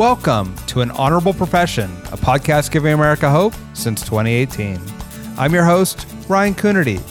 Welcome 0.00 0.56
to 0.68 0.80
An 0.80 0.90
Honorable 0.92 1.34
Profession, 1.34 1.90
a 2.10 2.16
podcast 2.16 2.70
giving 2.70 2.94
America 2.94 3.28
hope 3.28 3.52
since 3.74 4.00
2018. 4.00 4.80
I'm 5.36 5.52
your 5.52 5.66
host, 5.66 6.06
Ryan 6.26 6.54
Coonerty. 6.54 7.02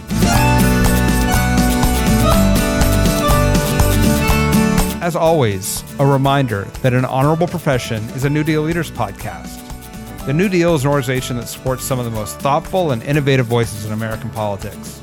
As 5.03 5.15
always, 5.15 5.83
a 5.99 6.05
reminder 6.07 6.63
that 6.81 6.95
An 6.95 7.05
Honorable 7.05 7.45
Profession 7.47 8.03
is 8.15 8.25
a 8.25 8.29
New 8.29 8.43
Deal 8.43 8.63
Leaders 8.63 8.89
podcast. 8.89 10.25
The 10.25 10.33
New 10.33 10.49
Deal 10.49 10.73
is 10.73 10.83
an 10.83 10.89
organization 10.89 11.37
that 11.37 11.47
supports 11.47 11.83
some 11.83 11.99
of 11.99 12.05
the 12.05 12.11
most 12.11 12.39
thoughtful 12.39 12.89
and 12.89 13.03
innovative 13.03 13.45
voices 13.45 13.85
in 13.85 13.91
American 13.91 14.31
politics. 14.31 14.99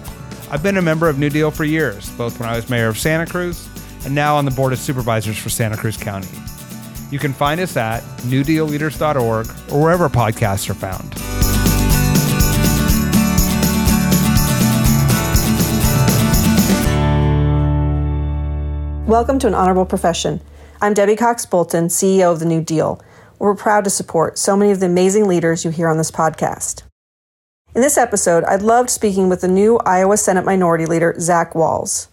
I've 0.50 0.64
been 0.64 0.78
a 0.78 0.82
member 0.82 1.08
of 1.08 1.20
New 1.20 1.30
Deal 1.30 1.52
for 1.52 1.62
years, 1.62 2.10
both 2.16 2.40
when 2.40 2.48
I 2.48 2.56
was 2.56 2.68
mayor 2.68 2.88
of 2.88 2.98
Santa 2.98 3.30
Cruz 3.30 3.68
and 4.04 4.12
now 4.12 4.34
on 4.34 4.44
the 4.44 4.50
Board 4.50 4.72
of 4.72 4.80
Supervisors 4.80 5.38
for 5.38 5.50
Santa 5.50 5.76
Cruz 5.76 5.96
County. 5.96 6.36
You 7.10 7.18
can 7.20 7.32
find 7.32 7.60
us 7.60 7.76
at 7.76 8.02
newdealleaders.org 8.22 9.46
or 9.72 9.82
wherever 9.82 10.08
podcasts 10.08 10.68
are 10.68 10.74
found. 10.74 11.14
Welcome 19.08 19.38
to 19.38 19.46
An 19.46 19.54
Honorable 19.54 19.86
Profession. 19.86 20.40
I'm 20.80 20.92
Debbie 20.92 21.14
Cox 21.14 21.46
Bultan, 21.46 21.86
CEO 21.86 22.32
of 22.32 22.40
the 22.40 22.44
New 22.44 22.60
Deal. 22.60 23.00
We're 23.38 23.54
proud 23.54 23.84
to 23.84 23.90
support 23.90 24.36
so 24.36 24.56
many 24.56 24.72
of 24.72 24.80
the 24.80 24.86
amazing 24.86 25.28
leaders 25.28 25.64
you 25.64 25.70
hear 25.70 25.88
on 25.88 25.96
this 25.96 26.10
podcast. 26.10 26.82
In 27.76 27.82
this 27.82 27.96
episode, 27.96 28.42
I 28.44 28.56
loved 28.56 28.90
speaking 28.90 29.28
with 29.28 29.42
the 29.42 29.48
new 29.48 29.78
Iowa 29.78 30.16
Senate 30.16 30.44
Minority 30.44 30.86
Leader, 30.86 31.14
Zach 31.20 31.52
Wahls. 31.52 32.08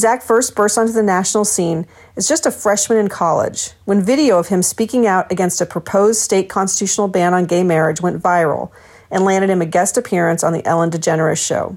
Zach 0.00 0.22
first 0.22 0.56
burst 0.56 0.78
onto 0.78 0.92
the 0.92 1.02
national 1.02 1.44
scene 1.44 1.86
as 2.16 2.26
just 2.26 2.46
a 2.46 2.50
freshman 2.50 2.98
in 2.98 3.08
college 3.08 3.72
when 3.84 4.02
video 4.02 4.38
of 4.38 4.48
him 4.48 4.62
speaking 4.62 5.06
out 5.06 5.30
against 5.30 5.60
a 5.60 5.66
proposed 5.66 6.20
state 6.22 6.48
constitutional 6.48 7.06
ban 7.06 7.34
on 7.34 7.44
gay 7.44 7.62
marriage 7.62 8.00
went 8.00 8.22
viral 8.22 8.70
and 9.10 9.24
landed 9.24 9.50
him 9.50 9.60
a 9.60 9.66
guest 9.66 9.98
appearance 9.98 10.42
on 10.42 10.54
The 10.54 10.64
Ellen 10.64 10.90
DeGeneres 10.90 11.44
Show. 11.44 11.76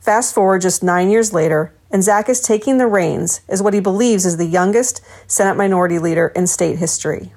Fast 0.00 0.34
forward 0.34 0.60
just 0.60 0.82
nine 0.82 1.08
years 1.08 1.32
later, 1.32 1.72
and 1.90 2.02
Zach 2.02 2.28
is 2.28 2.40
taking 2.40 2.76
the 2.76 2.86
reins 2.86 3.40
as 3.48 3.62
what 3.62 3.72
he 3.72 3.80
believes 3.80 4.26
is 4.26 4.36
the 4.36 4.44
youngest 4.44 5.00
Senate 5.26 5.56
minority 5.56 5.98
leader 5.98 6.28
in 6.36 6.46
state 6.46 6.78
history. 6.78 7.32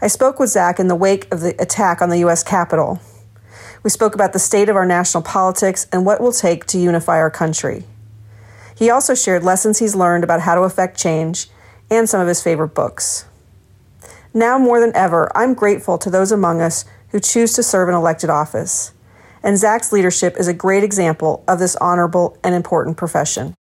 I 0.00 0.08
spoke 0.08 0.40
with 0.40 0.50
Zach 0.50 0.80
in 0.80 0.88
the 0.88 0.96
wake 0.96 1.32
of 1.32 1.40
the 1.40 1.54
attack 1.62 2.02
on 2.02 2.08
the 2.08 2.18
U.S. 2.20 2.42
Capitol. 2.42 3.00
We 3.84 3.90
spoke 3.90 4.14
about 4.14 4.32
the 4.32 4.38
state 4.38 4.68
of 4.68 4.76
our 4.76 4.86
national 4.86 5.22
politics 5.22 5.86
and 5.92 6.04
what 6.04 6.20
it 6.20 6.22
will 6.22 6.32
take 6.32 6.66
to 6.66 6.78
unify 6.78 7.18
our 7.18 7.30
country. 7.30 7.84
He 8.80 8.90
also 8.90 9.14
shared 9.14 9.44
lessons 9.44 9.78
he's 9.78 9.94
learned 9.94 10.24
about 10.24 10.40
how 10.40 10.56
to 10.56 10.62
affect 10.62 10.98
change 10.98 11.46
and 11.88 12.08
some 12.08 12.20
of 12.20 12.26
his 12.26 12.42
favorite 12.42 12.74
books. 12.74 13.26
Now 14.34 14.58
more 14.58 14.80
than 14.80 14.96
ever, 14.96 15.30
I'm 15.36 15.54
grateful 15.54 15.98
to 15.98 16.10
those 16.10 16.32
among 16.32 16.60
us 16.60 16.84
who 17.10 17.20
choose 17.20 17.52
to 17.52 17.62
serve 17.62 17.88
in 17.88 17.94
elected 17.94 18.30
office 18.30 18.92
and 19.42 19.56
Zach's 19.56 19.92
leadership 19.92 20.36
is 20.38 20.48
a 20.48 20.54
great 20.54 20.84
example 20.84 21.44
of 21.48 21.58
this 21.58 21.76
honorable 21.76 22.36
and 22.44 22.54
important 22.54 22.96
profession. 22.96 23.54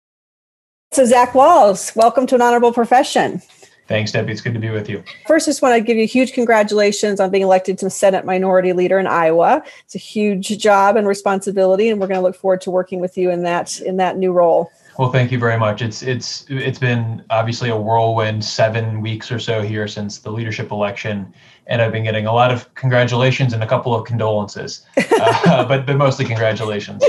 So, 0.92 1.06
Zach 1.06 1.34
Wahls, 1.34 1.96
welcome 1.96 2.26
to 2.28 2.36
an 2.36 2.42
honorable 2.42 2.74
profession. 2.74 3.42
Thanks, 3.88 4.12
Debbie. 4.12 4.32
It's 4.32 4.42
good 4.42 4.54
to 4.54 4.60
be 4.60 4.70
with 4.70 4.88
you. 4.88 5.04
First, 5.28 5.48
I 5.48 5.52
just 5.52 5.62
want 5.62 5.76
to 5.76 5.82
give 5.82 5.98
you 5.98 6.06
huge 6.06 6.34
congratulations 6.34 7.20
on 7.20 7.32
being 7.32 7.44
elected 7.44 7.78
to 7.80 7.90
Senate 7.90 8.24
Minority 8.24 8.74
Leader 8.74 9.00
in 9.00 9.08
Iowa. 9.08 9.64
It's 9.86 9.96
a 9.96 10.00
huge 10.00 10.60
job 10.60 10.96
and 10.96 11.08
responsibility, 11.08 11.90
and 11.90 12.00
we're 12.00 12.08
going 12.08 12.20
to 12.20 12.24
look 12.24 12.36
forward 12.36 12.62
to 12.62 12.72
working 12.72 13.00
with 13.00 13.18
you 13.18 13.32
in 13.32 13.44
that 13.44 13.80
in 13.82 13.98
that 13.98 14.18
new 14.18 14.32
role. 14.32 14.72
Well, 14.98 15.12
thank 15.12 15.32
you 15.32 15.40
very 15.40 15.58
much. 15.58 15.82
It's 15.82 16.02
it's 16.02 16.46
it's 16.50 16.80
been 16.80 17.24
obviously 17.30 17.70
a 17.70 17.78
whirlwind 17.78 18.44
seven 18.44 19.02
weeks 19.02 19.32
or 19.32 19.40
so 19.40 19.62
here 19.62 19.88
since 19.88 20.20
the 20.20 20.32
leadership 20.32 20.72
election, 20.72 21.34
and 21.68 21.82
I've 21.82 21.92
been 21.92 22.04
getting 22.04 22.26
a 22.26 22.34
lot 22.34 22.52
of 22.52 22.74
congratulations 22.76 23.54
and 23.54 23.64
a 23.64 23.68
couple 23.68 23.96
of 23.96 24.06
condolences, 24.06 24.86
uh, 24.98 25.66
but 25.66 25.86
but 25.86 25.96
mostly 25.96 26.26
congratulations. 26.26 27.04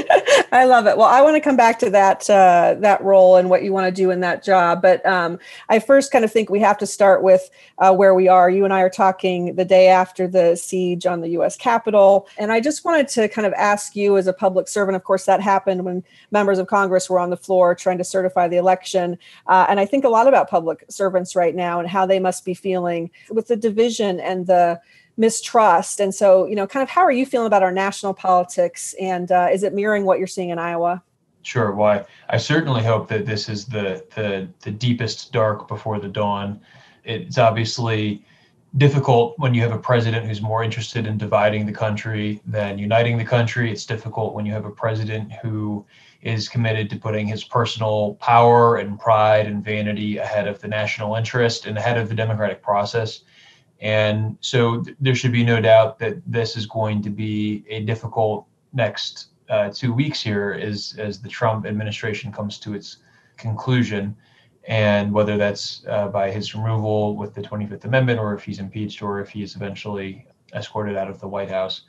I 0.52 0.64
love 0.64 0.86
it. 0.86 0.96
Well, 0.96 1.06
I 1.06 1.22
want 1.22 1.36
to 1.36 1.40
come 1.40 1.56
back 1.56 1.78
to 1.78 1.90
that 1.90 2.28
uh, 2.28 2.74
that 2.80 3.02
role 3.02 3.36
and 3.36 3.48
what 3.48 3.62
you 3.62 3.72
want 3.72 3.86
to 3.86 3.92
do 3.92 4.10
in 4.10 4.20
that 4.20 4.42
job, 4.42 4.82
but 4.82 5.04
um, 5.06 5.38
I 5.68 5.78
first 5.78 6.10
kind 6.10 6.24
of 6.24 6.32
think 6.32 6.50
we 6.50 6.58
have 6.60 6.76
to 6.78 6.86
start 6.86 7.22
with 7.22 7.48
uh, 7.78 7.94
where 7.94 8.14
we 8.14 8.26
are. 8.26 8.50
You 8.50 8.64
and 8.64 8.74
I 8.74 8.80
are 8.80 8.90
talking 8.90 9.54
the 9.54 9.64
day 9.64 9.88
after 9.88 10.26
the 10.26 10.56
siege 10.56 11.06
on 11.06 11.20
the 11.20 11.28
U.S. 11.30 11.56
Capitol, 11.56 12.26
and 12.36 12.50
I 12.50 12.60
just 12.60 12.84
wanted 12.84 13.06
to 13.08 13.28
kind 13.28 13.46
of 13.46 13.52
ask 13.52 13.94
you, 13.94 14.16
as 14.16 14.26
a 14.26 14.32
public 14.32 14.66
servant, 14.66 14.96
of 14.96 15.04
course, 15.04 15.24
that 15.26 15.40
happened 15.40 15.84
when 15.84 16.02
members 16.32 16.58
of 16.58 16.66
Congress 16.66 17.08
were 17.08 17.20
on 17.20 17.30
the 17.30 17.36
floor 17.36 17.74
trying 17.74 17.98
to 17.98 18.04
certify 18.04 18.48
the 18.48 18.56
election, 18.56 19.18
uh, 19.46 19.66
and 19.68 19.78
I 19.78 19.86
think 19.86 20.04
a 20.04 20.08
lot 20.08 20.26
about 20.26 20.50
public 20.50 20.84
servants 20.88 21.36
right 21.36 21.54
now 21.54 21.78
and 21.78 21.88
how 21.88 22.06
they 22.06 22.18
must 22.18 22.44
be 22.44 22.54
feeling 22.54 23.10
with 23.30 23.46
the 23.46 23.56
division 23.56 24.18
and 24.18 24.46
the 24.46 24.80
mistrust. 25.20 26.00
And 26.00 26.14
so, 26.14 26.46
you 26.46 26.56
know, 26.56 26.66
kind 26.66 26.82
of 26.82 26.88
how 26.88 27.02
are 27.02 27.12
you 27.12 27.26
feeling 27.26 27.46
about 27.46 27.62
our 27.62 27.70
national 27.70 28.14
politics? 28.14 28.94
And 28.98 29.30
uh, 29.30 29.48
is 29.52 29.62
it 29.62 29.74
mirroring 29.74 30.06
what 30.06 30.18
you're 30.18 30.26
seeing 30.26 30.48
in 30.48 30.58
Iowa? 30.58 31.02
Sure. 31.42 31.72
Why? 31.72 32.04
I 32.30 32.38
certainly 32.38 32.82
hope 32.82 33.08
that 33.08 33.26
this 33.26 33.48
is 33.48 33.66
the 33.66 34.04
the 34.16 34.48
the 34.60 34.70
deepest 34.70 35.32
dark 35.32 35.68
before 35.68 35.98
the 36.00 36.08
dawn. 36.08 36.60
It's 37.04 37.38
obviously 37.38 38.24
difficult 38.76 39.38
when 39.38 39.52
you 39.52 39.62
have 39.62 39.72
a 39.72 39.78
president 39.78 40.26
who's 40.26 40.40
more 40.40 40.62
interested 40.62 41.06
in 41.06 41.18
dividing 41.18 41.66
the 41.66 41.72
country 41.72 42.40
than 42.46 42.78
uniting 42.78 43.18
the 43.18 43.24
country. 43.24 43.70
It's 43.70 43.84
difficult 43.84 44.34
when 44.34 44.46
you 44.46 44.52
have 44.52 44.64
a 44.64 44.70
president 44.70 45.32
who 45.42 45.84
is 46.22 46.48
committed 46.48 46.88
to 46.90 46.96
putting 46.96 47.26
his 47.26 47.42
personal 47.44 48.14
power 48.20 48.76
and 48.76 48.98
pride 48.98 49.46
and 49.46 49.64
vanity 49.64 50.18
ahead 50.18 50.46
of 50.46 50.60
the 50.60 50.68
national 50.68 51.16
interest 51.16 51.66
and 51.66 51.76
ahead 51.78 51.98
of 51.98 52.08
the 52.08 52.14
democratic 52.14 52.62
process. 52.62 53.22
And 53.80 54.36
so 54.40 54.82
th- 54.82 54.96
there 55.00 55.14
should 55.14 55.32
be 55.32 55.44
no 55.44 55.60
doubt 55.60 55.98
that 56.00 56.16
this 56.26 56.56
is 56.56 56.66
going 56.66 57.02
to 57.02 57.10
be 57.10 57.64
a 57.68 57.80
difficult 57.80 58.46
next 58.72 59.28
uh, 59.48 59.70
two 59.70 59.92
weeks 59.92 60.22
here 60.22 60.58
as, 60.60 60.94
as 60.98 61.20
the 61.20 61.28
Trump 61.28 61.66
administration 61.66 62.30
comes 62.30 62.58
to 62.60 62.74
its 62.74 62.98
conclusion. 63.36 64.16
And 64.68 65.12
whether 65.12 65.36
that's 65.36 65.84
uh, 65.88 66.08
by 66.08 66.30
his 66.30 66.54
removal 66.54 67.16
with 67.16 67.34
the 67.34 67.40
25th 67.40 67.84
Amendment 67.84 68.20
or 68.20 68.34
if 68.34 68.44
he's 68.44 68.58
impeached 68.58 69.02
or 69.02 69.20
if 69.20 69.30
he 69.30 69.42
is 69.42 69.56
eventually 69.56 70.26
escorted 70.54 70.96
out 70.96 71.08
of 71.08 71.18
the 71.20 71.28
White 71.28 71.50
House. 71.50 71.82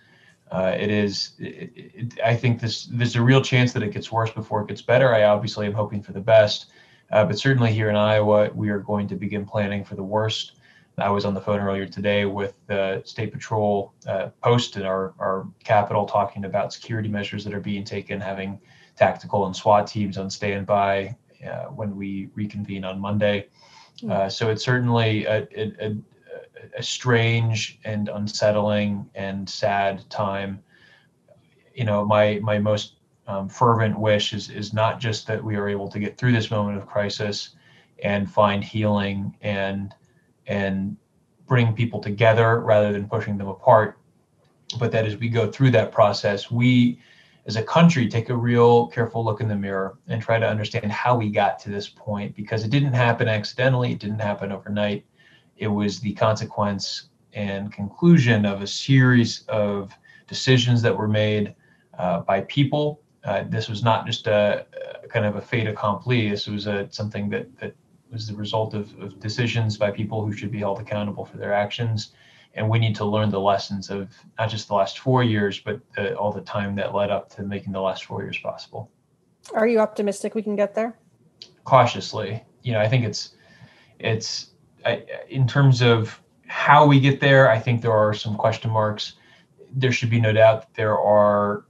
Uh, 0.51 0.75
it 0.77 0.89
is. 0.89 1.31
It, 1.39 1.71
it, 1.75 2.19
I 2.23 2.35
think 2.35 2.59
this. 2.59 2.85
There's 2.85 3.15
a 3.15 3.21
real 3.21 3.41
chance 3.41 3.71
that 3.73 3.83
it 3.83 3.93
gets 3.93 4.11
worse 4.11 4.31
before 4.31 4.61
it 4.61 4.67
gets 4.67 4.81
better. 4.81 5.13
I 5.15 5.23
obviously 5.23 5.65
am 5.65 5.73
hoping 5.73 6.03
for 6.03 6.11
the 6.11 6.19
best, 6.19 6.65
uh, 7.11 7.23
but 7.23 7.39
certainly 7.39 7.71
here 7.71 7.89
in 7.89 7.95
Iowa, 7.95 8.49
we 8.53 8.69
are 8.69 8.79
going 8.79 9.07
to 9.07 9.15
begin 9.15 9.45
planning 9.45 9.85
for 9.85 9.95
the 9.95 10.03
worst. 10.03 10.53
I 11.01 11.09
was 11.09 11.25
on 11.25 11.33
the 11.33 11.41
phone 11.41 11.59
earlier 11.59 11.85
today 11.85 12.25
with 12.25 12.53
the 12.67 13.01
State 13.05 13.31
Patrol 13.31 13.93
uh, 14.07 14.29
post 14.43 14.77
in 14.77 14.83
our, 14.83 15.13
our 15.19 15.47
capital 15.63 16.05
talking 16.05 16.45
about 16.45 16.71
security 16.71 17.09
measures 17.09 17.43
that 17.43 17.53
are 17.53 17.59
being 17.59 17.83
taken, 17.83 18.21
having 18.21 18.59
tactical 18.95 19.45
and 19.47 19.55
SWAT 19.55 19.87
teams 19.87 20.17
on 20.17 20.29
standby 20.29 21.15
uh, 21.45 21.65
when 21.65 21.95
we 21.95 22.29
reconvene 22.35 22.85
on 22.85 22.99
Monday. 22.99 23.47
Hmm. 24.01 24.11
Uh, 24.11 24.29
so 24.29 24.49
it's 24.49 24.63
certainly 24.63 25.25
a, 25.25 25.47
a, 25.55 25.97
a, 26.77 26.83
strange 26.83 27.79
and 27.83 28.09
unsettling 28.09 29.09
and 29.15 29.49
sad 29.49 30.07
time. 30.09 30.61
You 31.73 31.85
know, 31.85 32.05
my 32.05 32.39
my 32.43 32.59
most 32.59 32.95
um, 33.27 33.49
fervent 33.49 33.97
wish 33.97 34.33
is 34.33 34.49
is 34.49 34.73
not 34.73 34.99
just 34.99 35.25
that 35.27 35.43
we 35.43 35.55
are 35.55 35.67
able 35.67 35.89
to 35.89 35.99
get 35.99 36.17
through 36.17 36.33
this 36.33 36.51
moment 36.51 36.77
of 36.77 36.85
crisis 36.85 37.55
and 38.03 38.29
find 38.29 38.63
healing 38.63 39.35
and 39.41 39.93
and 40.51 40.97
bring 41.47 41.73
people 41.73 42.01
together 42.01 42.59
rather 42.59 42.91
than 42.91 43.07
pushing 43.07 43.37
them 43.37 43.47
apart. 43.47 43.97
But 44.77 44.91
that 44.91 45.05
as 45.05 45.15
we 45.15 45.29
go 45.29 45.49
through 45.49 45.71
that 45.71 45.93
process, 45.93 46.51
we 46.51 46.99
as 47.45 47.55
a 47.55 47.63
country 47.63 48.07
take 48.09 48.29
a 48.29 48.35
real 48.35 48.87
careful 48.87 49.23
look 49.23 49.39
in 49.39 49.47
the 49.47 49.55
mirror 49.55 49.97
and 50.07 50.21
try 50.21 50.39
to 50.39 50.47
understand 50.47 50.91
how 50.91 51.15
we 51.15 51.29
got 51.29 51.57
to 51.59 51.69
this 51.69 51.87
point 51.87 52.35
because 52.35 52.65
it 52.65 52.69
didn't 52.69 52.93
happen 52.93 53.29
accidentally, 53.29 53.93
it 53.93 53.99
didn't 53.99 54.19
happen 54.19 54.51
overnight. 54.51 55.05
It 55.57 55.67
was 55.67 56.01
the 56.01 56.13
consequence 56.13 57.09
and 57.33 57.71
conclusion 57.71 58.45
of 58.45 58.61
a 58.61 58.67
series 58.67 59.43
of 59.47 59.93
decisions 60.27 60.81
that 60.81 60.95
were 60.95 61.07
made 61.07 61.55
uh, 61.97 62.19
by 62.21 62.41
people. 62.41 63.01
Uh, 63.23 63.45
this 63.47 63.69
was 63.69 63.83
not 63.83 64.05
just 64.05 64.27
a, 64.27 64.65
a, 65.03 65.07
kind 65.07 65.25
of 65.25 65.37
a 65.37 65.41
fait 65.41 65.67
accompli. 65.67 66.29
This 66.29 66.47
was 66.47 66.67
a, 66.67 66.87
something 66.91 67.29
that, 67.29 67.57
that 67.59 67.73
was 68.11 68.27
the 68.27 68.35
result 68.35 68.73
of, 68.73 68.93
of 68.99 69.19
decisions 69.19 69.77
by 69.77 69.91
people 69.91 70.25
who 70.25 70.33
should 70.33 70.51
be 70.51 70.59
held 70.59 70.79
accountable 70.79 71.25
for 71.25 71.37
their 71.37 71.53
actions. 71.53 72.13
And 72.53 72.69
we 72.69 72.79
need 72.79 72.95
to 72.95 73.05
learn 73.05 73.29
the 73.29 73.39
lessons 73.39 73.89
of 73.89 74.13
not 74.37 74.49
just 74.49 74.67
the 74.67 74.73
last 74.73 74.99
four 74.99 75.23
years, 75.23 75.59
but 75.59 75.79
the, 75.95 76.15
all 76.17 76.33
the 76.33 76.41
time 76.41 76.75
that 76.75 76.93
led 76.93 77.09
up 77.09 77.29
to 77.35 77.43
making 77.43 77.71
the 77.71 77.79
last 77.79 78.05
four 78.05 78.23
years 78.23 78.37
possible. 78.37 78.91
Are 79.53 79.67
you 79.67 79.79
optimistic 79.79 80.35
we 80.35 80.41
can 80.41 80.55
get 80.55 80.75
there? 80.75 80.97
Cautiously, 81.63 82.43
you 82.63 82.73
know, 82.73 82.79
I 82.79 82.87
think 82.87 83.05
it's 83.05 83.35
it's 83.99 84.51
I, 84.85 85.03
in 85.29 85.47
terms 85.47 85.81
of 85.81 86.21
how 86.51 86.85
we 86.85 86.99
get 86.99 87.21
there. 87.21 87.49
I 87.49 87.57
think 87.57 87.81
there 87.81 87.93
are 87.93 88.13
some 88.13 88.35
question 88.35 88.69
marks. 88.71 89.13
There 89.73 89.91
should 89.93 90.09
be 90.09 90.19
no 90.19 90.33
doubt 90.33 90.61
that 90.61 90.73
there 90.73 90.99
are 90.99 91.65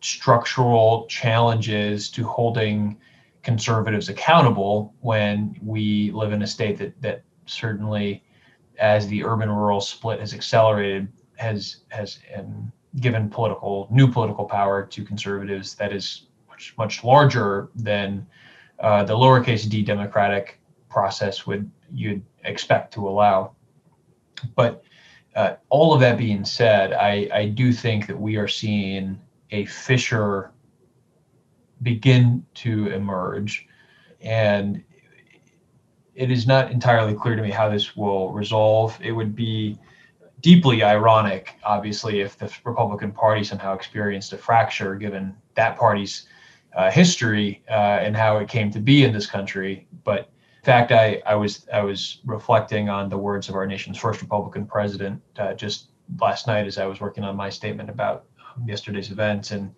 structural 0.00 1.06
challenges 1.06 2.10
to 2.12 2.24
holding 2.24 2.96
conservatives 3.42 4.08
accountable 4.08 4.94
when 5.00 5.56
we 5.62 6.10
live 6.12 6.32
in 6.32 6.42
a 6.42 6.46
state 6.46 6.76
that 6.78 7.00
that 7.00 7.22
certainly 7.46 8.22
as 8.78 9.06
the 9.08 9.22
urban-rural 9.24 9.80
split 9.80 10.20
has 10.20 10.34
accelerated, 10.34 11.08
has 11.36 11.78
has 11.88 12.18
um, 12.36 12.72
given 13.00 13.30
political 13.30 13.86
new 13.90 14.10
political 14.10 14.44
power 14.44 14.84
to 14.84 15.04
conservatives 15.04 15.74
that 15.74 15.92
is 15.92 16.26
much 16.48 16.74
much 16.76 17.04
larger 17.04 17.70
than 17.74 18.26
uh, 18.80 19.04
the 19.04 19.14
lowercase 19.14 19.68
d 19.68 19.82
democratic 19.82 20.60
process 20.88 21.46
would 21.46 21.70
you'd 21.92 22.22
expect 22.44 22.92
to 22.94 23.08
allow. 23.08 23.54
But 24.54 24.82
uh, 25.36 25.56
all 25.68 25.92
of 25.92 26.00
that 26.00 26.18
being 26.18 26.44
said, 26.44 26.92
I, 26.92 27.28
I 27.32 27.46
do 27.46 27.72
think 27.72 28.06
that 28.06 28.18
we 28.18 28.36
are 28.36 28.48
seeing 28.48 29.20
a 29.50 29.64
fissure 29.66 30.52
begin 31.82 32.44
to 32.54 32.88
emerge. 32.88 33.66
And 34.20 34.82
it 36.14 36.30
is 36.30 36.46
not 36.46 36.70
entirely 36.70 37.14
clear 37.14 37.36
to 37.36 37.42
me 37.42 37.50
how 37.50 37.68
this 37.68 37.96
will 37.96 38.32
resolve. 38.32 38.98
It 39.02 39.12
would 39.12 39.34
be 39.34 39.78
deeply 40.40 40.82
ironic, 40.82 41.56
obviously, 41.64 42.20
if 42.20 42.38
the 42.38 42.50
Republican 42.64 43.12
Party 43.12 43.44
somehow 43.44 43.74
experienced 43.74 44.32
a 44.32 44.38
fracture, 44.38 44.94
given 44.96 45.34
that 45.54 45.78
party's 45.78 46.26
uh, 46.76 46.90
history 46.90 47.62
uh, 47.68 47.98
and 48.00 48.16
how 48.16 48.38
it 48.38 48.48
came 48.48 48.70
to 48.70 48.80
be 48.80 49.04
in 49.04 49.12
this 49.12 49.26
country. 49.26 49.86
But 50.04 50.30
in 50.60 50.64
fact, 50.64 50.92
I, 50.92 51.22
I 51.26 51.34
was 51.34 51.66
I 51.72 51.82
was 51.82 52.20
reflecting 52.24 52.88
on 52.88 53.08
the 53.08 53.18
words 53.18 53.48
of 53.48 53.54
our 53.54 53.66
nation's 53.66 53.98
first 53.98 54.20
Republican 54.20 54.66
president 54.66 55.22
uh, 55.38 55.54
just 55.54 55.88
last 56.20 56.46
night 56.46 56.66
as 56.66 56.78
I 56.78 56.86
was 56.86 57.00
working 57.00 57.24
on 57.24 57.36
my 57.36 57.50
statement 57.50 57.88
about 57.88 58.26
um, 58.38 58.68
yesterday's 58.68 59.10
events, 59.10 59.50
and 59.52 59.74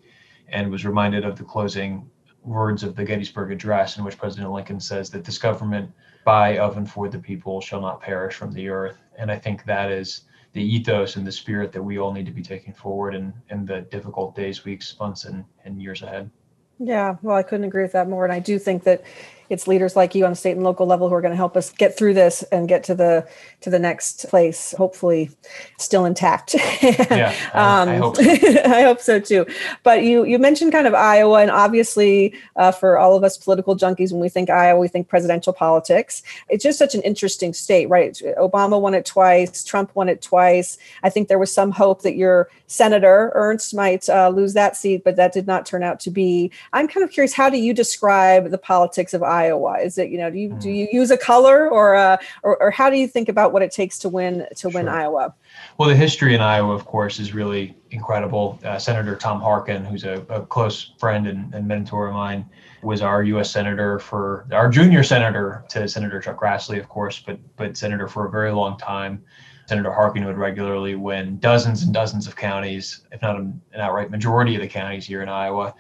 and 0.53 0.71
was 0.71 0.85
reminded 0.85 1.25
of 1.25 1.37
the 1.37 1.45
closing 1.45 2.09
words 2.43 2.83
of 2.83 2.97
the 2.97 3.05
Gettysburg 3.05 3.53
Address, 3.53 3.99
in 3.99 4.05
which 4.05 4.19
President 4.19 4.51
Lincoln 4.53 4.81
says 4.81 5.11
that 5.11 5.25
this 5.25 5.39
government 5.39 5.91
by, 6.25 6.59
of, 6.59 6.77
and 6.77 6.91
for 6.91 7.09
the 7.09 7.19
people 7.19 7.61
shall 7.61 7.81
not 7.81 8.01
perish 8.01 8.35
from 8.35 8.53
the 8.53 8.69
earth. 8.69 8.99
And 9.17 9.31
I 9.31 9.39
think 9.39 9.65
that 9.65 9.91
is 9.91 10.23
the 10.53 10.63
ethos 10.63 11.17
and 11.17 11.27
the 11.27 11.33
spirit 11.33 11.73
that 11.73 11.83
we 11.83 11.99
all 11.99 12.13
need 12.13 12.27
to 12.27 12.33
be 12.33 12.43
taking 12.43 12.73
forward 12.73 13.15
in, 13.15 13.33
in 13.51 13.65
the 13.65 13.83
difficult 13.83 14.35
days, 14.35 14.65
weeks, 14.65 14.97
months, 15.01 15.25
and, 15.25 15.45
and 15.65 15.81
years 15.81 16.03
ahead. 16.03 16.31
Yeah, 16.79 17.17
well, 17.23 17.37
I 17.37 17.43
couldn't 17.43 17.65
agree 17.65 17.83
with 17.83 17.93
that 17.93 18.09
more. 18.09 18.25
And 18.25 18.33
I 18.33 18.41
do 18.41 18.59
think 18.59 18.83
that 18.85 19.03
it's 19.53 19.69
leaders 19.69 19.95
like 19.95 20.15
you 20.15 20.25
on 20.25 20.33
the 20.33 20.37
state 20.37 20.53
and 20.53 20.65
local 20.65 20.87
level 20.87 21.09
who 21.09 21.15
are 21.15 21.21
going 21.21 21.31
to 21.33 21.37
help 21.37 21.57
us 21.57 21.71
get 21.71 21.97
through 21.97 22.15
this 22.15 22.43
and 22.45 22.69
get 22.69 22.83
to 22.85 22.95
the 22.95 23.29
to 23.61 23.71
the 23.71 23.79
next 23.79 24.29
place 24.29 24.75
hopefully 24.79 25.31
still 25.79 26.05
intact. 26.05 26.57
Yeah 26.83 27.35
I, 27.53 27.83
um, 27.83 27.89
I, 27.89 27.97
hope 27.97 28.17
so. 28.17 28.23
I 28.23 28.83
hope 28.83 29.01
so 29.01 29.21
too. 29.21 29.47
But 29.83 30.03
you 30.03 30.25
you 30.25 30.39
mentioned 30.39 30.73
kind 30.73 30.87
of 30.87 30.95
iowa 30.95 31.41
and 31.41 31.51
obviously 31.51 32.35
uh, 32.57 32.73
for 32.73 32.99
all 32.99 33.15
of 33.15 33.23
us 33.23 33.37
political 33.37 33.77
junkies 33.77 34.11
when 34.11 34.21
we 34.21 34.29
think 34.29 34.49
iowa 34.49 34.81
we 34.81 34.89
think 34.89 35.09
presidential 35.09 35.53
politics. 35.53 36.23
It's 36.49 36.65
just 36.65 36.79
such 36.79 36.95
an 36.95 37.03
interesting 37.03 37.53
state 37.53 37.89
right? 37.89 38.13
Obama 38.39 38.81
won 38.81 38.95
it 38.95 39.05
twice 39.05 39.63
trump 39.63 39.95
won 39.95 40.09
it 40.09 40.23
twice. 40.23 40.79
I 41.03 41.11
think 41.11 41.29
there 41.29 41.39
was 41.39 41.53
some 41.53 41.71
hope 41.71 42.03
that 42.03 42.17
your 42.17 42.49
senator 42.67 43.31
ernst 43.35 43.75
might 43.75 44.09
uh, 44.09 44.31
lose 44.31 44.55
that 44.55 44.77
seat 44.77 45.05
but 45.05 45.17
that 45.17 45.33
did 45.33 45.47
not 45.47 45.67
turn 45.67 45.83
out 45.83 46.01
to 46.01 46.11
be. 46.11 46.51
I'm 46.73 46.89
kind 46.89 47.05
of 47.05 47.11
curious 47.11 47.35
how 47.35 47.51
do 47.51 47.59
you 47.59 47.75
describe 47.75 48.51
the 48.51 48.59
politics 48.59 49.13
of 49.13 49.23
iowa 49.23 49.42
Iowa? 49.43 49.79
Is 49.79 49.99
it 49.99 50.11
you 50.11 50.19
know 50.19 50.31
do 50.31 50.39
you 50.39 50.49
do 50.51 50.69
hmm. 50.69 50.75
you 50.75 50.89
use 50.93 51.11
a 51.11 51.17
color 51.17 51.69
or 51.69 51.95
uh, 51.95 52.17
or, 52.43 52.61
or 52.63 52.71
how 52.71 52.91
do 52.91 52.97
you 52.97 53.09
think 53.09 53.29
about 53.29 53.53
what 53.53 53.63
it 53.63 53.71
takes 53.71 53.99
to 53.99 54.09
win 54.09 54.47
to 54.57 54.69
win 54.69 54.87
sure. 54.87 54.91
Iowa? 54.91 55.35
Well, 55.79 55.89
the 55.89 55.97
history 55.97 56.35
in 56.35 56.41
Iowa, 56.41 56.73
of 56.75 56.85
course, 56.85 57.19
is 57.19 57.35
really 57.35 57.77
incredible. 57.91 58.59
Uh, 58.65 58.79
Senator 58.79 59.17
Tom 59.17 59.41
Harkin, 59.41 59.85
who's 59.85 60.05
a, 60.05 60.25
a 60.29 60.45
close 60.47 60.93
friend 60.99 61.27
and, 61.27 61.55
and, 61.55 61.67
mentor 61.67 62.09
of 62.09 62.15
mine, 62.15 62.49
was 62.83 63.03
our 63.03 63.23
U.S. 63.25 63.51
senator 63.51 63.99
for 63.99 64.47
our 64.53 64.69
junior 64.69 65.03
senator 65.03 65.65
to 65.71 65.87
Senator 65.89 66.21
Chuck 66.21 66.41
Grassley, 66.41 66.79
of 66.79 66.89
course, 66.89 67.23
but 67.25 67.39
but 67.57 67.77
senator 67.77 68.09
for 68.09 68.27
a 68.27 68.31
very 68.31 68.53
long 68.53 68.79
time. 68.79 69.23
Senator 69.67 69.93
Harkin 69.93 70.25
would 70.25 70.37
regularly 70.37 70.97
win 70.97 71.39
dozens 71.39 71.83
and 71.85 71.95
dozens 71.95 72.27
of 72.27 72.35
counties, 72.35 73.07
if 73.13 73.23
not 73.23 73.37
an 73.37 73.61
outright 73.77 74.11
majority 74.11 74.57
of 74.57 74.61
the 74.61 74.69
counties 74.69 75.07
here 75.07 75.23
in 75.23 75.29
Iowa 75.29 75.75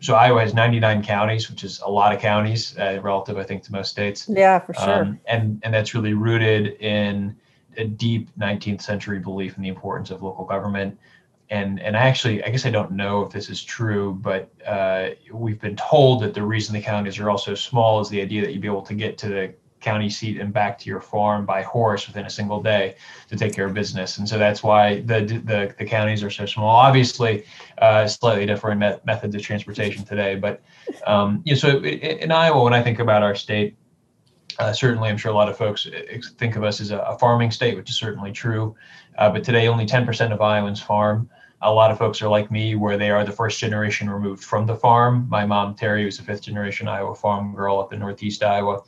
so 0.00 0.14
Iowa 0.14 0.40
has 0.40 0.54
99 0.54 1.02
counties, 1.02 1.50
which 1.50 1.64
is 1.64 1.80
a 1.80 1.90
lot 1.90 2.14
of 2.14 2.20
counties 2.20 2.76
uh, 2.78 3.00
relative, 3.02 3.38
I 3.38 3.44
think, 3.44 3.62
to 3.64 3.72
most 3.72 3.90
states. 3.90 4.28
Yeah, 4.28 4.58
for 4.58 4.74
sure. 4.74 5.02
Um, 5.02 5.20
and 5.26 5.60
and 5.64 5.72
that's 5.72 5.94
really 5.94 6.14
rooted 6.14 6.80
in 6.80 7.36
a 7.76 7.84
deep 7.84 8.30
19th 8.38 8.82
century 8.82 9.18
belief 9.18 9.56
in 9.56 9.62
the 9.62 9.68
importance 9.68 10.10
of 10.10 10.22
local 10.22 10.44
government. 10.44 10.98
And 11.50 11.80
and 11.80 11.96
I 11.96 12.00
actually, 12.00 12.42
I 12.44 12.50
guess 12.50 12.66
I 12.66 12.70
don't 12.70 12.92
know 12.92 13.22
if 13.22 13.32
this 13.32 13.48
is 13.48 13.62
true, 13.62 14.14
but 14.20 14.50
uh, 14.66 15.10
we've 15.32 15.60
been 15.60 15.76
told 15.76 16.22
that 16.22 16.34
the 16.34 16.42
reason 16.42 16.74
the 16.74 16.80
counties 16.80 17.18
are 17.18 17.30
also 17.30 17.54
small 17.54 18.00
is 18.00 18.08
the 18.08 18.20
idea 18.20 18.42
that 18.42 18.52
you'd 18.52 18.62
be 18.62 18.68
able 18.68 18.82
to 18.82 18.94
get 18.94 19.16
to 19.18 19.28
the 19.28 19.54
county 19.86 20.10
seat 20.10 20.40
and 20.40 20.52
back 20.52 20.78
to 20.80 20.90
your 20.90 21.00
farm 21.00 21.46
by 21.46 21.62
horse 21.62 22.08
within 22.08 22.26
a 22.26 22.30
single 22.38 22.60
day 22.60 22.96
to 23.28 23.36
take 23.36 23.54
care 23.54 23.66
of 23.66 23.72
business. 23.72 24.18
And 24.18 24.28
so 24.28 24.36
that's 24.36 24.62
why 24.62 25.00
the 25.02 25.20
the, 25.50 25.74
the 25.78 25.84
counties 25.84 26.22
are 26.24 26.30
so 26.30 26.44
small. 26.44 26.74
Obviously, 26.88 27.44
uh, 27.78 28.06
slightly 28.06 28.46
different 28.46 28.80
met- 28.80 29.06
methods 29.06 29.34
of 29.36 29.42
transportation 29.42 30.04
today, 30.04 30.34
but 30.34 30.60
um. 31.06 31.42
So 31.56 31.68
in 31.78 32.32
Iowa, 32.32 32.62
when 32.64 32.74
I 32.74 32.82
think 32.82 32.98
about 32.98 33.22
our 33.22 33.34
state, 33.34 33.76
uh, 34.58 34.72
certainly, 34.72 35.08
I'm 35.08 35.18
sure 35.18 35.30
a 35.30 35.34
lot 35.34 35.48
of 35.48 35.56
folks 35.56 35.88
think 36.38 36.56
of 36.56 36.64
us 36.64 36.80
as 36.80 36.90
a, 36.90 36.98
a 36.98 37.18
farming 37.18 37.50
state, 37.50 37.76
which 37.76 37.90
is 37.90 37.96
certainly 37.96 38.32
true. 38.32 38.74
Uh, 39.18 39.30
but 39.30 39.44
today, 39.44 39.68
only 39.68 39.86
10% 39.86 40.32
of 40.32 40.40
Iowans 40.40 40.80
farm. 40.80 41.28
A 41.62 41.72
lot 41.72 41.90
of 41.90 41.98
folks 41.98 42.20
are 42.22 42.28
like 42.28 42.50
me, 42.50 42.74
where 42.74 42.98
they 42.98 43.10
are 43.10 43.24
the 43.24 43.32
first 43.32 43.58
generation 43.58 44.10
removed 44.10 44.44
from 44.44 44.66
the 44.66 44.76
farm. 44.76 45.26
My 45.28 45.46
mom, 45.46 45.74
Terry, 45.74 46.04
was 46.04 46.18
a 46.18 46.22
fifth 46.22 46.42
generation 46.42 46.86
Iowa 46.86 47.14
farm 47.14 47.54
girl 47.54 47.78
up 47.78 47.92
in 47.92 47.98
Northeast 47.98 48.42
Iowa. 48.42 48.82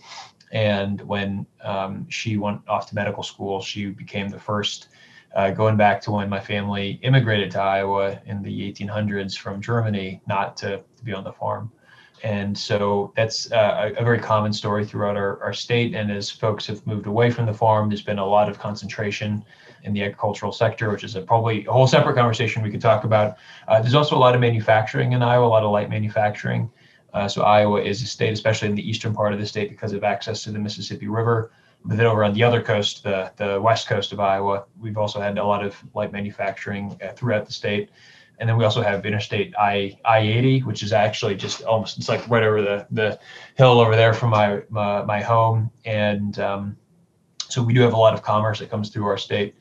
And 0.53 1.01
when 1.03 1.47
um, 1.63 2.09
she 2.09 2.37
went 2.37 2.67
off 2.69 2.89
to 2.89 2.95
medical 2.95 3.23
school, 3.23 3.61
she 3.61 3.87
became 3.87 4.29
the 4.29 4.39
first, 4.39 4.89
uh, 5.35 5.51
going 5.51 5.77
back 5.77 6.01
to 6.03 6.11
when 6.11 6.29
my 6.29 6.41
family 6.41 6.99
immigrated 7.03 7.51
to 7.53 7.61
Iowa 7.61 8.21
in 8.27 8.43
the 8.43 8.73
1800s 8.73 9.37
from 9.37 9.61
Germany, 9.61 10.21
not 10.27 10.57
to, 10.59 10.83
to 10.97 11.05
be 11.05 11.13
on 11.13 11.25
the 11.25 11.33
farm. 11.33 11.71
And 12.25 12.57
so 12.57 13.13
that's 13.17 13.51
uh, 13.53 13.93
a, 13.97 14.01
a, 14.01 14.05
very 14.05 14.19
common 14.19 14.53
story 14.53 14.85
throughout 14.85 15.17
our, 15.17 15.41
our 15.43 15.53
state. 15.53 15.95
And 15.95 16.11
as 16.11 16.31
folks 16.31 16.67
have 16.67 16.85
moved 16.87 17.07
away 17.07 17.31
from 17.31 17.47
the 17.47 17.55
farm, 17.55 17.89
there's 17.89 18.03
been 18.03 18.19
a 18.19 18.27
lot 18.27 18.49
of 18.49 18.59
concentration 18.59 19.45
in 19.85 19.93
the 19.93 20.03
agricultural 20.03 20.51
sector, 20.51 20.91
which 20.91 21.05
is 21.05 21.15
a, 21.15 21.23
probably 21.23 21.65
a 21.67 21.73
whole 21.73 21.87
separate 21.87 22.17
conversation 22.17 22.63
we 22.63 22.71
could 22.71 22.81
talk 22.81 23.05
about. 23.05 23.37
Uh, 23.69 23.81
there's 23.81 23.95
also 23.95 24.17
a 24.17 24.19
lot 24.19 24.35
of 24.35 24.41
manufacturing 24.41 25.13
in 25.13 25.23
Iowa, 25.23 25.47
a 25.47 25.49
lot 25.49 25.63
of 25.63 25.71
light 25.71 25.91
manufacturing. 25.91 26.71
Uh, 27.15 27.29
so 27.29 27.43
Iowa 27.43 27.81
is 27.83 28.03
a 28.03 28.07
state, 28.07 28.33
especially 28.33 28.69
in 28.69 28.75
the 28.75 28.89
eastern 28.89 29.15
part 29.15 29.33
of 29.33 29.39
the 29.39 29.47
state, 29.47 29.71
because 29.71 29.93
of 29.93 30.05
access 30.05 30.43
to 30.45 30.51
the 30.51 30.59
Mississippi 30.59 31.09
River. 31.09 31.51
But 31.85 31.97
then 31.97 32.07
over 32.07 32.25
on 32.25 32.35
the 32.35 32.43
other 32.43 32.63
coast, 32.63 33.03
the 33.03 33.33
the 33.37 33.61
west 33.61 33.89
coast 33.89 34.13
of 34.13 34.21
Iowa, 34.21 34.65
we've 34.79 34.99
also 34.99 35.21
had 35.21 35.39
a 35.39 35.45
lot 35.45 35.65
of 35.65 35.77
light 35.95 36.13
manufacturing 36.13 36.99
uh, 37.03 37.13
throughout 37.13 37.47
the 37.47 37.53
state. 37.53 37.91
And 38.39 38.49
then 38.49 38.57
we 38.57 38.65
also 38.65 38.83
have 38.83 39.05
Interstate 39.07 39.55
I 39.59 39.99
I 40.05 40.19
eighty, 40.19 40.61
which 40.61 40.83
is 40.83 40.93
actually 40.93 41.35
just 41.35 41.63
almost 41.63 41.99
it's 41.99 42.09
like 42.09 42.29
right 42.29 42.43
over 42.43 42.63
the 42.63 42.87
the 42.91 43.19
hill 43.57 43.81
over 43.81 43.97
there 43.97 44.13
from 44.13 44.31
my 44.31 44.63
my, 44.69 45.03
my 45.03 45.21
home. 45.21 45.71
And 45.85 46.39
um, 46.39 46.77
so 47.49 47.63
we 47.63 47.73
do 47.73 47.81
have 47.81 47.95
a 47.95 47.97
lot 47.97 48.15
of 48.15 48.23
commerce 48.23 48.59
that 48.59 48.71
comes 48.71 48.91
through 48.91 49.07
our 49.07 49.19
state. 49.19 49.55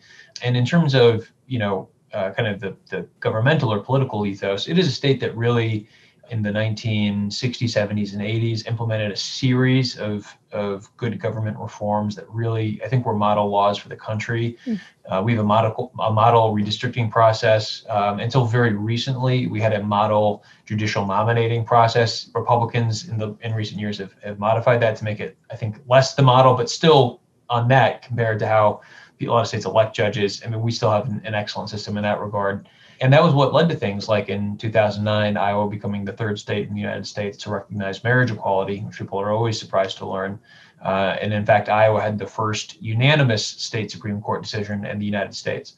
And 0.44 0.58
in 0.58 0.66
terms 0.66 0.94
of 0.96 1.32
you 1.48 1.60
know 1.60 1.90
uh, 2.14 2.32
kind 2.32 2.48
of 2.48 2.60
the 2.60 2.76
the 2.90 3.08
governmental 3.20 3.72
or 3.72 3.80
political 3.80 4.26
ethos, 4.26 4.68
it 4.68 4.78
is 4.78 4.88
a 4.88 4.92
state 4.92 5.20
that 5.22 5.36
really 5.36 5.88
in 6.30 6.42
the 6.42 6.50
1960s, 6.50 7.30
70s, 7.30 8.14
and 8.14 8.22
80s 8.22 8.68
implemented 8.68 9.12
a 9.12 9.16
series 9.16 9.98
of, 9.98 10.28
of 10.52 10.96
good 10.98 11.20
government 11.20 11.58
reforms 11.58 12.16
that 12.16 12.30
really, 12.30 12.82
I 12.84 12.88
think, 12.88 13.06
were 13.06 13.14
model 13.14 13.50
laws 13.50 13.78
for 13.78 13.90
the 13.90 13.96
country. 13.96 14.58
Mm. 14.66 14.80
Uh, 15.08 15.22
we 15.24 15.34
have 15.34 15.42
a 15.42 15.48
model, 15.48 15.92
a 16.00 16.12
model 16.12 16.54
redistricting 16.54 17.10
process. 17.10 17.86
Um, 17.90 18.20
until 18.20 18.46
very 18.46 18.74
recently, 18.74 19.48
we 19.48 19.62
had 19.62 19.74
a 19.74 19.84
model 19.84 20.44
judicial 20.66 21.06
nominating 21.06 21.66
process. 21.66 22.30
Republicans 22.34 23.08
in 23.08 23.18
the 23.18 23.36
in 23.42 23.54
recent 23.54 23.80
years 23.80 23.98
have, 23.98 24.14
have 24.24 24.40
modified 24.40 24.82
that 24.82 24.98
to 24.98 25.04
make 25.04 25.20
it, 25.20 25.38
I 25.52 25.56
think, 25.56 25.78
less 25.88 26.16
the 26.16 26.24
model, 26.24 26.54
but 26.56 26.70
still 26.70 27.22
on 27.50 27.68
that 27.70 28.02
compared 28.02 28.40
to 28.40 28.48
how 28.48 28.82
a 29.22 29.26
lot 29.26 29.42
of 29.42 29.48
states 29.48 29.66
elect 29.66 29.96
judges. 29.96 30.42
I 30.46 30.50
mean, 30.50 30.62
we 30.62 30.72
still 30.72 30.92
have 30.92 31.08
an, 31.08 31.22
an 31.26 31.34
excellent 31.34 31.70
system 31.70 31.98
in 31.98 32.04
that 32.04 32.20
regard. 32.20 32.70
And 33.02 33.14
that 33.14 33.24
was 33.24 33.34
what 33.34 33.54
led 33.54 33.70
to 33.70 33.76
things 33.76 34.08
like 34.08 34.30
in 34.30 34.58
2009, 34.58 35.38
Iowa 35.38 35.70
becoming 35.70 36.06
the 36.06 36.14
third 36.14 36.40
state 36.40 36.68
in 36.68 36.74
the 36.74 36.82
United 36.82 37.06
States 37.06 37.38
to 37.44 37.50
recognize 37.52 38.04
marriage 38.04 38.32
equality, 38.32 38.80
which 38.80 38.98
people 38.98 39.20
are 39.20 39.32
always 39.32 39.60
surprised 39.60 39.98
to 40.00 40.08
learn. 40.08 40.40
Uh, 40.84 41.16
and 41.22 41.34
in 41.34 41.46
fact, 41.46 41.70
Iowa 41.70 42.02
had 42.02 42.18
the 42.18 42.26
first 42.26 42.82
unanimous 42.82 43.46
state 43.46 43.92
Supreme 43.92 44.22
Court 44.22 44.42
decision 44.42 44.86
in 44.86 45.00
the 45.00 45.06
United 45.06 45.36
States, 45.36 45.74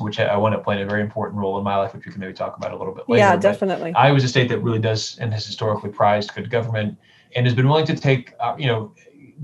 which 0.00 0.20
I 0.20 0.36
want 0.36 0.54
to 0.54 0.60
play 0.60 0.80
a 0.82 0.86
very 0.86 1.02
important 1.02 1.40
role 1.40 1.58
in 1.58 1.64
my 1.64 1.76
life, 1.76 1.94
which 1.94 2.06
we 2.06 2.12
can 2.12 2.20
maybe 2.20 2.32
talk 2.32 2.56
about 2.56 2.72
a 2.72 2.76
little 2.76 2.94
bit 2.94 3.08
later. 3.08 3.20
Yeah, 3.20 3.36
definitely. 3.36 3.92
But 3.92 3.98
Iowa's 3.98 4.24
a 4.24 4.28
state 4.28 4.48
that 4.48 4.58
really 4.58 4.78
does 4.78 5.18
and 5.18 5.32
has 5.32 5.46
historically 5.46 5.90
prized 5.90 6.34
good 6.34 6.50
government 6.50 6.96
and 7.34 7.46
has 7.46 7.54
been 7.54 7.68
willing 7.68 7.86
to 7.86 7.96
take, 7.96 8.34
uh, 8.40 8.54
you 8.58 8.66
know, 8.66 8.92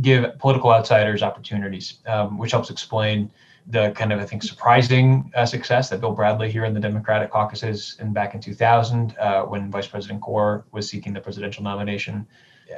give 0.00 0.38
political 0.38 0.70
outsiders 0.70 1.22
opportunities, 1.22 1.98
um, 2.06 2.38
which 2.38 2.52
helps 2.52 2.70
explain 2.70 3.30
the 3.68 3.90
kind 3.92 4.12
of 4.12 4.20
I 4.20 4.24
think 4.24 4.42
surprising 4.42 5.30
uh, 5.34 5.44
success 5.44 5.88
that 5.90 6.00
Bill 6.00 6.12
Bradley 6.12 6.50
here 6.50 6.64
in 6.64 6.74
the 6.74 6.80
Democratic 6.80 7.30
caucuses 7.30 7.96
and 7.98 8.14
back 8.14 8.34
in 8.34 8.40
2000 8.40 9.16
uh, 9.18 9.42
when 9.42 9.70
Vice 9.70 9.88
President 9.88 10.20
Gore 10.20 10.64
was 10.72 10.88
seeking 10.88 11.12
the 11.12 11.20
presidential 11.20 11.64
nomination 11.64 12.26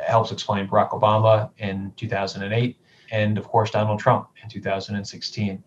helps 0.07 0.33
explain 0.33 0.66
Barack 0.68 0.90
Obama 0.90 1.50
in 1.59 1.92
2008. 1.97 2.78
and 3.11 3.38
of 3.38 3.49
course 3.49 3.71
Donald 3.71 3.99
Trump 4.00 4.28
in 4.42 4.49
2016. 4.49 5.62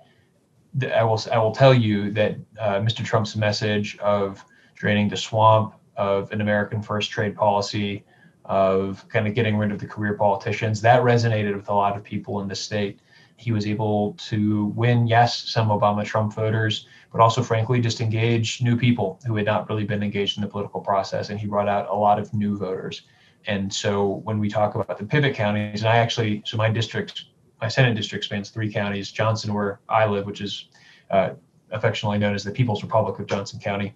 I 0.95 1.03
will 1.03 1.19
I 1.31 1.37
will 1.37 1.51
tell 1.51 1.73
you 1.73 2.11
that 2.11 2.37
uh, 2.59 2.79
Mr. 2.79 3.03
Trump's 3.03 3.35
message 3.35 3.97
of 3.99 4.43
draining 4.75 5.09
the 5.09 5.17
swamp 5.17 5.75
of 5.97 6.31
an 6.31 6.41
American 6.41 6.81
first 6.81 7.11
trade 7.11 7.35
policy, 7.35 8.05
of 8.45 9.07
kind 9.09 9.27
of 9.27 9.35
getting 9.35 9.57
rid 9.57 9.71
of 9.71 9.79
the 9.79 9.85
career 9.85 10.13
politicians, 10.13 10.81
that 10.81 11.01
resonated 11.01 11.55
with 11.55 11.69
a 11.69 11.73
lot 11.73 11.95
of 11.95 12.03
people 12.03 12.41
in 12.41 12.47
the 12.47 12.55
state. 12.55 12.99
He 13.41 13.51
was 13.51 13.65
able 13.65 14.13
to 14.29 14.67
win, 14.67 15.07
yes, 15.07 15.49
some 15.49 15.69
Obama 15.69 16.05
Trump 16.05 16.33
voters, 16.33 16.87
but 17.11 17.19
also, 17.19 17.41
frankly, 17.41 17.81
just 17.81 17.99
engage 17.99 18.61
new 18.61 18.77
people 18.77 19.19
who 19.25 19.35
had 19.35 19.45
not 19.45 19.67
really 19.69 19.83
been 19.83 20.03
engaged 20.03 20.37
in 20.37 20.41
the 20.41 20.47
political 20.47 20.79
process. 20.79 21.29
And 21.29 21.39
he 21.39 21.47
brought 21.47 21.67
out 21.67 21.89
a 21.89 21.95
lot 21.95 22.19
of 22.19 22.33
new 22.33 22.57
voters. 22.57 23.03
And 23.47 23.73
so 23.73 24.21
when 24.23 24.39
we 24.39 24.49
talk 24.49 24.75
about 24.75 24.97
the 24.97 25.05
pivot 25.05 25.33
counties, 25.35 25.81
and 25.81 25.89
I 25.89 25.97
actually, 25.97 26.43
so 26.45 26.57
my 26.57 26.69
district, 26.69 27.25
my 27.59 27.67
Senate 27.67 27.95
district 27.95 28.25
spans 28.25 28.49
three 28.49 28.71
counties 28.71 29.11
Johnson, 29.11 29.53
where 29.53 29.79
I 29.89 30.05
live, 30.05 30.25
which 30.25 30.41
is 30.41 30.69
uh, 31.09 31.31
affectionately 31.71 32.19
known 32.19 32.35
as 32.35 32.43
the 32.43 32.51
People's 32.51 32.83
Republic 32.83 33.19
of 33.19 33.25
Johnson 33.25 33.59
County, 33.59 33.93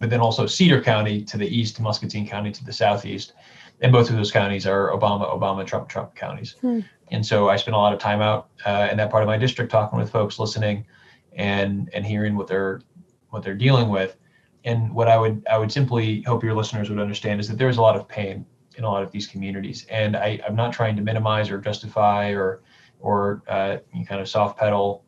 but 0.00 0.10
then 0.10 0.20
also 0.20 0.46
Cedar 0.46 0.80
County 0.82 1.22
to 1.24 1.36
the 1.36 1.46
east, 1.46 1.80
Muscatine 1.80 2.26
County 2.26 2.50
to 2.50 2.64
the 2.64 2.72
southeast. 2.72 3.34
And 3.82 3.92
both 3.92 4.10
of 4.10 4.16
those 4.16 4.30
counties 4.30 4.66
are 4.66 4.90
Obama, 4.90 5.28
Obama, 5.28 5.66
Trump, 5.66 5.88
Trump 5.88 6.14
counties. 6.14 6.54
Hmm. 6.60 6.80
And 7.12 7.24
so 7.24 7.50
I 7.50 7.56
spent 7.56 7.74
a 7.74 7.78
lot 7.78 7.92
of 7.92 7.98
time 7.98 8.22
out 8.22 8.48
uh, 8.64 8.88
in 8.90 8.96
that 8.96 9.10
part 9.10 9.22
of 9.22 9.26
my 9.26 9.36
district 9.36 9.70
talking 9.70 9.98
with 9.98 10.10
folks, 10.10 10.38
listening 10.38 10.86
and 11.34 11.90
and 11.92 12.04
hearing 12.04 12.36
what 12.36 12.46
they're 12.48 12.80
what 13.28 13.42
they're 13.42 13.54
dealing 13.54 13.90
with. 13.90 14.16
And 14.64 14.94
what 14.94 15.08
I 15.08 15.18
would 15.18 15.46
I 15.50 15.58
would 15.58 15.70
simply 15.70 16.22
hope 16.22 16.42
your 16.42 16.54
listeners 16.54 16.88
would 16.88 16.98
understand 16.98 17.38
is 17.40 17.48
that 17.48 17.58
there's 17.58 17.76
a 17.76 17.82
lot 17.82 17.96
of 17.96 18.08
pain 18.08 18.46
in 18.76 18.84
a 18.84 18.90
lot 18.90 19.02
of 19.02 19.12
these 19.12 19.26
communities. 19.26 19.84
And 19.90 20.16
I, 20.16 20.40
I'm 20.46 20.56
not 20.56 20.72
trying 20.72 20.96
to 20.96 21.02
minimize 21.02 21.50
or 21.50 21.58
justify 21.58 22.30
or 22.30 22.62
or 23.00 23.42
uh, 23.46 23.78
kind 24.06 24.20
of 24.20 24.28
soft 24.28 24.58
pedal 24.58 25.04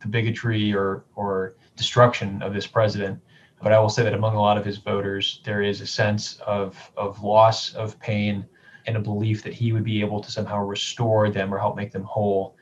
the 0.00 0.08
bigotry 0.08 0.74
or 0.74 1.04
or 1.16 1.54
destruction 1.76 2.42
of 2.42 2.52
this 2.52 2.66
president. 2.66 3.20
But 3.62 3.72
I 3.72 3.80
will 3.80 3.88
say 3.88 4.04
that 4.04 4.14
among 4.14 4.36
a 4.36 4.40
lot 4.40 4.58
of 4.58 4.64
his 4.64 4.76
voters, 4.78 5.40
there 5.44 5.62
is 5.62 5.80
a 5.80 5.86
sense 5.86 6.36
of 6.46 6.92
of 6.96 7.22
loss, 7.22 7.74
of 7.74 7.98
pain, 8.00 8.44
and 8.88 8.96
a 8.96 9.00
belief 9.00 9.42
that 9.42 9.52
he 9.52 9.70
would 9.72 9.84
be 9.84 10.00
able 10.00 10.18
to 10.18 10.30
somehow 10.30 10.64
restore 10.64 11.30
them 11.30 11.52
or 11.52 11.58
help 11.58 11.76
make 11.76 11.92
them 11.92 12.04
whole. 12.04 12.56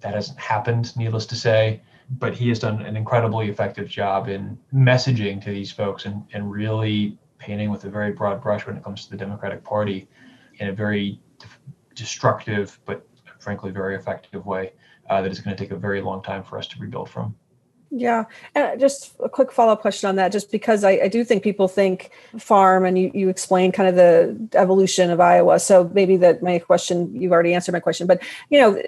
That 0.00 0.14
hasn't 0.14 0.38
happened, 0.38 0.96
needless 0.96 1.26
to 1.26 1.34
say. 1.34 1.82
But 2.18 2.34
he 2.34 2.48
has 2.50 2.60
done 2.60 2.82
an 2.82 2.96
incredibly 2.96 3.50
effective 3.50 3.88
job 3.88 4.28
in 4.28 4.56
messaging 4.72 5.42
to 5.42 5.50
these 5.50 5.72
folks 5.72 6.04
and, 6.04 6.24
and 6.32 6.50
really 6.50 7.18
painting 7.38 7.70
with 7.70 7.84
a 7.84 7.90
very 7.90 8.12
broad 8.12 8.40
brush 8.40 8.64
when 8.64 8.76
it 8.76 8.84
comes 8.84 9.04
to 9.04 9.10
the 9.10 9.16
Democratic 9.16 9.64
Party 9.64 10.08
in 10.58 10.68
a 10.68 10.72
very 10.72 11.20
destructive 11.94 12.78
but 12.84 13.04
frankly 13.40 13.72
very 13.72 13.96
effective 13.96 14.46
way 14.46 14.72
uh, 15.10 15.20
that 15.20 15.32
is 15.32 15.40
going 15.40 15.54
to 15.56 15.62
take 15.62 15.72
a 15.72 15.76
very 15.76 16.00
long 16.00 16.22
time 16.22 16.44
for 16.44 16.58
us 16.58 16.68
to 16.68 16.78
rebuild 16.78 17.10
from. 17.10 17.34
Yeah. 17.94 18.24
And 18.54 18.80
just 18.80 19.12
a 19.22 19.28
quick 19.28 19.52
follow 19.52 19.72
up 19.72 19.82
question 19.82 20.08
on 20.08 20.16
that, 20.16 20.32
just 20.32 20.50
because 20.50 20.82
I, 20.82 20.92
I, 20.92 21.08
do 21.08 21.24
think 21.24 21.42
people 21.42 21.68
think 21.68 22.10
farm 22.38 22.86
and 22.86 22.98
you, 22.98 23.10
you 23.12 23.28
explain 23.28 23.70
kind 23.70 23.86
of 23.86 23.96
the 23.96 24.48
evolution 24.58 25.10
of 25.10 25.20
Iowa. 25.20 25.60
So 25.60 25.90
maybe 25.92 26.16
that 26.16 26.42
my 26.42 26.58
question, 26.58 27.14
you've 27.14 27.32
already 27.32 27.52
answered 27.52 27.72
my 27.72 27.80
question, 27.80 28.06
but 28.06 28.22
you 28.48 28.58
know, 28.58 28.82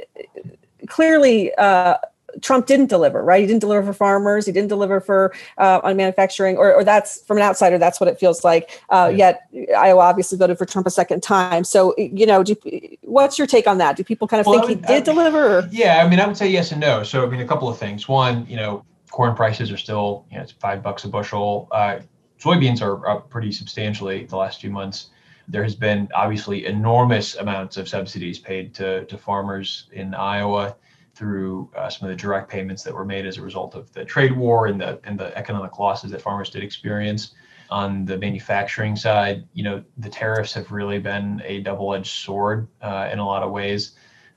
clearly, 0.89 1.55
uh, 1.57 1.99
Trump 2.41 2.67
didn't 2.67 2.87
deliver, 2.87 3.23
right? 3.23 3.41
He 3.41 3.47
didn't 3.47 3.61
deliver 3.61 3.87
for 3.87 3.93
farmers. 3.93 4.47
He 4.47 4.53
didn't 4.53 4.69
deliver 4.69 5.01
for 5.01 5.33
uh, 5.59 5.81
on 5.85 5.97
manufacturing, 5.97 6.57
or, 6.57 6.75
or 6.75 6.83
that's 6.83 7.23
from 7.23 7.37
an 7.37 7.45
outsider. 7.45 7.79
That's 7.79 8.01
what 8.01 8.09
it 8.09 8.19
feels 8.19 8.43
like. 8.43 8.83
Uh, 8.91 9.13
yeah. 9.15 9.37
Yet 9.53 9.71
Iowa 9.77 10.01
obviously 10.01 10.37
voted 10.39 10.59
for 10.59 10.65
Trump 10.65 10.87
a 10.87 10.91
second 10.91 11.23
time. 11.23 11.63
So 11.63 11.95
you 11.97 12.27
know, 12.27 12.43
do, 12.43 12.57
what's 13.03 13.39
your 13.39 13.47
take 13.47 13.69
on 13.69 13.79
that? 13.79 13.97
Do 13.97 14.03
people 14.03 14.27
kind 14.27 14.41
of 14.41 14.47
well, 14.47 14.67
think 14.67 14.81
would, 14.81 14.91
he 14.91 14.95
did 14.95 15.05
deliver? 15.05 15.59
Or? 15.59 15.69
Yeah, 15.71 16.03
I 16.05 16.09
mean, 16.09 16.19
I 16.19 16.27
would 16.27 16.37
say 16.37 16.49
yes 16.49 16.73
and 16.73 16.81
no. 16.81 17.05
So 17.05 17.25
I 17.25 17.31
mean, 17.31 17.41
a 17.41 17.47
couple 17.47 17.69
of 17.69 17.79
things. 17.79 18.09
One, 18.09 18.47
you 18.49 18.57
know, 18.57 18.85
corn 19.15 19.37
prices 19.37 19.71
are 19.71 19.77
still, 19.77 20.27
you 20.29 20.37
know, 20.37 20.43
it's 20.43 20.51
five 20.51 20.83
bucks 20.83 21.05
a 21.05 21.09
bushel. 21.09 21.69
Uh, 21.71 22.01
soybeans 22.41 22.83
are 22.83 23.09
up 23.09 23.31
pretty 23.31 23.53
substantially 23.53 24.25
the 24.25 24.37
last 24.37 24.61
few 24.61 24.71
months. 24.71 25.11
There 25.47 25.63
has 25.63 25.77
been 25.77 26.09
obviously 26.17 26.67
enormous 26.67 27.37
amounts 27.37 27.77
of 27.77 27.89
subsidies 27.89 28.41
paid 28.41 28.75
to, 28.75 29.05
to 29.05 29.17
farmers 29.17 29.89
in 29.93 30.15
Iowa 30.15 30.75
through 31.15 31.71
uh, 31.77 31.89
some 31.89 32.09
of 32.09 32.17
the 32.17 32.21
direct 32.21 32.51
payments 32.51 32.83
that 32.83 32.93
were 32.93 33.05
made 33.05 33.25
as 33.25 33.39
a 33.39 33.43
result 33.43 33.77
of 33.77 33.93
the 33.93 34.05
trade 34.05 34.37
war 34.37 34.67
and 34.67 34.81
the 34.81 34.99
and 35.05 35.17
the 35.17 35.37
economic 35.39 35.79
losses 35.79 36.11
that 36.11 36.21
farmers 36.21 36.51
did 36.51 36.65
experience. 36.65 37.35
On 37.71 38.05
the 38.05 38.19
manufacturing 38.19 38.97
side, 38.97 39.47
you 39.53 39.63
know, 39.63 39.85
the 39.99 40.11
tariffs 40.11 40.53
have 40.55 40.73
really 40.73 40.99
been 40.99 41.41
a 41.45 41.61
double-edged 41.61 42.15
sword 42.25 42.67
uh, 42.83 43.09
in 43.13 43.21
a 43.21 43.27
lot 43.27 43.45
of 43.45 43.53
ways. 43.53 43.93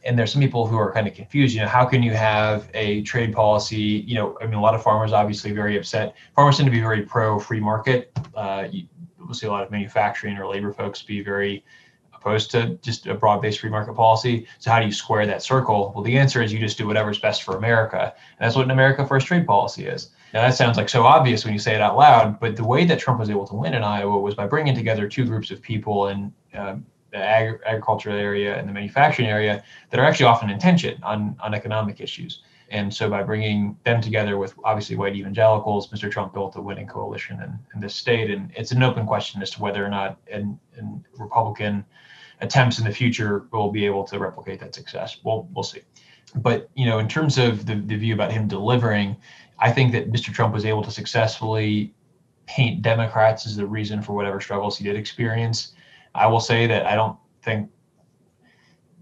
And 0.07 0.17
there's 0.17 0.31
some 0.31 0.41
people 0.41 0.65
who 0.65 0.77
are 0.77 0.91
kind 0.93 1.07
of 1.07 1.13
confused. 1.13 1.53
You 1.53 1.61
know, 1.61 1.67
how 1.67 1.85
can 1.85 2.01
you 2.01 2.13
have 2.13 2.69
a 2.73 3.01
trade 3.03 3.33
policy? 3.33 4.03
You 4.07 4.15
know, 4.15 4.37
I 4.41 4.45
mean, 4.45 4.55
a 4.55 4.61
lot 4.61 4.73
of 4.73 4.81
farmers 4.81 5.11
obviously 5.11 5.51
very 5.51 5.77
upset. 5.77 6.15
Farmers 6.33 6.57
tend 6.57 6.67
to 6.67 6.71
be 6.71 6.79
very 6.79 7.03
pro-free 7.03 7.59
market. 7.59 8.17
Uh, 8.33 8.67
you, 8.71 8.87
we'll 9.19 9.33
see 9.33 9.47
a 9.47 9.51
lot 9.51 9.63
of 9.63 9.69
manufacturing 9.69 10.37
or 10.37 10.47
labor 10.47 10.71
folks 10.71 11.01
be 11.01 11.21
very 11.21 11.63
opposed 12.15 12.51
to 12.51 12.79
just 12.81 13.05
a 13.07 13.13
broad-based 13.13 13.59
free 13.59 13.69
market 13.69 13.93
policy. 13.93 14.47
So 14.59 14.71
how 14.71 14.79
do 14.79 14.85
you 14.85 14.91
square 14.91 15.25
that 15.27 15.43
circle? 15.43 15.91
Well, 15.93 16.03
the 16.03 16.17
answer 16.17 16.41
is 16.41 16.51
you 16.51 16.59
just 16.59 16.77
do 16.77 16.87
whatever's 16.87 17.19
best 17.19 17.43
for 17.43 17.57
America, 17.57 18.13
and 18.13 18.45
that's 18.45 18.55
what 18.55 18.65
an 18.65 18.71
America 18.71 19.05
First 19.05 19.27
trade 19.27 19.45
policy 19.45 19.85
is. 19.85 20.09
Now 20.33 20.41
that 20.41 20.55
sounds 20.55 20.77
like 20.77 20.89
so 20.89 21.03
obvious 21.03 21.45
when 21.45 21.53
you 21.53 21.59
say 21.59 21.75
it 21.75 21.81
out 21.81 21.95
loud, 21.97 22.39
but 22.39 22.55
the 22.55 22.65
way 22.65 22.85
that 22.85 22.99
Trump 22.99 23.19
was 23.19 23.29
able 23.29 23.47
to 23.47 23.55
win 23.55 23.73
in 23.73 23.83
Iowa 23.83 24.19
was 24.19 24.35
by 24.35 24.47
bringing 24.47 24.75
together 24.75 25.07
two 25.07 25.25
groups 25.25 25.51
of 25.51 25.61
people 25.61 26.07
and 26.07 26.33
uh, 26.53 26.75
the 27.11 27.17
ag- 27.17 27.59
agricultural 27.65 28.17
area 28.17 28.57
and 28.57 28.67
the 28.67 28.73
manufacturing 28.73 29.27
area 29.27 29.63
that 29.89 29.99
are 29.99 30.05
actually 30.05 30.25
often 30.25 30.49
in 30.49 30.59
tension 30.59 31.01
on 31.03 31.35
on 31.41 31.53
economic 31.53 32.01
issues. 32.01 32.41
And 32.69 32.93
so 32.93 33.09
by 33.09 33.23
bringing 33.23 33.77
them 33.85 34.01
together 34.01 34.37
with 34.37 34.53
obviously 34.63 34.97
white 34.97 35.15
evangelicals, 35.15 35.89
Mr. 35.89 36.11
Trump 36.11 36.33
built 36.33 36.57
a 36.57 36.61
winning 36.61 36.87
coalition 36.87 37.41
in, 37.41 37.57
in 37.73 37.79
this 37.79 37.95
state. 37.95 38.29
And 38.29 38.51
it's 38.55 38.71
an 38.71 38.83
open 38.83 39.05
question 39.05 39.41
as 39.41 39.51
to 39.51 39.61
whether 39.61 39.85
or 39.85 39.89
not 39.89 40.17
an, 40.29 40.59
an 40.75 41.05
Republican 41.17 41.85
attempts 42.41 42.77
in 42.77 42.85
the 42.85 42.91
future 42.91 43.47
will 43.51 43.71
be 43.71 43.85
able 43.85 44.03
to 44.03 44.19
replicate 44.19 44.59
that 44.59 44.75
success. 44.75 45.17
We'll 45.23 45.47
we'll 45.53 45.63
see. 45.63 45.81
But 46.35 46.69
you 46.75 46.85
know, 46.85 46.99
in 46.99 47.07
terms 47.07 47.37
of 47.37 47.65
the, 47.65 47.75
the 47.75 47.95
view 47.95 48.13
about 48.13 48.31
him 48.31 48.47
delivering, 48.47 49.15
I 49.59 49.71
think 49.71 49.91
that 49.93 50.11
Mr. 50.11 50.33
Trump 50.33 50.53
was 50.53 50.65
able 50.65 50.83
to 50.83 50.91
successfully 50.91 51.93
paint 52.47 52.81
Democrats 52.81 53.45
as 53.45 53.55
the 53.55 53.65
reason 53.65 54.01
for 54.01 54.13
whatever 54.13 54.39
struggles 54.39 54.77
he 54.77 54.83
did 54.83 54.95
experience. 54.95 55.73
I 56.17 56.27
will 56.27 56.39
say 56.39 56.67
that 56.67 56.85
I 56.85 56.95
don't 56.95 57.17
think, 57.43 57.69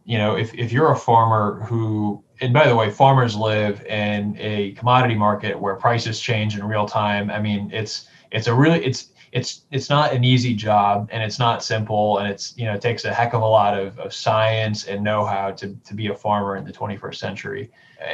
you 0.04 0.18
know, 0.18 0.36
if, 0.36 0.54
if 0.54 0.72
you're 0.72 0.92
a 0.92 0.98
farmer 0.98 1.64
who, 1.66 2.24
and 2.42 2.54
by 2.54 2.68
the 2.68 2.76
way, 2.76 2.92
farmers 2.92 3.36
live 3.36 3.84
in 3.86 4.36
a 4.38 4.74
commodity 4.74 5.16
market 5.16 5.60
where 5.60 5.76
prices 5.76 6.20
change 6.20 6.58
in 6.58 6.64
real 6.66 6.86
time. 6.86 7.32
I 7.32 7.40
mean, 7.40 7.72
it's 7.74 8.08
it's 8.32 8.48
a 8.48 8.54
really 8.54 8.84
it's 8.84 9.12
it's 9.36 9.66
it's 9.72 9.90
not 9.90 10.14
an 10.14 10.24
easy 10.24 10.54
job 10.54 11.10
and 11.12 11.22
it's 11.22 11.40
not 11.40 11.62
simple 11.62 12.20
and 12.20 12.28
it's 12.28 12.58
you 12.58 12.66
know 12.66 12.74
it 12.74 12.82
takes 12.82 13.04
a 13.04 13.14
heck 13.14 13.34
of 13.34 13.42
a 13.42 13.46
lot 13.46 13.78
of, 13.78 14.00
of 14.00 14.14
science 14.14 14.86
and 14.86 15.04
know-how 15.04 15.52
to, 15.52 15.76
to 15.84 15.94
be 15.94 16.08
a 16.08 16.16
farmer 16.16 16.56
in 16.56 16.64
the 16.64 16.72
21st 16.72 17.16
century 17.16 17.70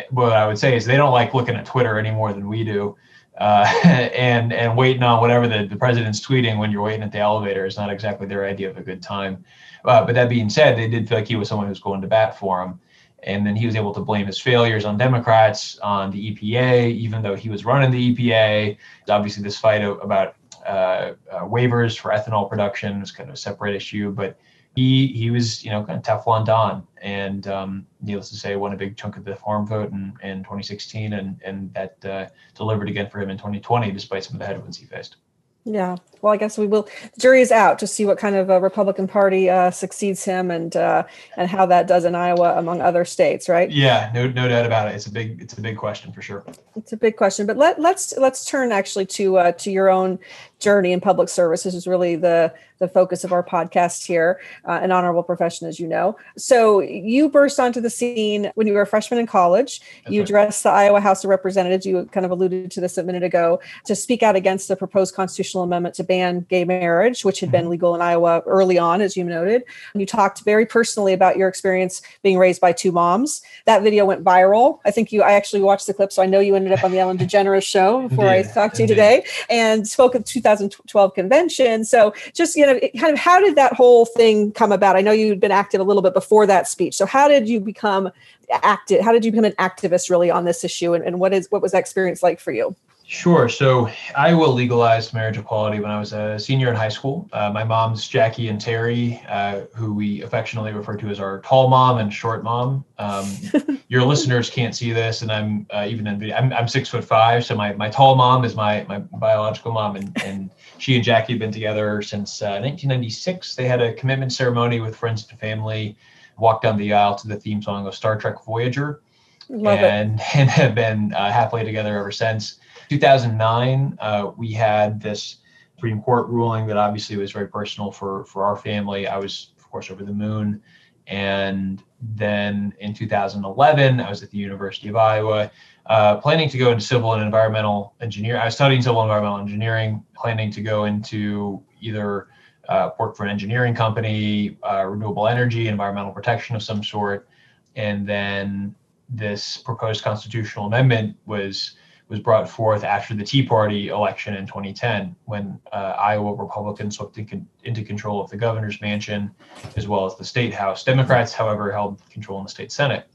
what 0.10 0.32
i 0.34 0.48
would 0.48 0.58
say 0.58 0.76
is 0.76 0.84
they 0.84 0.98
don't 0.98 1.12
like 1.12 1.36
looking 1.36 1.56
at 1.56 1.64
twitter 1.64 2.00
any 2.00 2.10
more 2.10 2.34
than 2.34 2.48
we 2.48 2.64
do 2.64 2.96
uh, 3.38 3.66
and 3.84 4.54
and 4.54 4.78
waiting 4.78 5.04
on 5.04 5.22
whatever 5.22 5.48
the, 5.48 5.66
the 5.66 5.76
president's 5.76 6.26
tweeting 6.26 6.58
when 6.58 6.72
you're 6.72 6.82
waiting 6.82 7.04
at 7.04 7.12
the 7.12 7.20
elevator 7.20 7.66
is 7.66 7.78
not 7.78 7.92
exactly 7.92 8.28
their 8.28 8.46
idea 8.46 8.70
of 8.70 8.78
a 8.78 8.82
good 8.82 9.02
time 9.02 9.44
uh, 9.86 10.06
but 10.06 10.16
that 10.16 10.30
being 10.30 10.50
said 10.50 10.78
they 10.78 10.88
did 10.88 11.08
feel 11.08 11.18
like 11.18 11.28
he 11.28 11.36
was 11.36 11.48
someone 11.48 11.68
who 11.68 11.72
was 11.72 11.80
going 11.80 12.02
to 12.02 12.08
bat 12.08 12.38
for 12.38 12.62
him 12.62 12.80
and 13.24 13.46
then 13.46 13.56
he 13.56 13.66
was 13.66 13.76
able 13.76 13.94
to 13.94 14.00
blame 14.00 14.26
his 14.26 14.40
failures 14.40 14.84
on 14.84 14.98
Democrats, 14.98 15.78
on 15.80 16.12
the 16.12 16.34
EPA, 16.34 16.92
even 16.92 17.22
though 17.22 17.36
he 17.36 17.50
was 17.50 17.66
running 17.66 17.92
the 17.92 18.16
EPA. 18.16 18.78
Obviously, 19.10 19.44
this 19.44 19.58
fight 19.58 19.84
about 19.84 20.36
uh, 20.66 21.14
uh, 21.32 21.42
waivers 21.42 21.98
for 21.98 22.12
ethanol 22.12 22.50
production 22.50 23.00
was 23.00 23.12
kind 23.12 23.30
of 23.30 23.36
a 23.36 23.38
separate 23.38 23.76
issue, 23.76 24.12
but 24.12 24.38
he 24.76 25.08
he 25.08 25.32
was 25.32 25.64
you 25.64 25.72
know 25.72 25.84
kind 25.84 25.98
of 25.98 26.04
Teflon 26.04 26.46
Don, 26.46 26.88
and 27.02 27.48
um, 27.48 27.86
needless 28.02 28.30
to 28.30 28.36
say, 28.36 28.56
won 28.56 28.74
a 28.74 28.78
big 28.78 28.98
chunk 28.98 29.18
of 29.18 29.26
the 29.26 29.36
farm 29.36 29.68
vote 29.68 29.92
in, 29.92 30.14
in 30.24 30.40
2016, 30.40 31.14
and 31.14 31.40
and 31.44 31.74
that 31.74 32.06
uh, 32.06 32.28
delivered 32.56 32.90
again 32.90 33.10
for 33.10 33.20
him 33.20 33.30
in 33.30 33.38
2020, 33.38 33.92
despite 33.92 34.24
some 34.24 34.36
of 34.36 34.40
the 34.40 34.46
headwinds 34.46 34.78
he 34.78 34.86
faced. 34.86 35.18
Yeah. 35.64 35.98
Well, 36.22 36.34
I 36.34 36.38
guess 36.38 36.58
we 36.58 36.66
will. 36.66 36.84
The 37.14 37.20
jury 37.20 37.42
is 37.42 37.52
out 37.52 37.78
to 37.80 37.88
see 37.88 38.06
what 38.06 38.18
kind 38.18 38.36
of 38.36 38.50
a 38.50 38.60
Republican 38.60 39.08
Party 39.08 39.50
uh, 39.50 39.70
succeeds 39.70 40.24
him, 40.24 40.50
and 40.50 40.76
uh, 40.76 41.04
and 41.38 41.50
how 41.50 41.66
that 41.68 41.88
does 41.88 42.06
in 42.06 42.16
Iowa, 42.16 42.58
among 42.58 42.82
other 42.82 43.06
states, 43.06 43.48
right? 43.48 43.70
Yeah, 43.70 44.12
no, 44.14 44.28
no 44.28 44.48
doubt 44.48 44.66
about 44.66 44.88
it. 44.88 44.96
It's 44.96 45.06
a 45.06 45.12
big, 45.12 45.42
it's 45.42 45.54
a 45.54 45.62
big 45.62 45.78
question 45.78 46.12
for 46.12 46.22
sure. 46.22 46.44
It's 46.76 46.94
a 46.94 46.98
big 46.98 47.18
question, 47.18 47.46
but 47.46 47.58
let 47.58 47.82
let's 47.82 48.18
let's 48.18 48.46
turn 48.46 48.72
actually 48.72 49.06
to 49.08 49.38
uh, 49.38 49.52
to 49.54 49.72
your 49.72 49.90
own 49.90 50.20
journey 50.60 50.94
in 50.94 51.02
public 51.02 51.28
service. 51.28 51.64
This 51.64 51.76
is 51.76 51.86
really 51.86 52.16
the 52.16 52.54
the 52.82 52.88
focus 52.88 53.24
of 53.24 53.32
our 53.32 53.44
podcast 53.44 54.06
here, 54.06 54.42
uh, 54.68 54.80
an 54.82 54.92
honorable 54.92 55.22
profession, 55.22 55.68
as 55.68 55.80
you 55.80 55.88
know. 55.88 56.18
So 56.36 56.80
you 56.80 57.30
burst 57.30 57.60
onto 57.60 57.80
the 57.80 57.92
scene 57.92 58.52
when 58.56 58.68
you 58.68 58.74
were 58.74 58.82
a 58.82 58.88
freshman 58.88 59.20
in 59.20 59.28
college. 59.28 59.80
That's 59.80 60.14
you 60.14 60.22
right. 60.22 60.30
addressed 60.30 60.64
the 60.64 60.70
Iowa 60.70 61.00
House 61.00 61.24
of 61.24 61.30
Representatives. 61.30 61.86
You 61.86 62.06
kind 62.12 62.26
of 62.26 62.32
alluded 62.32 62.72
to 62.72 62.82
this 62.82 62.98
a 62.98 63.04
minute 63.04 63.22
ago 63.22 63.60
to 63.86 63.96
speak 63.96 64.24
out 64.24 64.36
against 64.36 64.68
the 64.68 64.76
proposed 64.76 65.14
constitutional 65.14 65.64
amendment 65.64 65.94
to 65.96 66.04
ban 66.04 66.46
gay 66.50 66.66
marriage, 66.66 67.24
which 67.24 67.40
had 67.40 67.50
mm-hmm. 67.50 67.58
been 67.58 67.70
legal 67.70 67.94
in 67.94 68.02
Iowa 68.02 68.42
early 68.48 68.80
on, 68.80 69.02
as 69.02 69.16
you 69.16 69.24
noted. 69.24 69.64
You 69.94 70.06
talked 70.08 70.44
very 70.44 70.66
personally 70.66 71.14
about 71.14 71.38
your 71.38 71.48
experience 71.48 72.02
being 72.24 72.40
raised 72.40 72.62
by 72.62 72.72
two 72.72 72.92
moms. 72.92 73.44
That 73.66 73.84
video 73.84 74.06
went 74.06 74.24
viral. 74.24 74.80
I 74.86 74.92
think 74.92 75.12
you. 75.12 75.22
I 75.22 75.34
actually 75.34 75.62
watched 75.62 75.86
the 75.86 75.94
clip, 75.94 76.12
so 76.12 76.24
I 76.24 76.26
know 76.26 76.40
you 76.40 76.56
ended 76.62 76.78
up 76.78 76.84
on 76.84 76.92
the 76.92 77.00
Ellen 77.00 77.18
DeGeneres 77.18 77.64
show 77.64 78.08
before 78.08 78.28
I 78.28 78.44
talked 78.44 78.76
to 78.76 78.84
you 78.84 78.88
today, 78.88 79.26
and 79.50 79.88
spoke 79.88 80.16
at 80.16 80.26
the 80.26 80.32
2012 80.32 81.14
convention. 81.14 81.86
So 81.86 82.14
just 82.34 82.56
you 82.56 82.66
know 82.66 82.78
of 82.78 82.82
kind 83.00 83.14
of 83.14 83.20
how 83.20 83.40
did 83.40 83.56
that 83.56 83.74
whole 83.74 84.06
thing 84.06 84.52
come 84.52 84.72
about? 84.72 84.96
I 84.96 85.02
know 85.02 85.12
you'd 85.12 85.40
been 85.40 85.52
active 85.52 85.82
a 85.82 85.84
little 85.84 86.02
bit 86.02 86.14
before 86.14 86.46
that 86.48 86.68
speech. 86.68 86.96
So 86.96 87.06
how 87.06 87.28
did 87.28 87.50
you 87.50 87.60
become 87.60 88.12
active? 88.52 89.02
How 89.02 89.12
did 89.12 89.26
you 89.26 89.32
become 89.32 89.46
an 89.46 89.54
activist 89.54 90.10
really 90.10 90.30
on 90.30 90.46
this 90.46 90.64
issue? 90.64 90.94
And, 90.94 91.04
and 91.04 91.20
what 91.20 91.34
is 91.34 91.50
what 91.52 91.62
was 91.62 91.72
that 91.72 91.80
experience 91.80 92.24
like 92.24 92.40
for 92.40 92.52
you? 92.52 92.76
Sure. 93.12 93.50
So 93.50 93.90
Iowa 94.16 94.46
legalized 94.46 95.14
marriage 95.14 95.38
equality 95.38 95.82
when 95.82 95.92
I 95.92 96.00
was 96.00 96.14
a 96.14 96.40
senior 96.40 96.70
in 96.70 96.78
high 96.78 96.88
school. 96.88 97.28
Uh, 97.34 97.52
my 97.52 97.66
mom's 97.66 98.08
Jackie 98.08 98.48
and 98.48 98.60
Terry, 98.60 99.22
uh, 99.28 99.64
who 99.76 99.94
we 99.94 100.22
affectionately 100.22 100.72
refer 100.72 100.96
to 100.96 101.10
as 101.10 101.20
our 101.20 101.42
tall 101.42 101.68
mom 101.68 101.98
and 101.98 102.12
short 102.12 102.42
mom. 102.42 102.86
Um, 103.00 103.30
your 103.90 104.06
listeners 104.06 104.50
can't 104.50 104.74
see 104.74 104.94
this, 104.94 105.24
and 105.24 105.30
I'm 105.30 105.68
uh, 105.74 105.86
even 105.90 106.08
in 106.08 106.20
video. 106.20 106.38
I'm, 106.38 106.54
I'm 106.54 106.70
six 106.70 106.88
foot 106.88 107.04
five, 107.04 107.44
so 107.44 107.54
my, 107.54 107.74
my 107.74 107.90
tall 107.90 108.16
mom 108.16 108.46
is 108.46 108.56
my 108.56 108.86
my 108.88 109.00
biological 109.00 109.74
mom, 109.74 109.98
and 109.98 110.24
and 110.24 110.50
she 110.78 110.96
and 110.96 111.04
Jackie 111.04 111.34
have 111.34 111.40
been 111.42 111.52
together 111.52 112.02
since 112.02 112.40
1996. 112.40 113.60
Uh, 113.60 113.62
they 113.62 113.68
had 113.68 113.82
a 113.82 113.94
commitment 113.94 114.32
ceremony 114.32 114.80
with 114.80 114.96
friends 114.96 115.28
and 115.30 115.38
family. 115.38 115.98
Walked 116.38 116.64
down 116.64 116.78
the 116.78 116.94
aisle 116.94 117.16
to 117.16 117.28
the 117.28 117.36
theme 117.36 117.62
song 117.62 117.86
of 117.88 117.94
Star 117.94 118.18
Trek 118.18 118.42
Voyager, 118.46 119.02
Love 119.50 119.80
and 119.80 120.22
it. 120.22 120.26
and 120.36 120.50
have 120.50 120.74
been 120.74 121.14
uh, 121.14 121.30
happily 121.30 121.66
together 121.66 122.00
ever 122.00 122.12
since 122.12 122.61
2009, 122.92 123.98
uh, 124.02 124.32
we 124.36 124.52
had 124.52 125.02
this 125.02 125.38
Supreme 125.76 126.02
Court 126.02 126.28
ruling 126.28 126.68
that 126.68 126.76
obviously 126.76 127.16
was 127.16 127.32
very 127.32 127.48
personal 127.48 127.90
for 127.90 128.26
for 128.26 128.44
our 128.44 128.58
family. 128.58 129.08
I 129.08 129.18
was, 129.18 129.54
of 129.58 129.72
course, 129.72 129.90
over 129.90 130.04
the 130.04 130.12
moon. 130.12 130.62
And 131.08 131.82
then 132.02 132.74
in 132.82 132.94
2011, 132.94 134.02
I 134.02 134.10
was 134.10 134.24
at 134.24 134.30
the 134.30 134.38
University 134.38 134.90
of 134.90 134.98
Iowa, 134.98 135.50
uh, 135.86 136.18
planning 136.18 136.50
to 136.50 136.58
go 136.58 136.74
into 136.74 136.84
civil 136.84 137.14
and 137.14 137.24
environmental 137.24 137.96
engineering. 138.02 138.42
I 138.42 138.46
was 138.46 138.56
studying 138.56 138.82
civil 138.82 139.02
and 139.02 139.10
environmental 139.10 139.40
engineering, 139.40 140.04
planning 140.14 140.52
to 140.52 140.62
go 140.62 140.84
into 140.84 141.64
either 141.80 142.28
uh, 142.68 142.90
work 143.00 143.16
for 143.16 143.24
an 143.24 143.30
engineering 143.30 143.74
company, 143.74 144.58
uh, 144.70 144.84
renewable 144.86 145.30
energy, 145.30 145.70
environmental 145.70 146.12
protection 146.12 146.58
of 146.58 146.62
some 146.62 146.84
sort. 146.84 147.30
And 147.78 148.06
then 148.06 148.76
this 149.08 149.58
proposed 149.58 150.04
constitutional 150.04 150.66
amendment 150.66 151.16
was 151.26 151.78
was 152.12 152.20
brought 152.20 152.48
forth 152.48 152.84
after 152.84 153.16
the 153.16 153.24
Tea 153.24 153.42
Party 153.42 153.88
election 153.88 154.36
in 154.36 154.46
2010, 154.46 155.16
when 155.26 155.58
uh, 155.72 155.96
Iowa 155.98 156.36
Republicans 156.36 156.98
swept 156.98 157.18
in, 157.18 157.48
into 157.64 157.84
control 157.84 158.22
of 158.22 158.30
the 158.30 158.36
governor's 158.36 158.82
mansion 158.82 159.32
as 159.78 159.88
well 159.88 160.06
as 160.06 160.18
the 160.18 160.26
state 160.26 160.54
house. 160.54 160.84
Democrats, 160.84 161.32
however, 161.32 161.72
held 161.72 162.02
control 162.10 162.38
in 162.40 162.44
the 162.44 162.50
state 162.50 162.70
senate. 162.70 163.08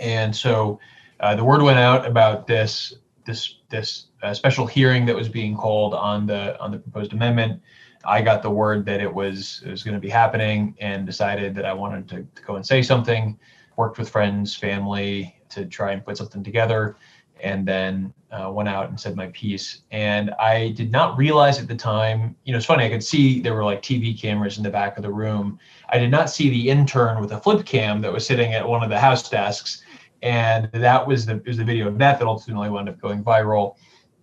And 0.00 0.34
so 0.34 0.80
uh, 1.20 1.36
the 1.36 1.44
word 1.44 1.60
went 1.60 1.78
out 1.78 2.06
about 2.06 2.46
this 2.46 2.94
this 3.26 3.56
this 3.68 4.06
uh, 4.22 4.32
special 4.32 4.66
hearing 4.66 5.04
that 5.04 5.14
was 5.14 5.28
being 5.28 5.54
called 5.54 5.92
on 5.92 6.26
the 6.26 6.58
on 6.60 6.70
the 6.70 6.78
proposed 6.78 7.12
amendment. 7.12 7.60
I 8.06 8.22
got 8.22 8.42
the 8.42 8.50
word 8.50 8.86
that 8.86 9.02
it 9.02 9.12
was 9.12 9.62
it 9.66 9.70
was 9.70 9.82
going 9.82 9.96
to 9.96 10.00
be 10.00 10.08
happening 10.08 10.74
and 10.80 11.04
decided 11.04 11.54
that 11.56 11.66
I 11.66 11.74
wanted 11.74 12.08
to, 12.08 12.26
to 12.34 12.42
go 12.42 12.56
and 12.56 12.64
say 12.64 12.80
something. 12.80 13.38
Worked 13.76 13.98
with 13.98 14.08
friends, 14.08 14.56
family 14.56 15.36
to 15.50 15.66
try 15.66 15.92
and 15.92 16.02
put 16.02 16.16
something 16.16 16.42
together 16.42 16.96
and 17.42 17.66
then 17.66 18.12
uh, 18.30 18.50
went 18.52 18.68
out 18.68 18.88
and 18.88 18.98
said 18.98 19.16
my 19.16 19.28
piece. 19.28 19.82
And 19.90 20.30
I 20.32 20.70
did 20.70 20.90
not 20.90 21.16
realize 21.16 21.58
at 21.58 21.68
the 21.68 21.74
time, 21.74 22.36
you 22.44 22.52
know, 22.52 22.58
it's 22.58 22.66
funny, 22.66 22.84
I 22.84 22.90
could 22.90 23.04
see 23.04 23.40
there 23.40 23.54
were 23.54 23.64
like 23.64 23.82
TV 23.82 24.18
cameras 24.18 24.58
in 24.58 24.64
the 24.64 24.70
back 24.70 24.96
of 24.96 25.02
the 25.02 25.12
room. 25.12 25.58
I 25.88 25.98
did 25.98 26.10
not 26.10 26.30
see 26.30 26.50
the 26.50 26.68
intern 26.68 27.20
with 27.20 27.32
a 27.32 27.40
flip 27.40 27.64
cam 27.64 28.00
that 28.02 28.12
was 28.12 28.26
sitting 28.26 28.54
at 28.54 28.68
one 28.68 28.82
of 28.82 28.90
the 28.90 28.98
house 28.98 29.28
desks. 29.28 29.82
And 30.22 30.68
that 30.72 31.06
was 31.06 31.26
the, 31.26 31.42
was 31.46 31.56
the 31.56 31.64
video 31.64 31.88
of 31.88 31.98
that 31.98 32.18
that 32.18 32.26
ultimately 32.26 32.68
wound 32.68 32.88
up 32.88 33.00
going 33.00 33.22
viral 33.22 33.76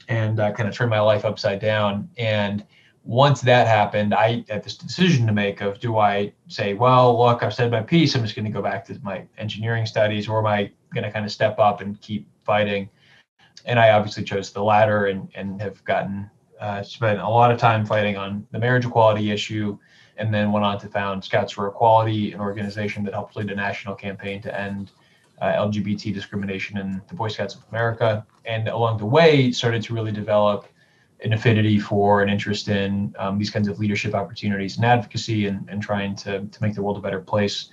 and 0.08 0.40
uh, 0.40 0.52
kind 0.52 0.70
of 0.70 0.76
turned 0.76 0.92
my 0.92 1.00
life 1.00 1.26
upside 1.26 1.60
down. 1.60 2.10
And 2.18 2.66
once 3.06 3.42
that 3.42 3.68
happened, 3.68 4.14
I 4.14 4.44
had 4.50 4.64
this 4.64 4.76
decision 4.76 5.28
to 5.28 5.34
make 5.34 5.62
of 5.62 5.80
do 5.80 5.98
I 5.98 6.34
say, 6.48 6.74
well, 6.74 7.18
look, 7.18 7.44
I've 7.44 7.54
said 7.54 7.72
my 7.72 7.82
piece, 7.82 8.16
I'm 8.16 8.24
just 8.24 8.36
going 8.36 8.46
to 8.46 8.52
go 8.52 8.62
back 8.62 8.86
to 8.86 9.00
my 9.04 9.26
engineering 9.38 9.86
studies, 9.86 10.28
or 10.28 10.40
am 10.40 10.48
I 10.48 10.72
going 10.94 11.04
to 11.04 11.12
kind 11.12 11.26
of 11.26 11.32
step 11.32 11.60
up 11.60 11.82
and 11.82 12.00
keep 12.02 12.28
fighting? 12.44 12.90
And 13.66 13.80
I 13.80 13.92
obviously 13.92 14.24
chose 14.24 14.52
the 14.52 14.64
latter 14.64 15.08
and, 15.08 15.30
and 15.36 15.62
have 15.62 15.84
gotten 15.84 16.30
uh, 16.60 16.82
spent 16.84 17.20
a 17.20 17.28
lot 17.28 17.52
of 17.52 17.60
time 17.60 17.86
fighting 17.86 18.18
on 18.18 18.48
the 18.52 18.60
marriage 18.60 18.86
equality 18.86 19.32
issue, 19.32 19.78
and 20.18 20.34
then 20.34 20.52
went 20.52 20.66
on 20.66 20.80
to 20.80 20.88
found 20.88 21.24
Scouts 21.24 21.52
for 21.52 21.68
Equality, 21.68 22.32
an 22.32 22.40
organization 22.40 23.04
that 23.04 23.14
helped 23.14 23.36
lead 23.36 23.52
a 23.52 23.56
national 23.56 23.96
campaign 23.96 24.42
to 24.42 24.60
end 24.60 24.92
uh, 25.42 25.48
LGBT 25.48 26.14
discrimination 26.14 26.78
in 26.78 27.02
the 27.08 27.14
Boy 27.16 27.28
Scouts 27.28 27.56
of 27.56 27.64
America. 27.70 28.26
And 28.46 28.70
along 28.70 29.00
the 29.00 29.06
way, 29.06 29.52
started 29.52 29.82
to 29.84 29.94
really 29.94 30.14
develop 30.14 30.68
an 31.24 31.34
affinity 31.34 31.80
for 31.80 32.22
an 32.22 32.30
interest 32.30 32.68
in 32.68 33.14
um, 33.18 33.38
these 33.38 33.50
kinds 33.50 33.68
of 33.68 33.80
leadership 33.80 34.14
opportunities 34.14 34.78
and 34.78 34.86
advocacy 34.86 35.48
and, 35.48 35.68
and 35.70 35.82
trying 35.82 36.16
to, 36.18 36.46
to 36.46 36.64
make 36.64 36.76
the 36.76 36.82
world 36.82 36.98
a 36.98 37.02
better 37.02 37.20
place. 37.20 37.70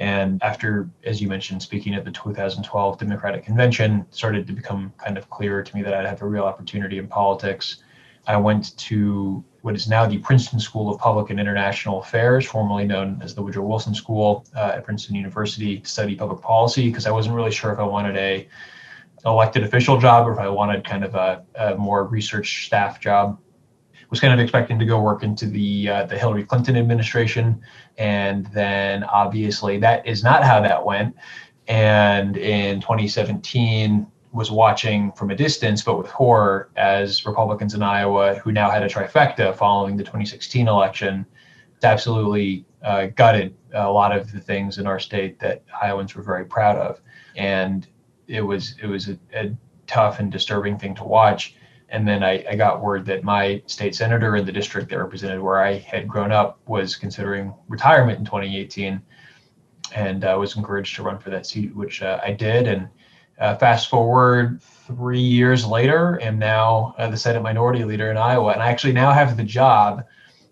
And 0.00 0.42
after, 0.42 0.90
as 1.04 1.20
you 1.20 1.28
mentioned, 1.28 1.62
speaking 1.62 1.94
at 1.94 2.04
the 2.04 2.10
2012 2.10 2.98
Democratic 2.98 3.44
Convention, 3.44 4.06
started 4.10 4.46
to 4.46 4.52
become 4.52 4.92
kind 4.98 5.16
of 5.16 5.30
clear 5.30 5.62
to 5.62 5.76
me 5.76 5.82
that 5.82 5.94
I'd 5.94 6.06
have 6.06 6.22
a 6.22 6.26
real 6.26 6.44
opportunity 6.44 6.98
in 6.98 7.06
politics. 7.06 7.82
I 8.26 8.36
went 8.36 8.76
to 8.78 9.44
what 9.60 9.74
is 9.74 9.88
now 9.88 10.06
the 10.06 10.18
Princeton 10.18 10.58
School 10.60 10.92
of 10.92 10.98
Public 11.00 11.30
and 11.30 11.38
International 11.38 12.00
Affairs, 12.00 12.46
formerly 12.46 12.84
known 12.84 13.20
as 13.22 13.34
the 13.34 13.42
Woodrow 13.42 13.64
Wilson 13.64 13.94
School 13.94 14.46
uh, 14.56 14.72
at 14.74 14.84
Princeton 14.84 15.14
University, 15.14 15.80
to 15.80 15.88
study 15.88 16.14
public 16.14 16.40
policy 16.40 16.88
because 16.88 17.06
I 17.06 17.10
wasn't 17.10 17.34
really 17.34 17.52
sure 17.52 17.72
if 17.72 17.78
I 17.78 17.84
wanted 17.84 18.16
a 18.16 18.48
elected 19.26 19.62
official 19.62 19.98
job 19.98 20.26
or 20.26 20.32
if 20.32 20.38
I 20.38 20.48
wanted 20.48 20.84
kind 20.84 21.04
of 21.04 21.14
a, 21.14 21.42
a 21.54 21.74
more 21.76 22.04
research 22.04 22.66
staff 22.66 23.00
job 23.00 23.38
was 24.14 24.20
kind 24.20 24.32
of 24.32 24.38
expecting 24.38 24.78
to 24.78 24.84
go 24.84 25.00
work 25.00 25.24
into 25.24 25.44
the 25.46 25.88
uh, 25.88 26.04
the 26.04 26.16
Hillary 26.16 26.44
Clinton 26.44 26.76
administration, 26.76 27.60
and 27.98 28.46
then 28.46 29.02
obviously 29.02 29.76
that 29.78 30.06
is 30.06 30.22
not 30.22 30.44
how 30.44 30.60
that 30.60 30.84
went. 30.84 31.16
And 31.66 32.36
in 32.36 32.80
2017, 32.80 34.06
was 34.30 34.52
watching 34.52 35.10
from 35.12 35.32
a 35.32 35.34
distance, 35.34 35.82
but 35.82 35.98
with 35.98 36.06
horror, 36.06 36.68
as 36.76 37.26
Republicans 37.26 37.74
in 37.74 37.82
Iowa, 37.82 38.36
who 38.36 38.52
now 38.52 38.70
had 38.70 38.84
a 38.84 38.88
trifecta 38.88 39.52
following 39.56 39.96
the 39.96 40.04
2016 40.04 40.68
election, 40.68 41.26
absolutely 41.82 42.64
uh, 42.84 43.06
gutted 43.16 43.52
a 43.72 43.90
lot 43.90 44.16
of 44.16 44.30
the 44.30 44.38
things 44.38 44.78
in 44.78 44.86
our 44.86 45.00
state 45.00 45.40
that 45.40 45.64
Iowans 45.82 46.14
were 46.14 46.22
very 46.22 46.44
proud 46.44 46.76
of, 46.76 47.00
and 47.34 47.88
it 48.28 48.42
was 48.42 48.76
it 48.80 48.86
was 48.86 49.08
a, 49.08 49.18
a 49.34 49.56
tough 49.88 50.20
and 50.20 50.30
disturbing 50.30 50.78
thing 50.78 50.94
to 50.94 51.04
watch. 51.04 51.56
And 51.94 52.08
then 52.08 52.24
I, 52.24 52.44
I, 52.50 52.56
got 52.56 52.82
word 52.82 53.06
that 53.06 53.22
my 53.22 53.62
state 53.66 53.94
senator 53.94 54.34
in 54.34 54.44
the 54.44 54.50
district 54.50 54.90
that 54.90 54.98
represented 54.98 55.40
where 55.40 55.62
I 55.62 55.74
had 55.74 56.08
grown 56.08 56.32
up 56.32 56.58
was 56.66 56.96
considering 56.96 57.54
retirement 57.68 58.18
in 58.18 58.24
2018 58.24 59.00
and 59.94 60.24
uh, 60.24 60.36
was 60.36 60.56
encouraged 60.56 60.96
to 60.96 61.04
run 61.04 61.20
for 61.20 61.30
that 61.30 61.46
seat, 61.46 61.72
which 61.76 62.02
uh, 62.02 62.18
I 62.20 62.32
did. 62.32 62.66
And 62.66 62.88
uh, 63.38 63.54
fast 63.58 63.88
forward 63.88 64.60
three 64.60 65.20
years 65.20 65.64
later, 65.64 66.20
am 66.20 66.36
now 66.36 66.96
uh, 66.98 67.08
the 67.10 67.16
Senate 67.16 67.42
Minority 67.42 67.84
Leader 67.84 68.10
in 68.10 68.16
Iowa. 68.16 68.50
And 68.50 68.60
I 68.60 68.70
actually 68.70 68.92
now 68.92 69.12
have 69.12 69.36
the 69.36 69.44
job 69.44 70.04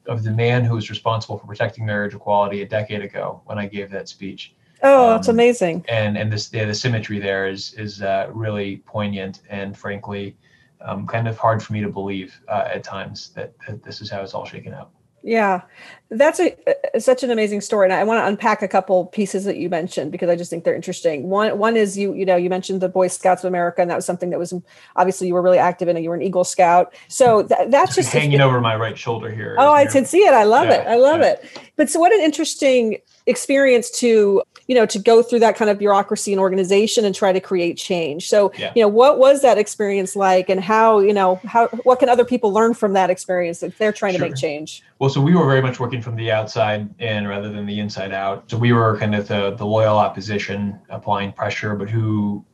of 0.07 0.23
the 0.23 0.31
man 0.31 0.65
who 0.65 0.77
was 0.77 0.91
responsible 0.91 1.39
for 1.39 1.49
protecting 1.49 1.85
marriage 1.85 2.15
equality 2.15 2.63
a 2.63 2.69
decade 2.69 3.03
ago 3.03 3.43
when 3.47 3.59
I 3.59 3.67
gave 3.67 3.91
that 3.91 4.09
speech. 4.09 4.55
Oh, 4.85 5.07
um, 5.07 5.17
that's 5.17 5.27
amazing. 5.27 5.85
And 5.89 6.17
and 6.17 6.33
this 6.33 6.53
yeah, 6.53 6.67
the 6.67 6.75
symmetry 6.75 7.19
there 7.19 7.49
is 7.49 7.75
is 7.75 8.01
uh, 8.01 8.29
really 8.33 8.77
poignant 8.87 9.41
and 9.51 9.77
frankly 9.77 10.37
um, 10.85 11.07
kind 11.07 11.29
of 11.29 11.39
hard 11.39 11.63
for 11.63 11.73
me 11.73 11.81
to 11.81 11.89
believe 11.89 12.41
uh, 12.49 12.69
at 12.73 12.85
times 12.85 13.31
that, 13.31 13.55
that 13.67 13.83
this 13.83 14.01
is 14.01 14.11
how 14.11 14.23
it's 14.23 14.35
all 14.35 14.45
shaken 14.45 14.75
out. 14.75 14.91
Yeah, 15.25 15.63
that's 16.11 16.41
a, 16.41 16.57
a, 16.95 17.01
such 17.01 17.23
an 17.23 17.31
amazing 17.31 17.61
story, 17.61 17.87
and 17.87 17.93
I 17.93 18.03
want 18.03 18.19
to 18.19 18.27
unpack 18.27 18.61
a 18.61 18.67
couple 18.67 19.07
pieces 19.07 19.45
that 19.45 19.57
you 19.57 19.69
mentioned 19.69 20.11
because 20.11 20.29
I 20.29 20.35
just 20.35 20.51
think 20.51 20.65
they're 20.65 20.75
interesting. 20.75 21.29
One, 21.29 21.59
one 21.59 21.77
is 21.77 21.97
you, 21.97 22.13
you 22.15 22.27
know, 22.27 22.35
you 22.35 22.51
mentioned 22.51 22.81
the 22.81 22.89
Boy 22.89 23.07
Scouts 23.07 23.45
of 23.45 23.49
America, 23.49 23.81
and 23.81 23.91
that 23.91 23.95
was 23.95 24.05
something 24.05 24.31
that 24.31 24.39
was 24.39 24.53
obviously 24.97 25.29
you 25.29 25.35
were 25.35 25.43
really 25.43 25.59
active 25.59 25.87
in. 25.87 25.97
it. 25.97 26.03
You 26.03 26.09
were 26.09 26.17
an 26.17 26.23
Eagle 26.23 26.43
Scout, 26.43 26.93
so 27.07 27.45
th- 27.45 27.71
that's 27.71 27.95
just 27.95 28.13
hanging 28.13 28.41
over 28.41 28.61
my 28.61 28.75
right 28.75 28.99
shoulder 28.99 29.31
here. 29.31 29.55
Oh, 29.59 29.73
I 29.73 29.87
can 29.87 30.05
see 30.05 30.19
it. 30.19 30.35
I 30.35 30.43
love 30.43 30.67
yeah, 30.67 30.83
it. 30.83 30.87
I 30.89 30.97
love 30.97 31.21
yeah. 31.21 31.35
it. 31.35 31.61
But 31.77 31.89
so, 31.89 32.01
what 32.01 32.13
an 32.13 32.21
interesting 32.21 32.99
experience 33.27 33.91
to 33.91 34.43
you 34.67 34.75
know 34.75 34.87
to 34.87 34.99
go 34.99 35.23
through 35.23 35.41
that 35.41 35.57
kind 35.57 35.71
of 35.71 35.79
bureaucracy 35.79 36.33
and 36.33 36.41
organization 36.41 37.05
and 37.05 37.15
try 37.15 37.33
to 37.33 37.41
create 37.41 37.77
change. 37.77 38.29
So 38.29 38.53
yeah. 38.57 38.73
you 38.75 38.83
know 38.83 38.89
what 38.89 39.19
was 39.19 39.43
that 39.43 39.59
experience 39.59 40.15
like 40.17 40.49
and 40.49 40.61
how 40.61 41.01
you 41.01 41.13
know 41.13 41.41
how 41.45 41.69
what 41.85 41.99
can 41.99 42.09
other 42.09 42.25
people 42.25 42.53
learn 42.53 42.75
from 42.75 42.93
that 42.93 43.11
experience 43.11 43.63
if 43.63 43.77
they're 43.79 43.93
trying 43.93 44.15
sure. 44.15 44.25
to 44.25 44.31
make 44.31 44.37
change? 44.37 44.83
Well 44.99 45.11
so 45.11 45.21
we 45.21 45.35
were 45.35 45.47
very 45.47 45.63
much 45.63 45.81
working 45.81 46.01
from 46.01 46.17
the 46.17 46.31
outside 46.31 46.89
in 47.01 47.27
rather 47.27 47.51
than 47.51 47.67
the 47.67 47.81
inside 47.81 48.13
out. 48.13 48.51
So 48.51 48.57
we 48.57 48.73
were 48.73 48.97
kind 48.99 49.15
of 49.15 49.29
the, 49.29 49.51
the 49.57 49.67
loyal 49.67 49.99
opposition 49.99 50.79
applying 50.89 51.33
pressure 51.33 51.75
but 51.75 51.91
who 51.91 52.45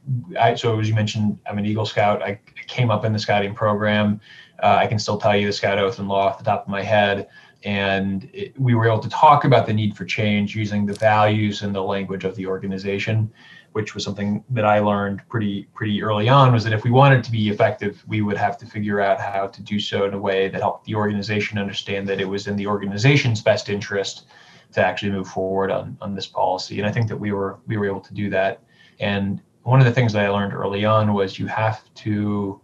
i 0.41 0.55
so 0.55 0.79
as 0.79 0.89
you 0.89 0.95
mentioned 0.95 1.39
i'm 1.47 1.59
an 1.59 1.67
eagle 1.67 1.87
scout. 1.87 2.23
I 2.23 2.41
came 2.67 2.91
up 2.91 3.05
in 3.05 3.13
the 3.13 3.19
scouting 3.19 3.55
program. 3.55 4.21
Uh, 4.63 4.77
i 4.81 4.87
can 4.87 4.99
still 4.99 5.19
tell 5.19 5.37
you 5.37 5.47
the 5.47 5.53
scout 5.53 5.79
oath 5.79 5.99
and 5.99 6.09
law 6.09 6.27
off 6.27 6.39
the 6.39 6.45
top 6.45 6.63
of 6.63 6.69
my 6.69 6.83
head 6.83 7.29
and 7.69 8.31
it, 8.33 8.59
we 8.59 8.75
were 8.75 8.87
able 8.87 8.99
to 8.99 9.11
talk 9.11 9.45
about 9.45 9.67
the 9.67 9.73
need 9.73 9.95
for 9.95 10.07
change 10.07 10.57
using 10.57 10.87
the 10.87 10.95
values 10.95 11.61
and 11.63 11.75
the 11.75 11.83
language 11.83 12.25
of 12.25 12.35
the 12.37 12.47
organization 12.47 13.31
which 13.73 13.95
was 13.95 14.03
something 14.03 14.43
that 14.49 14.65
i 14.65 14.79
learned 14.79 15.21
pretty 15.29 15.69
pretty 15.75 16.03
early 16.03 16.29
on 16.29 16.53
was 16.53 16.65
that 16.65 16.73
if 16.73 16.83
we 16.85 16.91
wanted 16.91 17.23
to 17.23 17.31
be 17.31 17.49
effective 17.49 18.03
we 18.07 18.23
would 18.23 18.39
have 18.39 18.57
to 18.57 18.65
figure 18.65 19.01
out 19.01 19.21
how 19.21 19.47
to 19.47 19.61
do 19.63 19.79
so 19.79 20.07
in 20.07 20.15
a 20.15 20.19
way 20.19 20.49
that 20.49 20.63
helped 20.63 20.87
the 20.87 20.95
organization 20.95 21.59
understand 21.59 22.09
that 22.09 22.21
it 22.21 22.29
was 22.29 22.47
in 22.47 22.57
the 22.57 22.67
organization's 22.67 23.43
best 23.43 23.69
interest 23.69 24.27
to 24.73 24.85
actually 24.85 25.11
move 25.11 25.29
forward 25.29 25.71
on, 25.71 25.97
on 26.01 26.15
this 26.15 26.27
policy. 26.27 26.79
And 26.79 26.89
i 26.89 26.93
think 26.93 27.09
that 27.09 27.17
we 27.17 27.33
were 27.33 27.59
we 27.67 27.77
were 27.77 27.87
able 27.87 28.01
to 28.01 28.15
do 28.15 28.31
that. 28.31 28.63
And 29.01 29.41
one 29.63 29.81
of 29.81 29.87
the 29.87 29.93
things 29.93 30.13
that 30.13 30.25
i 30.25 30.29
learned 30.29 30.55
early 30.55 30.85
on 30.85 31.13
was 31.13 31.39
you 31.39 31.47
have 31.47 31.83
to 32.07 32.61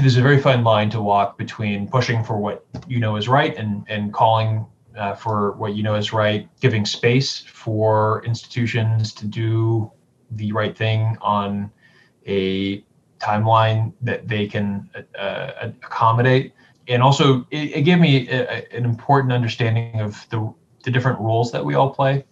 there's 0.00 0.16
a 0.16 0.22
very 0.22 0.40
fine 0.40 0.64
line 0.64 0.90
to 0.90 1.00
walk 1.00 1.38
between 1.38 1.88
pushing 1.88 2.22
for 2.22 2.38
what 2.38 2.64
you 2.86 2.98
know 2.98 3.16
is 3.16 3.28
right 3.28 3.56
and 3.56 3.84
and 3.88 4.12
calling 4.12 4.66
uh, 4.98 5.14
for 5.14 5.52
what 5.52 5.74
you 5.74 5.82
know 5.82 5.94
is 5.94 6.12
right, 6.12 6.48
giving 6.60 6.84
space 6.84 7.40
for 7.40 8.22
institutions 8.24 9.12
to 9.12 9.26
do 9.26 9.90
the 10.32 10.52
right 10.52 10.76
thing 10.76 11.16
on 11.20 11.70
a 12.26 12.84
timeline 13.18 13.92
that 14.02 14.28
they 14.28 14.46
can 14.46 14.90
uh, 15.18 15.70
accommodate. 15.82 16.52
And 16.88 17.02
also, 17.02 17.46
it, 17.50 17.76
it 17.76 17.82
gave 17.82 17.98
me 17.98 18.28
a, 18.28 18.66
an 18.76 18.84
important 18.84 19.32
understanding 19.32 20.00
of 20.00 20.26
the, 20.30 20.52
the 20.84 20.90
different 20.90 21.18
roles 21.20 21.52
that 21.52 21.64
we 21.64 21.74
all 21.74 21.90
play. 21.90 22.24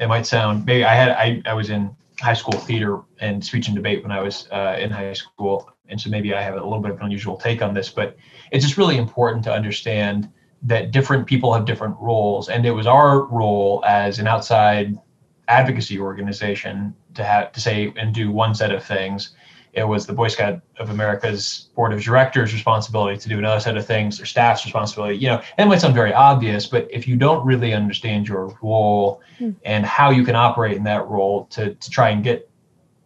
It 0.00 0.06
might 0.06 0.26
sound 0.26 0.64
maybe 0.64 0.84
I 0.84 0.94
had 0.94 1.10
I, 1.10 1.42
I 1.44 1.52
was 1.54 1.70
in 1.70 1.94
high 2.20 2.34
school 2.34 2.58
theater 2.58 3.00
and 3.20 3.44
speech 3.44 3.68
and 3.68 3.76
debate 3.76 4.02
when 4.02 4.12
I 4.12 4.20
was 4.20 4.48
uh, 4.50 4.76
in 4.78 4.90
high 4.90 5.12
school, 5.12 5.70
and 5.88 6.00
so 6.00 6.10
maybe 6.10 6.34
I 6.34 6.42
have 6.42 6.54
a 6.54 6.62
little 6.62 6.80
bit 6.80 6.90
of 6.90 6.98
an 6.98 7.06
unusual 7.06 7.36
take 7.36 7.62
on 7.62 7.74
this, 7.74 7.88
but 7.88 8.16
it's 8.50 8.64
just 8.64 8.76
really 8.76 8.96
important 8.96 9.44
to 9.44 9.52
understand 9.52 10.30
that 10.62 10.90
different 10.90 11.26
people 11.26 11.52
have 11.54 11.64
different 11.64 11.96
roles. 12.00 12.48
And 12.48 12.66
it 12.66 12.72
was 12.72 12.86
our 12.86 13.24
role 13.26 13.82
as 13.86 14.18
an 14.18 14.26
outside 14.26 14.98
advocacy 15.46 15.98
organization 15.98 16.94
to 17.14 17.24
have 17.24 17.52
to 17.52 17.60
say 17.60 17.92
and 17.96 18.14
do 18.14 18.30
one 18.30 18.54
set 18.54 18.72
of 18.72 18.84
things. 18.84 19.34
It 19.72 19.84
was 19.84 20.06
the 20.06 20.12
Boy 20.12 20.28
Scout 20.28 20.60
of 20.78 20.90
America's 20.90 21.68
board 21.76 21.92
of 21.92 22.02
directors' 22.02 22.52
responsibility 22.52 23.18
to 23.18 23.28
do 23.28 23.38
another 23.38 23.60
set 23.60 23.76
of 23.76 23.86
things, 23.86 24.16
their 24.16 24.26
staff's 24.26 24.64
responsibility. 24.64 25.16
You 25.16 25.28
know, 25.28 25.42
that 25.56 25.68
might 25.68 25.80
sound 25.80 25.94
very 25.94 26.12
obvious, 26.12 26.66
but 26.66 26.88
if 26.90 27.06
you 27.06 27.16
don't 27.16 27.44
really 27.46 27.74
understand 27.74 28.26
your 28.26 28.56
role 28.62 29.20
mm. 29.38 29.54
and 29.64 29.86
how 29.86 30.10
you 30.10 30.24
can 30.24 30.34
operate 30.34 30.76
in 30.76 30.84
that 30.84 31.06
role 31.06 31.44
to, 31.46 31.74
to 31.74 31.90
try 31.90 32.10
and 32.10 32.24
get 32.24 32.50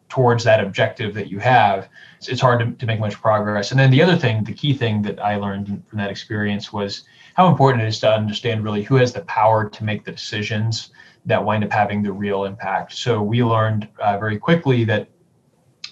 towards 0.08 0.44
that 0.44 0.62
objective 0.62 1.14
that 1.14 1.28
you 1.28 1.38
have, 1.40 1.88
it's, 2.22 2.28
it's 2.28 2.40
hard 2.40 2.60
to, 2.60 2.70
to 2.70 2.86
make 2.86 3.00
much 3.00 3.20
progress. 3.20 3.72
And 3.72 3.80
then 3.80 3.90
the 3.90 4.00
other 4.00 4.16
thing, 4.16 4.44
the 4.44 4.52
key 4.52 4.74
thing 4.74 5.02
that 5.02 5.18
I 5.18 5.36
learned 5.36 5.82
from 5.88 5.98
that 5.98 6.10
experience 6.10 6.72
was 6.72 7.02
how 7.34 7.48
important 7.48 7.82
it 7.82 7.88
is 7.88 7.98
to 8.00 8.12
understand 8.12 8.62
really 8.62 8.84
who 8.84 8.94
has 8.96 9.12
the 9.12 9.22
power 9.22 9.68
to 9.68 9.84
make 9.84 10.04
the 10.04 10.12
decisions 10.12 10.90
that 11.26 11.44
wind 11.44 11.64
up 11.64 11.72
having 11.72 12.02
the 12.02 12.12
real 12.12 12.44
impact. 12.44 12.92
So 12.92 13.20
we 13.20 13.42
learned 13.42 13.88
uh, 13.98 14.18
very 14.18 14.38
quickly 14.38 14.84
that 14.84 15.08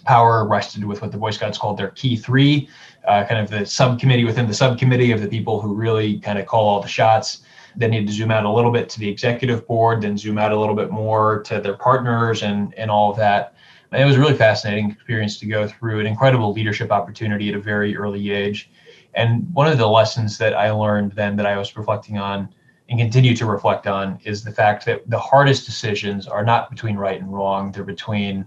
power 0.05 0.47
rested 0.47 0.85
with 0.85 1.03
what 1.03 1.11
the 1.11 1.19
Boy 1.19 1.33
Scouts 1.33 1.59
called 1.59 1.77
their 1.77 1.91
key 1.91 2.17
three, 2.17 2.69
uh, 3.09 3.25
kind 3.25 3.41
of 3.41 3.51
the 3.51 3.67
subcommittee 3.67 4.25
within 4.25 4.47
the 4.47 4.55
subcommittee 4.55 5.11
of 5.11 5.21
the 5.21 5.29
people 5.29 5.61
who 5.61 5.75
really 5.75 6.21
kind 6.21 6.39
of 6.39 6.47
call 6.47 6.69
all 6.69 6.81
the 6.81 6.89
shots. 6.89 7.43
They 7.77 7.89
need 7.89 8.07
to 8.07 8.13
zoom 8.13 8.31
out 8.31 8.45
a 8.45 8.51
little 8.51 8.71
bit 8.71 8.89
to 8.91 9.01
the 9.01 9.09
executive 9.09 9.67
board, 9.67 10.03
then 10.03 10.17
zoom 10.17 10.39
out 10.39 10.53
a 10.53 10.59
little 10.59 10.77
bit 10.77 10.91
more 10.91 11.43
to 11.45 11.61
their 11.61 11.77
partners 11.77 12.43
and 12.43 12.73
and 12.75 12.89
all 12.89 13.11
of 13.11 13.17
that. 13.17 13.55
It 13.93 14.05
was 14.05 14.17
a 14.17 14.21
really 14.21 14.37
fascinating 14.37 14.91
experience 14.91 15.39
to 15.41 15.47
go 15.47 15.67
through, 15.67 16.01
an 16.01 16.07
incredible 16.07 16.53
leadership 16.53 16.93
opportunity 16.93 17.49
at 17.49 17.57
a 17.57 17.61
very 17.61 17.97
early 17.97 18.31
age. 18.31 18.71
And 19.15 19.53
one 19.53 19.67
of 19.67 19.79
the 19.79 19.87
lessons 19.89 20.39
that 20.39 20.55
I 20.55 20.71
learned 20.71 21.13
then 21.13 21.37
that 21.37 21.47
I 21.47 21.59
was 21.59 21.77
reflecting 21.77 22.19
on 22.19 22.55
and 22.89 22.99
continue 22.99 23.35
to 23.37 23.47
reflect 23.47 23.87
on 23.87 24.19
is 24.25 24.45
the 24.45 24.53
fact 24.53 24.85
that 24.87 25.09
the 25.09 25.19
hardest 25.19 25.67
decisions 25.67 26.27
are 26.27 26.45
not 26.45 26.71
between 26.71 26.97
right 26.97 27.21
and 27.21 27.33
wrong, 27.33 27.73
they're 27.73 27.85
between 27.85 28.47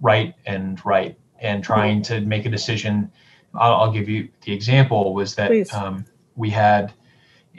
right 0.00 0.34
and 0.46 0.84
right 0.84 1.18
and 1.40 1.62
trying 1.62 2.02
to 2.02 2.20
make 2.22 2.46
a 2.46 2.50
decision. 2.50 3.10
I'll, 3.54 3.74
I'll 3.74 3.92
give 3.92 4.08
you 4.08 4.28
the 4.42 4.52
example 4.52 5.14
was 5.14 5.34
that 5.36 5.72
um, 5.74 6.04
we 6.36 6.50
had 6.50 6.92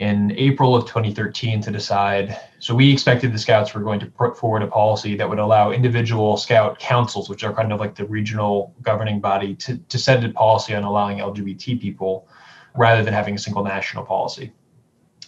in 0.00 0.32
April 0.38 0.74
of 0.74 0.86
2013 0.86 1.60
to 1.60 1.70
decide. 1.70 2.40
So 2.58 2.74
we 2.74 2.90
expected 2.90 3.34
the 3.34 3.38
scouts 3.38 3.74
were 3.74 3.82
going 3.82 4.00
to 4.00 4.06
put 4.06 4.36
forward 4.36 4.62
a 4.62 4.66
policy 4.66 5.14
that 5.16 5.28
would 5.28 5.38
allow 5.38 5.72
individual 5.72 6.38
scout 6.38 6.78
councils, 6.78 7.28
which 7.28 7.44
are 7.44 7.52
kind 7.52 7.70
of 7.70 7.80
like 7.80 7.94
the 7.94 8.06
regional 8.06 8.74
governing 8.80 9.20
body, 9.20 9.54
to, 9.56 9.76
to 9.76 9.98
set 9.98 10.24
a 10.24 10.30
policy 10.30 10.74
on 10.74 10.84
allowing 10.84 11.18
LGBT 11.18 11.78
people 11.78 12.26
rather 12.74 13.04
than 13.04 13.12
having 13.12 13.34
a 13.34 13.38
single 13.38 13.62
national 13.62 14.04
policy. 14.04 14.52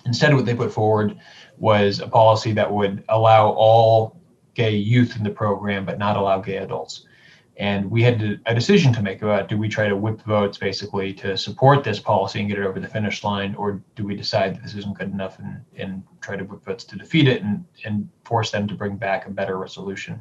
Instead, 0.07 0.35
what 0.35 0.47
they 0.47 0.55
put 0.55 0.73
forward 0.73 1.19
was 1.59 2.01
a 2.01 2.09
policy 2.09 2.53
that 2.53 2.73
would 2.73 3.05
allow 3.11 3.51
all 3.51 4.19
gay 4.55 4.75
youth 4.75 5.17
in 5.17 5.23
the 5.23 5.31
program, 5.31 5.85
but 5.85 5.99
not 5.99 6.17
allow 6.17 6.41
gay 6.41 6.57
adults 6.57 7.07
and 7.59 7.91
we 7.91 8.03
had 8.03 8.41
a 8.47 8.55
decision 8.55 8.93
to 8.95 9.03
make 9.03 9.21
about 9.21 9.49
do 9.49 9.59
we 9.59 9.69
try 9.69 9.87
to 9.87 9.97
whip 9.97 10.21
votes 10.23 10.57
basically 10.57 11.13
to 11.13 11.37
support 11.37 11.85
this 11.85 12.01
policy 12.01 12.41
and 12.41 12.49
get 12.49 12.59
it 12.59 12.65
over 12.65 12.81
the 12.81 12.89
finish 12.89 13.23
line 13.25 13.55
or 13.57 13.83
do 13.95 14.05
we 14.05 14.17
decide 14.17 14.55
that 14.55 14.63
this 14.63 14.75
isn't 14.75 14.97
good 14.97 15.13
enough 15.13 15.39
and, 15.39 15.63
and 15.77 16.03
try 16.21 16.35
to 16.35 16.45
whip 16.45 16.65
votes 16.65 16.85
to 16.85 16.97
defeat 16.97 17.29
it 17.29 17.43
and, 17.43 17.65
and 17.85 18.09
force 18.25 18.51
them 18.51 18.67
to 18.67 18.75
bring 18.75 18.97
back 18.97 19.27
a 19.27 19.31
better 19.31 19.59
resolution? 19.59 20.21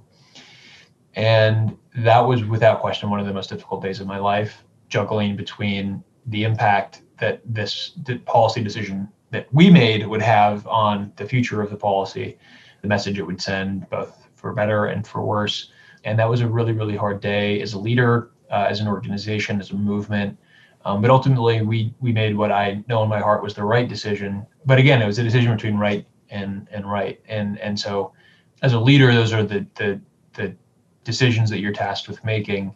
And 1.15 1.77
that 1.95 2.19
was 2.19 2.43
without 2.43 2.81
question 2.81 3.09
one 3.09 3.19
of 3.19 3.25
the 3.25 3.33
most 3.33 3.49
difficult 3.49 3.81
days 3.81 3.99
of 3.99 4.07
my 4.07 4.17
life 4.17 4.63
juggling 4.89 5.37
between 5.37 6.03
the 6.27 6.43
impact 6.43 7.01
that 7.19 7.41
this 7.45 7.97
policy 8.25 8.61
decision 8.61 9.07
that 9.29 9.47
we 9.53 9.69
made 9.69 10.05
would 10.05 10.21
have 10.21 10.67
on 10.67 11.13
the 11.15 11.25
future 11.25 11.61
of 11.61 11.69
the 11.69 11.77
policy 11.77 12.37
the 12.81 12.87
message 12.87 13.17
it 13.17 13.23
would 13.23 13.41
send 13.41 13.89
both 13.89 14.27
for 14.35 14.53
better 14.53 14.85
and 14.85 15.07
for 15.07 15.23
worse 15.23 15.71
and 16.03 16.17
that 16.19 16.29
was 16.29 16.41
a 16.41 16.47
really 16.47 16.73
really 16.73 16.95
hard 16.95 17.21
day 17.21 17.61
as 17.61 17.73
a 17.73 17.79
leader 17.79 18.31
uh, 18.49 18.65
as 18.69 18.79
an 18.79 18.87
organization 18.87 19.59
as 19.59 19.71
a 19.71 19.75
movement. 19.75 20.37
Um, 20.83 21.01
but 21.01 21.11
ultimately 21.11 21.61
we 21.61 21.93
we 21.99 22.11
made 22.11 22.35
what 22.35 22.51
i 22.51 22.83
know 22.87 23.03
in 23.03 23.09
my 23.09 23.19
heart 23.19 23.43
was 23.43 23.53
the 23.53 23.63
right 23.63 23.87
decision. 23.87 24.45
But 24.65 24.79
again 24.79 25.01
it 25.01 25.05
was 25.05 25.19
a 25.19 25.23
decision 25.23 25.53
between 25.55 25.77
right 25.77 26.05
and 26.29 26.67
and 26.71 26.89
right. 26.89 27.19
And 27.27 27.59
and 27.59 27.79
so 27.79 28.13
as 28.61 28.73
a 28.73 28.79
leader 28.79 29.13
those 29.13 29.33
are 29.33 29.43
the 29.43 29.65
the, 29.75 30.01
the 30.33 30.55
decisions 31.03 31.49
that 31.49 31.59
you're 31.59 31.73
tasked 31.73 32.07
with 32.07 32.23
making. 32.25 32.75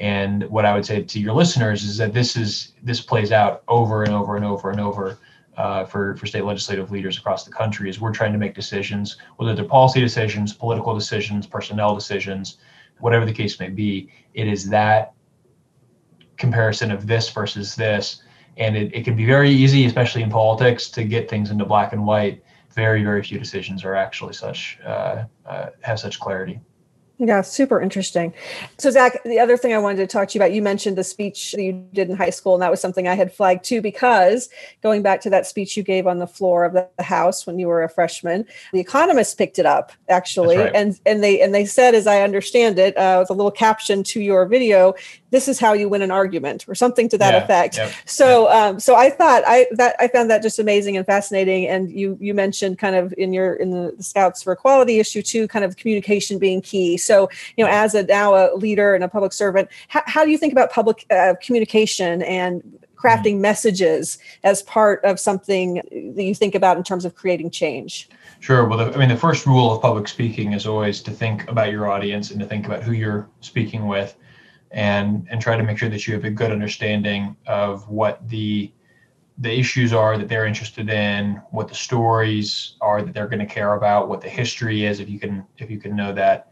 And 0.00 0.44
what 0.50 0.64
i 0.64 0.74
would 0.74 0.84
say 0.84 1.02
to 1.02 1.20
your 1.20 1.34
listeners 1.34 1.84
is 1.84 1.96
that 1.98 2.12
this 2.12 2.36
is 2.36 2.72
this 2.82 3.00
plays 3.00 3.30
out 3.30 3.62
over 3.68 4.02
and 4.02 4.12
over 4.12 4.36
and 4.36 4.44
over 4.44 4.70
and 4.70 4.80
over 4.80 5.18
uh, 5.56 5.84
for, 5.84 6.16
for 6.16 6.26
state 6.26 6.44
legislative 6.44 6.90
leaders 6.90 7.18
across 7.18 7.44
the 7.44 7.50
country 7.50 7.88
is 7.88 8.00
we're 8.00 8.12
trying 8.12 8.32
to 8.32 8.38
make 8.38 8.54
decisions, 8.54 9.16
whether 9.36 9.54
they're 9.54 9.64
policy 9.64 10.00
decisions, 10.00 10.52
political 10.52 10.94
decisions, 10.94 11.46
personnel 11.46 11.94
decisions, 11.94 12.58
whatever 13.00 13.24
the 13.24 13.32
case 13.32 13.60
may 13.60 13.68
be. 13.68 14.10
It 14.34 14.48
is 14.48 14.68
that 14.70 15.14
comparison 16.36 16.90
of 16.90 17.06
this 17.06 17.30
versus 17.30 17.74
this. 17.74 18.22
And 18.56 18.76
it, 18.76 18.94
it 18.94 19.04
can 19.04 19.16
be 19.16 19.26
very 19.26 19.50
easy, 19.50 19.84
especially 19.84 20.22
in 20.22 20.30
politics, 20.30 20.88
to 20.90 21.04
get 21.04 21.28
things 21.28 21.50
into 21.50 21.64
black 21.64 21.92
and 21.92 22.04
white. 22.04 22.42
Very, 22.72 23.02
very 23.04 23.22
few 23.22 23.38
decisions 23.38 23.84
are 23.84 23.94
actually 23.94 24.32
such 24.32 24.78
uh, 24.84 25.24
uh, 25.46 25.66
have 25.82 26.00
such 26.00 26.18
clarity. 26.18 26.60
Yeah, 27.18 27.42
super 27.42 27.80
interesting. 27.80 28.34
So, 28.76 28.90
Zach, 28.90 29.22
the 29.24 29.38
other 29.38 29.56
thing 29.56 29.72
I 29.72 29.78
wanted 29.78 29.98
to 29.98 30.06
talk 30.08 30.28
to 30.28 30.34
you 30.34 30.42
about, 30.42 30.52
you 30.52 30.60
mentioned 30.60 30.98
the 30.98 31.04
speech 31.04 31.52
that 31.52 31.62
you 31.62 31.72
did 31.92 32.10
in 32.10 32.16
high 32.16 32.30
school, 32.30 32.54
and 32.54 32.62
that 32.62 32.72
was 32.72 32.80
something 32.80 33.06
I 33.06 33.14
had 33.14 33.32
flagged 33.32 33.64
too, 33.64 33.80
because 33.80 34.48
going 34.82 35.02
back 35.02 35.20
to 35.20 35.30
that 35.30 35.46
speech 35.46 35.76
you 35.76 35.84
gave 35.84 36.08
on 36.08 36.18
the 36.18 36.26
floor 36.26 36.64
of 36.64 36.72
the 36.72 36.88
House 36.98 37.46
when 37.46 37.56
you 37.60 37.68
were 37.68 37.84
a 37.84 37.88
freshman, 37.88 38.46
the 38.72 38.80
Economist 38.80 39.38
picked 39.38 39.60
it 39.60 39.66
up 39.66 39.92
actually, 40.08 40.56
right. 40.56 40.74
and 40.74 40.98
and 41.06 41.22
they 41.22 41.40
and 41.40 41.54
they 41.54 41.64
said, 41.64 41.94
as 41.94 42.08
I 42.08 42.22
understand 42.22 42.80
it, 42.80 42.96
uh, 42.96 43.18
with 43.20 43.30
a 43.30 43.34
little 43.34 43.52
caption 43.52 44.02
to 44.04 44.20
your 44.20 44.44
video, 44.46 44.94
this 45.34 45.48
is 45.48 45.58
how 45.58 45.72
you 45.72 45.88
win 45.88 46.02
an 46.02 46.10
argument 46.10 46.64
or 46.68 46.74
something 46.74 47.08
to 47.08 47.18
that 47.18 47.34
yeah, 47.34 47.42
effect 47.42 47.76
yeah, 47.76 47.90
so 48.04 48.48
yeah. 48.48 48.66
Um, 48.66 48.80
so 48.80 48.94
i 48.94 49.10
thought 49.10 49.42
i 49.46 49.66
that 49.72 49.96
i 49.98 50.08
found 50.08 50.30
that 50.30 50.42
just 50.42 50.58
amazing 50.58 50.96
and 50.96 51.04
fascinating 51.04 51.66
and 51.66 51.90
you 51.90 52.16
you 52.20 52.34
mentioned 52.34 52.78
kind 52.78 52.96
of 52.96 53.12
in 53.18 53.32
your 53.32 53.54
in 53.54 53.70
the, 53.70 53.94
the 53.96 54.02
scouts 54.02 54.42
for 54.42 54.52
equality 54.52 54.98
issue 55.00 55.22
too 55.22 55.48
kind 55.48 55.64
of 55.64 55.76
communication 55.76 56.38
being 56.38 56.60
key 56.60 56.96
so 56.96 57.28
you 57.56 57.64
know 57.64 57.70
as 57.70 57.94
a 57.94 58.04
now 58.04 58.34
a 58.34 58.54
leader 58.54 58.94
and 58.94 59.02
a 59.02 59.08
public 59.08 59.32
servant 59.32 59.68
how, 59.88 60.02
how 60.06 60.24
do 60.24 60.30
you 60.30 60.38
think 60.38 60.52
about 60.52 60.70
public 60.70 61.04
uh, 61.10 61.34
communication 61.42 62.22
and 62.22 62.62
crafting 63.04 63.38
messages 63.38 64.18
as 64.44 64.62
part 64.62 65.04
of 65.04 65.20
something 65.20 65.74
that 66.16 66.24
you 66.24 66.34
think 66.34 66.54
about 66.54 66.78
in 66.78 66.82
terms 66.82 67.04
of 67.04 67.14
creating 67.14 67.50
change? 67.50 68.08
Sure. 68.40 68.66
Well, 68.66 68.78
the, 68.78 68.94
I 68.94 68.96
mean, 68.96 69.10
the 69.10 69.16
first 69.16 69.46
rule 69.46 69.72
of 69.72 69.82
public 69.82 70.08
speaking 70.08 70.54
is 70.54 70.66
always 70.66 71.02
to 71.02 71.10
think 71.10 71.48
about 71.50 71.70
your 71.70 71.90
audience 71.90 72.30
and 72.30 72.40
to 72.40 72.46
think 72.46 72.66
about 72.66 72.82
who 72.82 72.92
you're 72.92 73.28
speaking 73.40 73.86
with, 73.86 74.16
and 74.74 75.26
and 75.30 75.40
try 75.40 75.56
to 75.56 75.62
make 75.62 75.78
sure 75.78 75.88
that 75.88 76.06
you 76.06 76.14
have 76.14 76.24
a 76.24 76.30
good 76.30 76.50
understanding 76.50 77.36
of 77.46 77.88
what 77.88 78.28
the 78.28 78.72
the 79.38 79.58
issues 79.58 79.92
are 79.92 80.16
that 80.16 80.28
they're 80.28 80.46
interested 80.46 80.88
in, 80.88 81.40
what 81.50 81.66
the 81.66 81.74
stories 81.74 82.76
are 82.80 83.02
that 83.02 83.14
they're 83.14 83.26
going 83.26 83.40
to 83.40 83.52
care 83.52 83.74
about, 83.74 84.08
what 84.08 84.20
the 84.20 84.28
history 84.28 84.84
is, 84.84 85.00
if 85.00 85.08
you 85.08 85.18
can 85.18 85.46
if 85.58 85.70
you 85.70 85.78
can 85.78 85.94
know 85.94 86.12
that, 86.12 86.50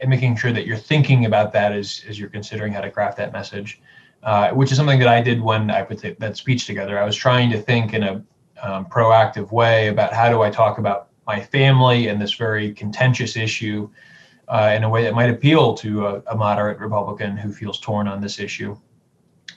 and 0.00 0.10
making 0.10 0.36
sure 0.36 0.52
that 0.52 0.66
you're 0.66 0.76
thinking 0.76 1.24
about 1.24 1.52
that 1.54 1.72
as 1.72 2.04
as 2.06 2.18
you're 2.18 2.28
considering 2.28 2.72
how 2.72 2.82
to 2.82 2.90
craft 2.90 3.16
that 3.16 3.32
message, 3.32 3.80
uh, 4.22 4.50
which 4.50 4.70
is 4.70 4.76
something 4.76 4.98
that 4.98 5.08
I 5.08 5.22
did 5.22 5.40
when 5.40 5.70
I 5.70 5.82
put 5.82 6.18
that 6.18 6.36
speech 6.36 6.66
together. 6.66 7.00
I 7.00 7.04
was 7.06 7.16
trying 7.16 7.50
to 7.50 7.58
think 7.58 7.94
in 7.94 8.02
a 8.02 8.22
um, 8.62 8.84
proactive 8.86 9.52
way 9.52 9.88
about 9.88 10.12
how 10.12 10.28
do 10.28 10.42
I 10.42 10.50
talk 10.50 10.76
about 10.76 11.08
my 11.26 11.40
family 11.40 12.08
and 12.08 12.20
this 12.20 12.34
very 12.34 12.72
contentious 12.74 13.36
issue 13.36 13.88
uh, 14.48 14.72
in 14.74 14.84
a 14.84 14.88
way 14.88 15.02
that 15.04 15.14
might 15.14 15.30
appeal 15.30 15.74
to 15.74 16.06
a, 16.06 16.22
a 16.28 16.36
moderate 16.36 16.78
Republican 16.78 17.36
who 17.36 17.52
feels 17.52 17.78
torn 17.78 18.08
on 18.08 18.20
this 18.20 18.38
issue 18.38 18.76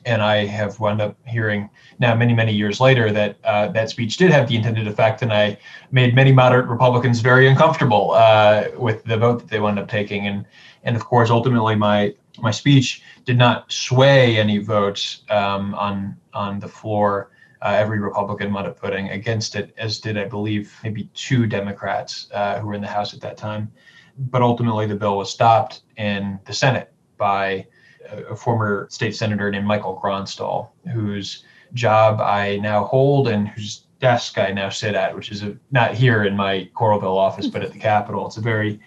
and 0.05 0.21
I 0.21 0.45
have 0.45 0.79
wound 0.79 1.01
up 1.01 1.17
hearing 1.25 1.69
now 1.99 2.15
many 2.15 2.33
many 2.33 2.53
years 2.53 2.79
later 2.79 3.11
that 3.11 3.37
uh, 3.43 3.67
that 3.69 3.89
speech 3.89 4.17
did 4.17 4.31
have 4.31 4.47
the 4.47 4.55
intended 4.55 4.87
effect, 4.87 5.21
and 5.21 5.31
I 5.31 5.57
made 5.91 6.15
many 6.15 6.31
moderate 6.31 6.67
Republicans 6.67 7.19
very 7.19 7.47
uncomfortable 7.47 8.11
uh, 8.11 8.67
with 8.77 9.03
the 9.03 9.17
vote 9.17 9.39
that 9.39 9.49
they 9.49 9.59
wound 9.59 9.79
up 9.79 9.87
taking, 9.87 10.27
and 10.27 10.45
and 10.83 10.95
of 10.95 11.05
course 11.05 11.29
ultimately 11.29 11.75
my 11.75 12.15
my 12.39 12.51
speech 12.51 13.03
did 13.25 13.37
not 13.37 13.71
sway 13.71 14.37
any 14.37 14.57
votes 14.57 15.23
um, 15.29 15.75
on 15.75 16.17
on 16.33 16.59
the 16.59 16.67
floor. 16.67 17.31
Uh, 17.63 17.75
every 17.77 17.99
Republican 17.99 18.51
wound 18.51 18.65
up 18.65 18.79
voting 18.79 19.09
against 19.09 19.55
it, 19.55 19.71
as 19.77 19.99
did 19.99 20.17
I 20.17 20.25
believe 20.25 20.73
maybe 20.83 21.11
two 21.13 21.45
Democrats 21.45 22.27
uh, 22.33 22.57
who 22.59 22.65
were 22.65 22.73
in 22.73 22.81
the 22.81 22.87
House 22.87 23.13
at 23.13 23.21
that 23.21 23.37
time. 23.37 23.71
But 24.17 24.41
ultimately, 24.41 24.85
the 24.85 24.95
bill 24.95 25.17
was 25.17 25.31
stopped 25.31 25.81
in 25.97 26.39
the 26.45 26.53
Senate 26.53 26.91
by 27.17 27.67
a 28.11 28.35
former 28.35 28.87
state 28.89 29.15
senator 29.15 29.49
named 29.51 29.65
Michael 29.65 29.99
Gronstal, 30.01 30.69
whose 30.91 31.43
job 31.73 32.19
I 32.19 32.57
now 32.57 32.85
hold 32.85 33.27
and 33.27 33.47
whose 33.47 33.85
desk 33.99 34.37
I 34.37 34.51
now 34.51 34.69
sit 34.69 34.95
at, 34.95 35.15
which 35.15 35.31
is 35.31 35.43
a, 35.43 35.55
not 35.71 35.93
here 35.93 36.25
in 36.25 36.35
my 36.35 36.69
Coralville 36.75 37.15
office, 37.15 37.47
but 37.47 37.61
at 37.61 37.71
the 37.71 37.79
Capitol. 37.79 38.25
It's 38.27 38.37
a 38.37 38.41
very, 38.41 38.79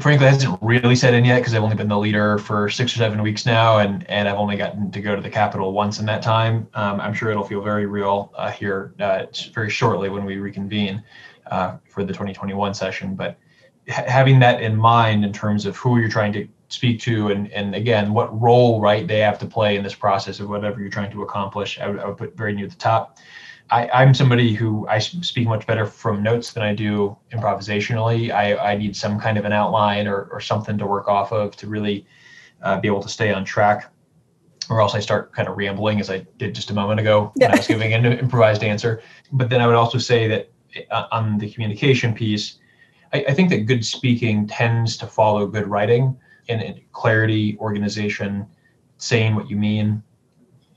frankly, 0.00 0.26
I 0.26 0.30
hasn't 0.30 0.58
really 0.62 0.96
set 0.96 1.14
in 1.14 1.24
yet 1.24 1.38
because 1.38 1.54
I've 1.54 1.62
only 1.62 1.76
been 1.76 1.88
the 1.88 1.98
leader 1.98 2.38
for 2.38 2.68
six 2.68 2.94
or 2.94 2.98
seven 2.98 3.22
weeks 3.22 3.46
now, 3.46 3.78
and 3.78 4.08
and 4.10 4.28
I've 4.28 4.38
only 4.38 4.56
gotten 4.56 4.90
to 4.90 5.00
go 5.00 5.14
to 5.14 5.22
the 5.22 5.30
Capitol 5.30 5.72
once 5.72 6.00
in 6.00 6.06
that 6.06 6.22
time. 6.22 6.66
Um, 6.74 7.00
I'm 7.00 7.14
sure 7.14 7.30
it'll 7.30 7.44
feel 7.44 7.62
very 7.62 7.86
real 7.86 8.32
uh, 8.36 8.50
here 8.50 8.94
uh, 8.98 9.26
very 9.54 9.70
shortly 9.70 10.08
when 10.08 10.24
we 10.24 10.38
reconvene 10.38 11.02
uh, 11.50 11.76
for 11.88 12.02
the 12.02 12.12
2021 12.12 12.74
session. 12.74 13.14
But 13.14 13.38
having 13.88 14.38
that 14.40 14.62
in 14.62 14.76
mind 14.76 15.24
in 15.24 15.32
terms 15.32 15.64
of 15.64 15.76
who 15.76 15.98
you're 15.98 16.10
trying 16.10 16.32
to 16.32 16.46
speak 16.68 17.00
to 17.00 17.28
and 17.28 17.50
and 17.52 17.74
again 17.74 18.12
what 18.12 18.38
role 18.40 18.80
right 18.80 19.08
they 19.08 19.18
have 19.18 19.38
to 19.38 19.46
play 19.46 19.76
in 19.76 19.82
this 19.82 19.94
process 19.94 20.38
of 20.38 20.48
whatever 20.48 20.80
you're 20.80 20.90
trying 20.90 21.10
to 21.10 21.22
accomplish 21.22 21.78
i 21.80 21.88
would, 21.88 21.98
I 21.98 22.06
would 22.06 22.18
put 22.18 22.36
very 22.36 22.52
near 22.52 22.66
the 22.66 22.76
top. 22.76 23.18
I, 23.70 23.88
i'm 23.88 24.12
somebody 24.12 24.52
who 24.54 24.86
i 24.88 24.98
speak 24.98 25.48
much 25.48 25.66
better 25.66 25.86
from 25.86 26.22
notes 26.22 26.52
than 26.52 26.62
i 26.62 26.74
do 26.74 27.16
improvisationally. 27.32 28.30
I, 28.30 28.72
I 28.72 28.76
need 28.76 28.94
some 28.94 29.18
kind 29.18 29.38
of 29.38 29.46
an 29.46 29.52
outline 29.52 30.06
or, 30.06 30.28
or 30.30 30.40
something 30.40 30.76
to 30.78 30.86
work 30.86 31.08
off 31.08 31.32
of 31.32 31.56
to 31.56 31.66
really 31.66 32.06
uh, 32.62 32.80
be 32.80 32.88
able 32.88 33.02
to 33.02 33.08
stay 33.08 33.32
on 33.32 33.44
track 33.44 33.90
or 34.68 34.82
else 34.82 34.94
i 34.94 35.00
start 35.00 35.32
kind 35.32 35.48
of 35.48 35.56
rambling 35.56 36.00
as 36.00 36.10
i 36.10 36.18
did 36.36 36.54
just 36.54 36.70
a 36.70 36.74
moment 36.74 37.00
ago 37.00 37.32
yeah. 37.36 37.46
when 37.46 37.54
i 37.54 37.58
was 37.58 37.66
giving 37.66 37.94
an 37.94 38.04
improvised 38.04 38.62
answer. 38.62 39.02
But 39.32 39.48
then 39.48 39.62
i 39.62 39.66
would 39.66 39.76
also 39.76 39.96
say 39.96 40.28
that 40.28 40.50
uh, 40.90 41.06
on 41.12 41.38
the 41.38 41.50
communication 41.50 42.12
piece 42.12 42.57
I, 43.12 43.24
I 43.28 43.34
think 43.34 43.50
that 43.50 43.66
good 43.66 43.84
speaking 43.84 44.46
tends 44.46 44.96
to 44.98 45.06
follow 45.06 45.46
good 45.46 45.66
writing 45.66 46.16
in 46.48 46.80
clarity, 46.92 47.56
organization, 47.60 48.46
saying 48.96 49.34
what 49.34 49.48
you 49.48 49.56
mean. 49.56 50.02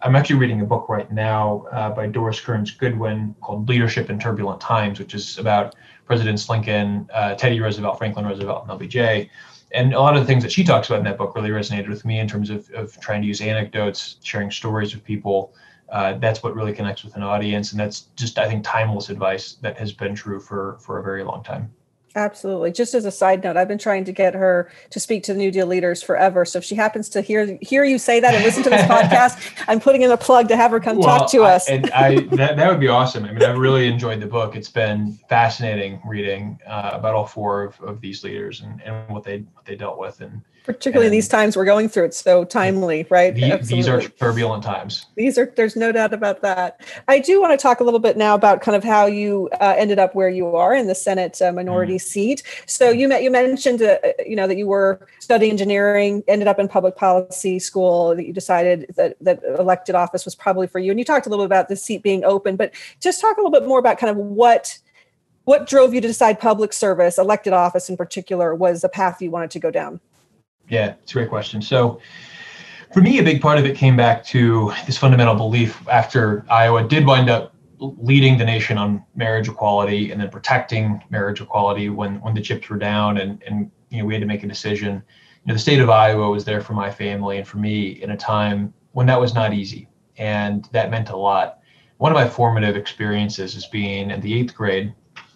I'm 0.03 0.15
actually 0.15 0.37
reading 0.37 0.61
a 0.61 0.65
book 0.65 0.89
right 0.89 1.11
now 1.11 1.65
uh, 1.71 1.91
by 1.91 2.07
Doris 2.07 2.39
Kearns 2.39 2.71
Goodwin 2.71 3.35
called 3.41 3.69
Leadership 3.69 4.09
in 4.09 4.19
Turbulent 4.19 4.59
Times, 4.59 4.99
which 4.99 5.13
is 5.13 5.37
about 5.37 5.75
Presidents 6.05 6.49
Lincoln, 6.49 7.07
uh, 7.13 7.35
Teddy 7.35 7.59
Roosevelt, 7.59 7.97
Franklin 7.97 8.25
Roosevelt, 8.25 8.67
and 8.67 8.79
LBJ. 8.79 9.29
And 9.73 9.93
a 9.93 9.99
lot 9.99 10.15
of 10.15 10.21
the 10.21 10.27
things 10.27 10.43
that 10.43 10.51
she 10.51 10.63
talks 10.63 10.89
about 10.89 10.99
in 10.99 11.05
that 11.05 11.17
book 11.17 11.35
really 11.35 11.49
resonated 11.49 11.87
with 11.87 12.03
me 12.03 12.19
in 12.19 12.27
terms 12.27 12.49
of, 12.49 12.69
of 12.71 12.99
trying 12.99 13.21
to 13.21 13.27
use 13.27 13.41
anecdotes, 13.41 14.17
sharing 14.23 14.51
stories 14.51 14.93
with 14.93 15.03
people. 15.03 15.53
Uh, 15.89 16.13
that's 16.13 16.41
what 16.41 16.55
really 16.55 16.73
connects 16.73 17.03
with 17.03 17.15
an 17.15 17.23
audience. 17.23 17.71
And 17.71 17.79
that's 17.79 18.07
just, 18.15 18.37
I 18.39 18.47
think, 18.47 18.63
timeless 18.63 19.09
advice 19.09 19.53
that 19.61 19.77
has 19.77 19.93
been 19.93 20.15
true 20.15 20.39
for, 20.39 20.77
for 20.81 20.99
a 20.99 21.03
very 21.03 21.23
long 21.23 21.43
time. 21.43 21.71
Absolutely. 22.15 22.71
Just 22.71 22.93
as 22.93 23.05
a 23.05 23.11
side 23.11 23.43
note, 23.43 23.55
I've 23.55 23.67
been 23.67 23.77
trying 23.77 24.03
to 24.05 24.11
get 24.11 24.33
her 24.33 24.69
to 24.89 24.99
speak 24.99 25.23
to 25.23 25.33
the 25.33 25.39
New 25.39 25.51
Deal 25.51 25.65
leaders 25.65 26.03
forever. 26.03 26.43
So 26.43 26.59
if 26.59 26.65
she 26.65 26.75
happens 26.75 27.07
to 27.09 27.21
hear 27.21 27.57
hear 27.61 27.83
you 27.85 27.97
say 27.97 28.19
that 28.19 28.33
and 28.33 28.43
listen 28.43 28.63
to 28.63 28.69
this 28.69 28.81
podcast, 28.81 29.63
I'm 29.67 29.79
putting 29.79 30.01
in 30.01 30.11
a 30.11 30.17
plug 30.17 30.49
to 30.49 30.57
have 30.57 30.71
her 30.71 30.79
come 30.79 30.97
well, 30.97 31.19
talk 31.19 31.31
to 31.31 31.43
us. 31.43 31.69
And 31.69 31.89
I 31.91 32.21
that, 32.35 32.57
that 32.57 32.69
would 32.69 32.79
be 32.79 32.89
awesome. 32.89 33.25
I 33.25 33.31
mean, 33.31 33.43
I've 33.43 33.57
really 33.57 33.87
enjoyed 33.87 34.19
the 34.19 34.27
book. 34.27 34.55
It's 34.55 34.69
been 34.69 35.17
fascinating 35.29 36.01
reading 36.05 36.59
uh, 36.67 36.91
about 36.93 37.15
all 37.15 37.25
four 37.25 37.63
of, 37.63 37.79
of 37.81 38.01
these 38.01 38.23
leaders 38.23 38.61
and, 38.61 38.81
and 38.81 39.07
what 39.09 39.23
they 39.23 39.39
what 39.53 39.65
they 39.65 39.75
dealt 39.75 39.97
with 39.97 40.21
and 40.21 40.41
particularly 40.63 41.07
and 41.07 41.13
these 41.13 41.27
times 41.27 41.57
we're 41.57 41.65
going 41.65 41.89
through. 41.89 42.05
It's 42.05 42.17
so 42.17 42.43
timely, 42.43 43.05
right? 43.09 43.33
The, 43.33 43.57
these 43.63 43.87
are 43.87 44.01
turbulent 44.01 44.63
times. 44.63 45.07
These 45.15 45.37
are. 45.37 45.51
There's 45.55 45.75
no 45.75 45.91
doubt 45.91 46.13
about 46.13 46.41
that. 46.41 46.81
I 47.07 47.19
do 47.19 47.41
want 47.41 47.51
to 47.51 47.61
talk 47.61 47.79
a 47.79 47.83
little 47.83 47.99
bit 47.99 48.17
now 48.17 48.35
about 48.35 48.61
kind 48.61 48.75
of 48.75 48.83
how 48.83 49.05
you 49.05 49.49
uh, 49.59 49.75
ended 49.77 49.99
up 49.99 50.13
where 50.13 50.29
you 50.29 50.55
are 50.55 50.73
in 50.73 50.87
the 50.87 50.95
Senate 50.95 51.41
uh, 51.41 51.51
minority 51.51 51.95
mm. 51.95 52.01
seat. 52.01 52.43
So 52.65 52.89
you 52.89 53.07
met, 53.07 53.23
you 53.23 53.31
mentioned, 53.31 53.81
uh, 53.81 53.97
you 54.25 54.35
know, 54.35 54.47
that 54.47 54.57
you 54.57 54.67
were 54.67 55.07
studying 55.19 55.51
engineering, 55.51 56.23
ended 56.27 56.47
up 56.47 56.59
in 56.59 56.67
public 56.67 56.95
policy 56.95 57.59
school. 57.59 58.15
That 58.15 58.25
you 58.25 58.33
decided 58.33 58.93
that 58.95 59.17
that 59.21 59.41
elected 59.43 59.95
office 59.95 60.25
was 60.25 60.35
probably 60.35 60.67
for 60.67 60.79
you, 60.79 60.91
and 60.91 60.99
you 60.99 61.05
talked 61.05 61.25
a 61.25 61.29
little 61.29 61.45
bit 61.45 61.47
about 61.47 61.69
the 61.69 61.75
seat 61.75 62.03
being 62.03 62.23
open. 62.23 62.55
But 62.55 62.73
just 62.99 63.19
talk 63.19 63.37
a 63.37 63.39
little 63.41 63.51
bit 63.51 63.67
more 63.67 63.79
about 63.79 63.97
kind 63.97 64.11
of 64.11 64.17
what 64.17 64.77
what 65.45 65.67
drove 65.67 65.93
you 65.93 66.01
to 66.01 66.07
decide 66.07 66.39
public 66.39 66.71
service, 66.71 67.17
elected 67.17 67.51
office 67.51 67.89
in 67.89 67.97
particular, 67.97 68.53
was 68.53 68.81
the 68.81 68.89
path 68.89 69.21
you 69.21 69.31
wanted 69.31 69.51
to 69.51 69.59
go 69.59 69.71
down. 69.71 69.99
Yeah, 70.71 70.95
it's 71.03 71.11
a 71.11 71.15
great 71.15 71.29
question. 71.29 71.61
So, 71.61 71.99
for 72.93 73.01
me, 73.01 73.19
a 73.19 73.23
big 73.23 73.41
part 73.41 73.59
of 73.59 73.65
it 73.65 73.75
came 73.75 73.97
back 73.97 74.23
to 74.27 74.71
this 74.85 74.97
fundamental 74.97 75.35
belief 75.35 75.85
after 75.89 76.45
Iowa 76.49 76.87
did 76.87 77.05
wind 77.05 77.29
up 77.29 77.53
leading 77.79 78.37
the 78.37 78.45
nation 78.45 78.77
on 78.77 79.03
marriage 79.13 79.49
equality 79.49 80.11
and 80.11 80.21
then 80.21 80.29
protecting 80.29 81.03
marriage 81.09 81.41
equality 81.41 81.89
when 81.89 82.21
when 82.21 82.33
the 82.33 82.41
chips 82.41 82.69
were 82.69 82.77
down 82.77 83.17
and 83.17 83.43
and 83.45 83.69
you 83.89 83.99
know 83.99 84.05
we 84.05 84.13
had 84.13 84.21
to 84.21 84.25
make 84.25 84.43
a 84.43 84.47
decision. 84.47 85.03
You 85.43 85.47
know, 85.47 85.53
the 85.55 85.59
state 85.59 85.81
of 85.81 85.89
Iowa 85.89 86.29
was 86.29 86.45
there 86.45 86.61
for 86.61 86.73
my 86.73 86.89
family 86.89 87.37
and 87.37 87.45
for 87.45 87.57
me 87.57 88.01
in 88.01 88.11
a 88.11 88.17
time 88.17 88.73
when 88.93 89.07
that 89.07 89.19
was 89.19 89.33
not 89.33 89.53
easy, 89.53 89.89
and 90.17 90.69
that 90.71 90.89
meant 90.89 91.09
a 91.09 91.17
lot. 91.17 91.59
One 91.97 92.13
of 92.13 92.15
my 92.15 92.29
formative 92.29 92.77
experiences 92.77 93.55
is 93.55 93.65
being 93.65 94.09
in 94.09 94.21
the 94.21 94.33
eighth 94.33 94.55
grade, 94.55 94.93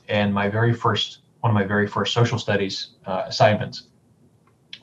and 0.08 0.34
my 0.34 0.48
very 0.48 0.74
first 0.74 1.24
one 1.42 1.52
of 1.52 1.56
my 1.56 1.66
very 1.66 1.88
first 1.88 2.14
social 2.14 2.40
studies 2.40 2.92
uh, 3.06 3.24
assignments 3.26 3.88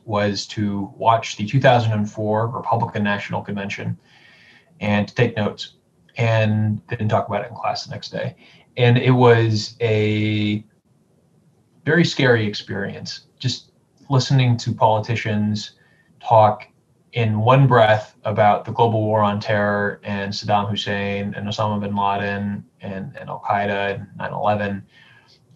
was 0.05 0.47
to 0.49 0.93
watch 0.97 1.37
the 1.37 1.47
2004 1.47 2.49
Republican 2.49 3.03
National 3.03 3.43
Convention 3.43 3.99
and 4.81 5.09
to 5.09 5.15
take 5.15 5.37
notes 5.37 5.75
and 6.17 6.81
then 6.89 7.09
talk 7.09 7.29
about 7.29 7.45
it 7.45 7.51
in 7.51 7.57
class 7.57 7.85
the 7.85 7.91
next 7.91 8.11
day. 8.11 8.37
And 8.77 8.99
it 8.99 9.11
was 9.11 9.77
a 9.81 10.65
very 11.85 12.05
scary 12.05 12.47
experience 12.47 13.27
just 13.39 13.73
listening 14.09 14.57
to 14.59 14.73
politicians 14.73 15.73
talk 16.21 16.67
in 17.13 17.41
one 17.41 17.67
breath 17.67 18.17
about 18.25 18.65
the 18.65 18.73
global 18.73 19.03
war 19.03 19.21
on 19.21 19.39
terror 19.39 20.01
and 20.03 20.33
Saddam 20.33 20.71
Hussein 20.71 21.35
and 21.35 21.47
Osama 21.47 21.81
bin 21.81 21.95
Laden 21.95 22.65
and, 22.81 23.17
and 23.17 23.29
Al 23.29 23.43
Qaeda 23.47 23.95
and 23.95 24.07
9 24.17 24.33
11. 24.33 24.83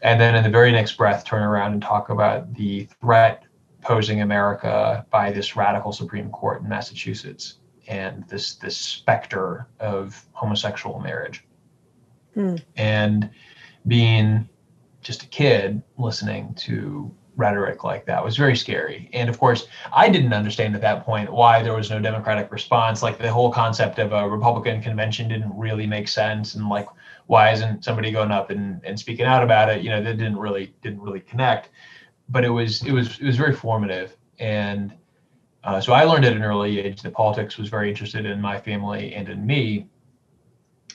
And 0.02 0.20
then 0.20 0.34
in 0.34 0.44
the 0.44 0.50
very 0.50 0.72
next 0.72 0.96
breath, 0.96 1.24
turn 1.24 1.42
around 1.42 1.72
and 1.72 1.82
talk 1.82 2.10
about 2.10 2.52
the 2.54 2.88
threat 3.00 3.45
posing 3.86 4.20
America 4.20 5.06
by 5.10 5.30
this 5.30 5.54
radical 5.54 5.92
Supreme 5.92 6.28
Court 6.30 6.62
in 6.62 6.68
Massachusetts 6.68 7.58
and 7.86 8.26
this 8.28 8.56
this 8.56 8.76
specter 8.76 9.68
of 9.78 10.26
homosexual 10.32 10.98
marriage. 10.98 11.44
Hmm. 12.34 12.56
And 12.76 13.30
being 13.86 14.48
just 15.02 15.22
a 15.22 15.26
kid 15.26 15.82
listening 15.98 16.52
to 16.54 17.14
rhetoric 17.36 17.84
like 17.84 18.06
that 18.06 18.24
was 18.24 18.36
very 18.36 18.56
scary. 18.56 19.08
And 19.12 19.28
of 19.28 19.38
course, 19.38 19.68
I 19.92 20.08
didn't 20.08 20.32
understand 20.32 20.74
at 20.74 20.80
that 20.80 21.04
point 21.04 21.32
why 21.32 21.62
there 21.62 21.74
was 21.74 21.90
no 21.90 22.00
democratic 22.00 22.50
response. 22.50 23.02
Like 23.04 23.18
the 23.18 23.30
whole 23.30 23.52
concept 23.52 24.00
of 24.00 24.12
a 24.12 24.28
Republican 24.28 24.82
convention 24.82 25.28
didn't 25.28 25.56
really 25.56 25.86
make 25.86 26.08
sense. 26.08 26.56
And 26.56 26.68
like, 26.68 26.88
why 27.26 27.52
isn't 27.52 27.84
somebody 27.84 28.10
going 28.10 28.32
up 28.32 28.50
and, 28.50 28.80
and 28.84 28.98
speaking 28.98 29.26
out 29.26 29.44
about 29.44 29.68
it? 29.68 29.82
You 29.82 29.90
know, 29.90 30.02
that 30.02 30.16
didn't 30.16 30.38
really 30.38 30.74
didn't 30.82 31.02
really 31.02 31.20
connect 31.20 31.68
but 32.28 32.44
it 32.44 32.50
was 32.50 32.82
it 32.84 32.92
was 32.92 33.18
it 33.18 33.24
was 33.24 33.36
very 33.36 33.54
formative 33.54 34.16
and 34.38 34.94
uh, 35.66 35.80
so 35.80 35.92
I 35.92 36.04
learned 36.04 36.24
at 36.24 36.32
an 36.32 36.44
early 36.44 36.78
age 36.78 37.02
that 37.02 37.12
politics 37.12 37.58
was 37.58 37.68
very 37.68 37.88
interested 37.88 38.24
in 38.24 38.40
my 38.40 38.56
family 38.56 39.12
and 39.14 39.28
in 39.28 39.44
me. 39.44 39.88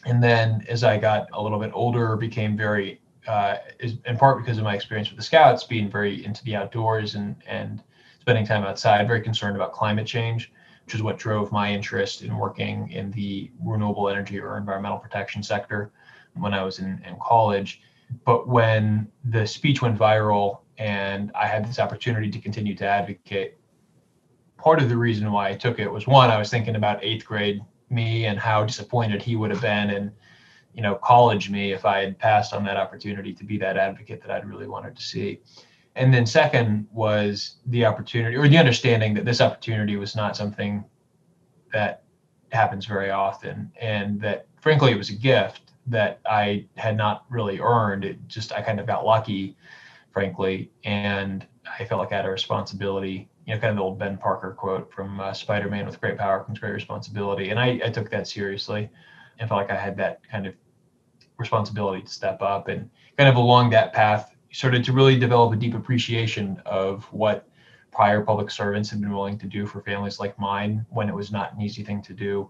And 0.06 0.24
then 0.24 0.66
as 0.70 0.86
I 0.86 0.98
got 0.98 1.28
a 1.34 1.44
little 1.44 1.60
bit 1.60 1.72
older, 1.74 2.16
became 2.16 2.56
very, 2.56 3.02
uh, 3.28 3.58
in 4.06 4.18
part 4.18 4.38
because 4.38 4.58
of 4.58 4.64
my 4.64 4.74
experience 4.74 5.10
with 5.10 5.18
the 5.18 5.24
Scouts, 5.24 5.66
being 5.66 5.92
very 5.92 6.24
into 6.26 6.42
the 6.46 6.56
outdoors 6.56 7.16
and 7.16 7.36
and 7.46 7.84
spending 8.22 8.46
time 8.46 8.64
outside, 8.64 9.08
very 9.08 9.22
concerned 9.22 9.58
about 9.58 9.74
climate 9.74 10.08
change, 10.08 10.54
which 10.86 10.96
is 10.96 11.04
what 11.04 11.18
drove 11.18 11.52
my 11.52 11.70
interest 11.72 12.22
in 12.22 12.38
working 12.38 12.90
in 12.92 13.12
the 13.12 13.52
renewable 13.62 14.08
energy 14.08 14.40
or 14.40 14.58
environmental 14.58 15.00
protection 15.00 15.44
sector 15.44 15.92
when 16.36 16.54
I 16.54 16.64
was 16.64 16.80
in, 16.80 17.04
in 17.06 17.18
college. 17.22 17.82
But 18.26 18.48
when 18.48 19.12
the 19.26 19.46
speech 19.46 19.82
went 19.82 20.00
viral 20.00 20.61
and 20.82 21.32
I 21.36 21.46
had 21.46 21.68
this 21.68 21.78
opportunity 21.78 22.32
to 22.32 22.40
continue 22.40 22.76
to 22.78 22.88
advocate, 22.88 23.60
part 24.58 24.82
of 24.82 24.90
the 24.90 24.98
reason 24.98 25.32
why 25.32 25.50
I 25.50 25.54
took 25.54 25.78
it 25.78 25.92
was 25.92 26.08
one, 26.08 26.32
I 26.32 26.40
was 26.40 26.50
thinking 26.50 26.76
about 26.76 27.04
eighth 27.04 27.24
grade 27.24 27.62
me 27.92 28.26
and 28.26 28.40
how 28.40 28.66
disappointed 28.66 29.22
he 29.22 29.36
would 29.36 29.52
have 29.52 29.62
been 29.62 29.92
in, 29.92 30.12
you 30.74 30.82
know, 30.82 30.96
college 30.96 31.52
me 31.52 31.72
if 31.72 31.86
I 31.86 32.00
had 32.00 32.18
passed 32.18 32.52
on 32.52 32.64
that 32.64 32.78
opportunity 32.78 33.32
to 33.32 33.44
be 33.44 33.60
that 33.60 33.78
advocate 33.78 34.24
that 34.24 34.32
I'd 34.32 34.50
really 34.50 34.66
wanted 34.66 34.98
to 34.98 35.04
see. 35.04 35.42
And 35.96 36.12
then 36.12 36.26
second 36.26 36.88
was 36.92 37.58
the 37.68 37.86
opportunity 37.86 38.36
or 38.36 38.48
the 38.48 38.58
understanding 38.58 39.14
that 39.14 39.26
this 39.26 39.40
opportunity 39.40 39.98
was 39.98 40.16
not 40.16 40.36
something 40.36 40.84
that 41.74 42.06
happens 42.52 42.88
very 42.88 43.12
often 43.12 43.72
and 43.80 44.20
that 44.22 44.48
frankly 44.60 44.92
it 44.92 44.98
was 44.98 45.12
a 45.12 45.16
gift 45.16 45.74
that 45.86 46.22
I 46.26 46.66
had 46.76 46.98
not 46.98 47.26
really 47.30 47.60
earned. 47.60 48.04
It 48.04 48.28
just 48.28 48.52
I 48.52 48.64
kind 48.64 48.80
of 48.80 48.88
got 48.88 49.06
lucky, 49.06 49.56
frankly, 50.12 50.72
and 50.84 51.46
I 51.80 51.86
felt 51.86 52.00
like 52.00 52.12
I 52.12 52.18
had 52.18 52.26
a 52.26 52.32
responsibility. 52.32 53.30
You 53.46 53.56
know, 53.56 53.60
kind 53.60 53.72
of 53.72 53.78
the 53.78 53.82
old 53.82 53.98
Ben 53.98 54.18
Parker 54.18 54.52
quote 54.52 54.92
from 54.94 55.20
uh, 55.20 55.34
Spider-Man: 55.34 55.86
"With 55.86 56.00
great 56.00 56.18
power 56.18 56.44
comes 56.44 56.60
great 56.60 56.74
responsibility," 56.74 57.50
and 57.50 57.60
I, 57.60 57.80
I 57.84 57.90
took 57.90 58.10
that 58.12 58.28
seriously, 58.28 58.90
and 59.40 59.50
felt 59.50 59.62
like 59.62 59.72
I 59.72 59.80
had 59.80 59.98
that 59.98 60.22
kind 60.30 60.46
of 60.46 60.54
responsibility 61.38 62.04
to 62.04 62.10
step 62.10 62.42
up, 62.42 62.68
and 62.68 62.90
kind 63.18 63.30
of 63.30 63.36
along 63.36 63.72
that 63.72 63.94
path, 63.94 64.36
started 64.52 64.84
to 64.86 64.94
really 64.94 65.18
develop 65.18 65.54
a 65.54 65.56
deep 65.56 65.74
appreciation 65.74 66.62
of 66.66 67.06
what 67.06 67.48
prior 67.92 68.22
public 68.22 68.50
servants 68.50 68.90
had 68.90 69.02
been 69.02 69.12
willing 69.12 69.38
to 69.38 69.48
do 69.48 69.66
for 69.66 69.82
families 69.82 70.20
like 70.20 70.38
mine 70.40 70.86
when 70.90 71.10
it 71.10 71.16
was 71.16 71.32
not 71.32 71.54
an 71.54 71.62
easy 71.62 71.84
thing 71.84 72.02
to 72.02 72.14
do 72.14 72.50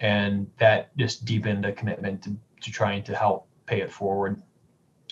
and 0.00 0.50
that 0.58 0.96
just 0.96 1.24
deepened 1.24 1.64
a 1.64 1.72
commitment 1.72 2.22
to, 2.22 2.36
to 2.60 2.70
trying 2.70 3.02
to 3.04 3.14
help 3.14 3.46
pay 3.66 3.80
it 3.80 3.92
forward 3.92 4.42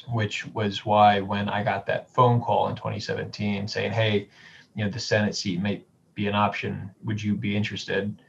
which 0.08 0.46
was 0.48 0.84
why 0.84 1.20
when 1.20 1.48
i 1.48 1.62
got 1.62 1.86
that 1.86 2.08
phone 2.10 2.40
call 2.40 2.68
in 2.68 2.76
2017 2.76 3.66
saying 3.68 3.92
hey 3.92 4.28
you 4.74 4.84
know 4.84 4.90
the 4.90 4.98
senate 4.98 5.34
seat 5.34 5.60
may 5.60 5.82
be 6.14 6.26
an 6.26 6.34
option. 6.34 6.90
Would 7.04 7.22
you 7.22 7.36
be 7.36 7.56
interested? 7.56 8.20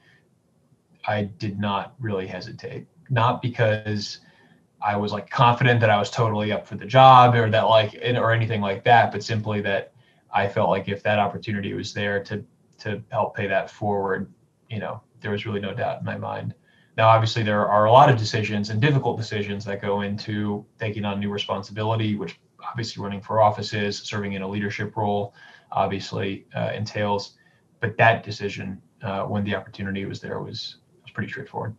I 1.07 1.23
did 1.23 1.59
not 1.59 1.95
really 1.99 2.27
hesitate. 2.27 2.85
Not 3.09 3.41
because 3.41 4.19
i 4.81 4.95
was 4.95 5.11
like 5.11 5.29
confident 5.29 5.81
that 5.81 5.89
i 5.89 5.97
was 5.97 6.09
totally 6.09 6.53
up 6.53 6.65
for 6.65 6.75
the 6.75 6.85
job 6.85 7.35
or 7.35 7.49
that 7.49 7.63
like 7.63 7.95
or 8.15 8.31
anything 8.31 8.61
like 8.61 8.81
that 8.85 9.11
but 9.11 9.21
simply 9.21 9.59
that 9.59 9.91
i 10.33 10.47
felt 10.47 10.69
like 10.69 10.87
if 10.87 11.03
that 11.03 11.19
opportunity 11.19 11.73
was 11.73 11.93
there 11.93 12.23
to 12.23 12.41
to 12.77 13.03
help 13.09 13.35
pay 13.35 13.45
that 13.45 13.69
forward 13.69 14.31
you 14.69 14.79
know 14.79 15.01
there 15.21 15.31
was 15.31 15.45
really 15.45 15.59
no 15.59 15.73
doubt 15.73 15.99
in 15.99 16.05
my 16.05 16.17
mind. 16.17 16.53
Now, 16.99 17.07
obviously, 17.07 17.43
there 17.43 17.65
are 17.65 17.85
a 17.85 17.91
lot 17.93 18.09
of 18.09 18.17
decisions 18.17 18.71
and 18.71 18.81
difficult 18.81 19.15
decisions 19.15 19.63
that 19.63 19.81
go 19.81 20.01
into 20.01 20.65
taking 20.81 21.05
on 21.05 21.17
new 21.17 21.29
responsibility, 21.29 22.17
which 22.17 22.37
obviously 22.61 23.01
running 23.01 23.21
for 23.21 23.39
offices, 23.39 23.99
serving 23.99 24.33
in 24.33 24.41
a 24.41 24.47
leadership 24.49 24.97
role, 24.97 25.33
obviously 25.71 26.45
uh, 26.53 26.71
entails. 26.75 27.37
But 27.79 27.95
that 27.99 28.25
decision, 28.25 28.81
uh, 29.01 29.21
when 29.23 29.45
the 29.45 29.55
opportunity 29.55 30.03
was 30.03 30.19
there, 30.19 30.41
was 30.41 30.79
was 31.01 31.11
pretty 31.13 31.31
straightforward. 31.31 31.73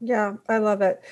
Yeah, 0.00 0.36
I 0.48 0.56
love 0.56 0.80
it. 0.80 1.02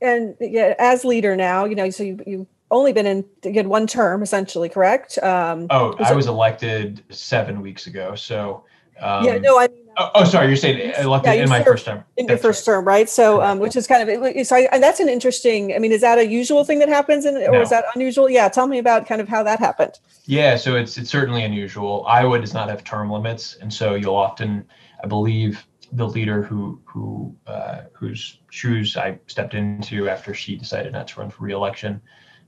And 0.00 0.34
yeah, 0.40 0.74
as 0.78 1.04
leader 1.04 1.36
now, 1.36 1.66
you 1.66 1.74
know, 1.74 1.90
so 1.90 2.02
you 2.04 2.20
you 2.26 2.46
only 2.70 2.94
been 2.94 3.04
in 3.04 3.22
you 3.44 3.52
had 3.52 3.66
one 3.66 3.86
term 3.86 4.22
essentially, 4.22 4.70
correct? 4.70 5.18
Um, 5.18 5.66
oh, 5.68 5.94
I 5.98 6.14
was 6.14 6.26
elected 6.26 7.04
seven 7.10 7.60
weeks 7.60 7.86
ago. 7.86 8.14
So 8.14 8.64
um, 9.02 9.24
yeah, 9.24 9.38
no, 9.38 9.58
I 9.58 9.68
mean, 9.68 9.82
Oh, 9.98 10.10
oh, 10.14 10.24
sorry. 10.24 10.46
You're 10.48 10.56
saying 10.56 10.94
elected 10.98 11.34
yeah, 11.34 11.42
in 11.42 11.48
my 11.48 11.62
first 11.62 11.84
term. 11.84 12.02
In 12.16 12.26
your 12.26 12.38
first 12.38 12.66
right. 12.66 12.74
term, 12.74 12.84
right? 12.84 13.08
So, 13.08 13.42
um, 13.42 13.58
which 13.58 13.76
is 13.76 13.86
kind 13.86 14.08
of 14.08 14.46
so. 14.46 14.56
I, 14.56 14.68
and 14.72 14.82
that's 14.82 15.00
an 15.00 15.08
interesting. 15.08 15.74
I 15.74 15.78
mean, 15.78 15.92
is 15.92 16.00
that 16.00 16.18
a 16.18 16.26
usual 16.26 16.64
thing 16.64 16.78
that 16.78 16.88
happens, 16.88 17.26
in, 17.26 17.36
or 17.36 17.52
no. 17.52 17.60
is 17.60 17.70
that 17.70 17.84
unusual? 17.94 18.30
Yeah, 18.30 18.48
tell 18.48 18.66
me 18.66 18.78
about 18.78 19.06
kind 19.06 19.20
of 19.20 19.28
how 19.28 19.42
that 19.42 19.58
happened. 19.58 19.98
Yeah, 20.24 20.56
so 20.56 20.76
it's 20.76 20.96
it's 20.96 21.10
certainly 21.10 21.44
unusual. 21.44 22.04
Iowa 22.06 22.40
does 22.40 22.54
not 22.54 22.68
have 22.68 22.84
term 22.84 23.10
limits, 23.10 23.56
and 23.60 23.72
so 23.72 23.94
you'll 23.94 24.16
often, 24.16 24.64
I 25.04 25.06
believe, 25.06 25.66
the 25.92 26.08
leader 26.08 26.42
who 26.42 26.80
who 26.84 27.36
uh, 27.46 27.82
whose 27.92 28.38
shoes 28.50 28.96
I 28.96 29.18
stepped 29.26 29.54
into 29.54 30.08
after 30.08 30.32
she 30.32 30.56
decided 30.56 30.92
not 30.92 31.08
to 31.08 31.20
run 31.20 31.30
for 31.30 31.44
reelection 31.44 32.00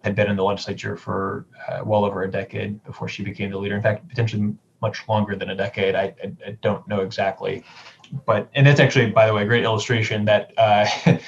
had 0.03 0.15
been 0.15 0.29
in 0.29 0.37
the 0.37 0.45
legislature 0.45 0.97
for 0.97 1.47
uh, 1.69 1.81
well 1.85 2.05
over 2.05 2.23
a 2.23 2.31
decade 2.31 2.83
before 2.85 3.09
she 3.09 3.23
became 3.23 3.51
the 3.51 3.59
leader. 3.59 3.75
In 3.75 3.83
fact, 3.83 4.09
potentially 4.09 4.55
much 4.85 5.09
longer 5.09 5.35
than 5.35 5.49
a 5.49 5.57
decade. 5.57 5.95
I, 5.95 6.07
I, 6.23 6.27
I 6.49 6.51
don't 6.61 6.87
know 6.87 7.01
exactly, 7.01 7.65
but 8.27 8.51
and 8.55 8.67
that's 8.67 8.81
actually, 8.81 9.11
by 9.11 9.27
the 9.27 9.33
way, 9.35 9.43
a 9.43 9.47
great 9.47 9.65
illustration 9.65 10.27
that 10.27 10.53
uh, 10.59 10.85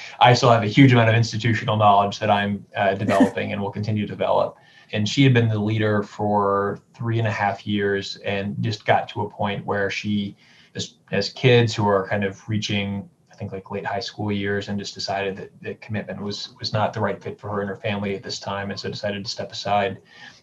I 0.19 0.33
still 0.35 0.51
have 0.51 0.63
a 0.63 0.67
huge 0.77 0.93
amount 0.93 1.09
of 1.09 1.15
institutional 1.15 1.75
knowledge 1.75 2.19
that 2.19 2.29
I'm 2.29 2.65
uh, 2.75 2.93
developing 2.93 3.51
and 3.51 3.61
will 3.61 3.71
continue 3.71 4.05
to 4.05 4.13
develop. 4.13 4.57
And 4.93 5.09
she 5.09 5.23
had 5.23 5.33
been 5.33 5.49
the 5.49 5.59
leader 5.59 6.03
for 6.03 6.79
three 6.93 7.17
and 7.19 7.27
a 7.27 7.31
half 7.31 7.65
years, 7.65 8.17
and 8.17 8.55
just 8.61 8.85
got 8.85 9.09
to 9.09 9.21
a 9.21 9.29
point 9.29 9.65
where 9.65 9.89
she, 9.89 10.37
as, 10.75 10.83
as 11.11 11.29
kids 11.29 11.75
who 11.75 11.87
are 11.87 12.07
kind 12.07 12.23
of 12.23 12.47
reaching 12.47 13.09
I 13.37 13.39
think 13.39 13.51
like 13.51 13.69
late 13.69 13.85
high 13.85 13.99
school 13.99 14.31
years 14.31 14.67
and 14.67 14.79
just 14.79 14.95
decided 14.95 15.35
that 15.37 15.51
the 15.61 15.75
commitment 15.75 16.19
was 16.19 16.55
was 16.59 16.73
not 16.73 16.91
the 16.91 17.01
right 17.01 17.21
fit 17.21 17.39
for 17.39 17.49
her 17.49 17.61
and 17.61 17.69
her 17.69 17.75
family 17.75 18.15
at 18.15 18.23
this 18.23 18.39
time 18.39 18.71
and 18.71 18.79
so 18.79 18.89
decided 18.89 19.23
to 19.23 19.29
step 19.29 19.51
aside 19.51 19.99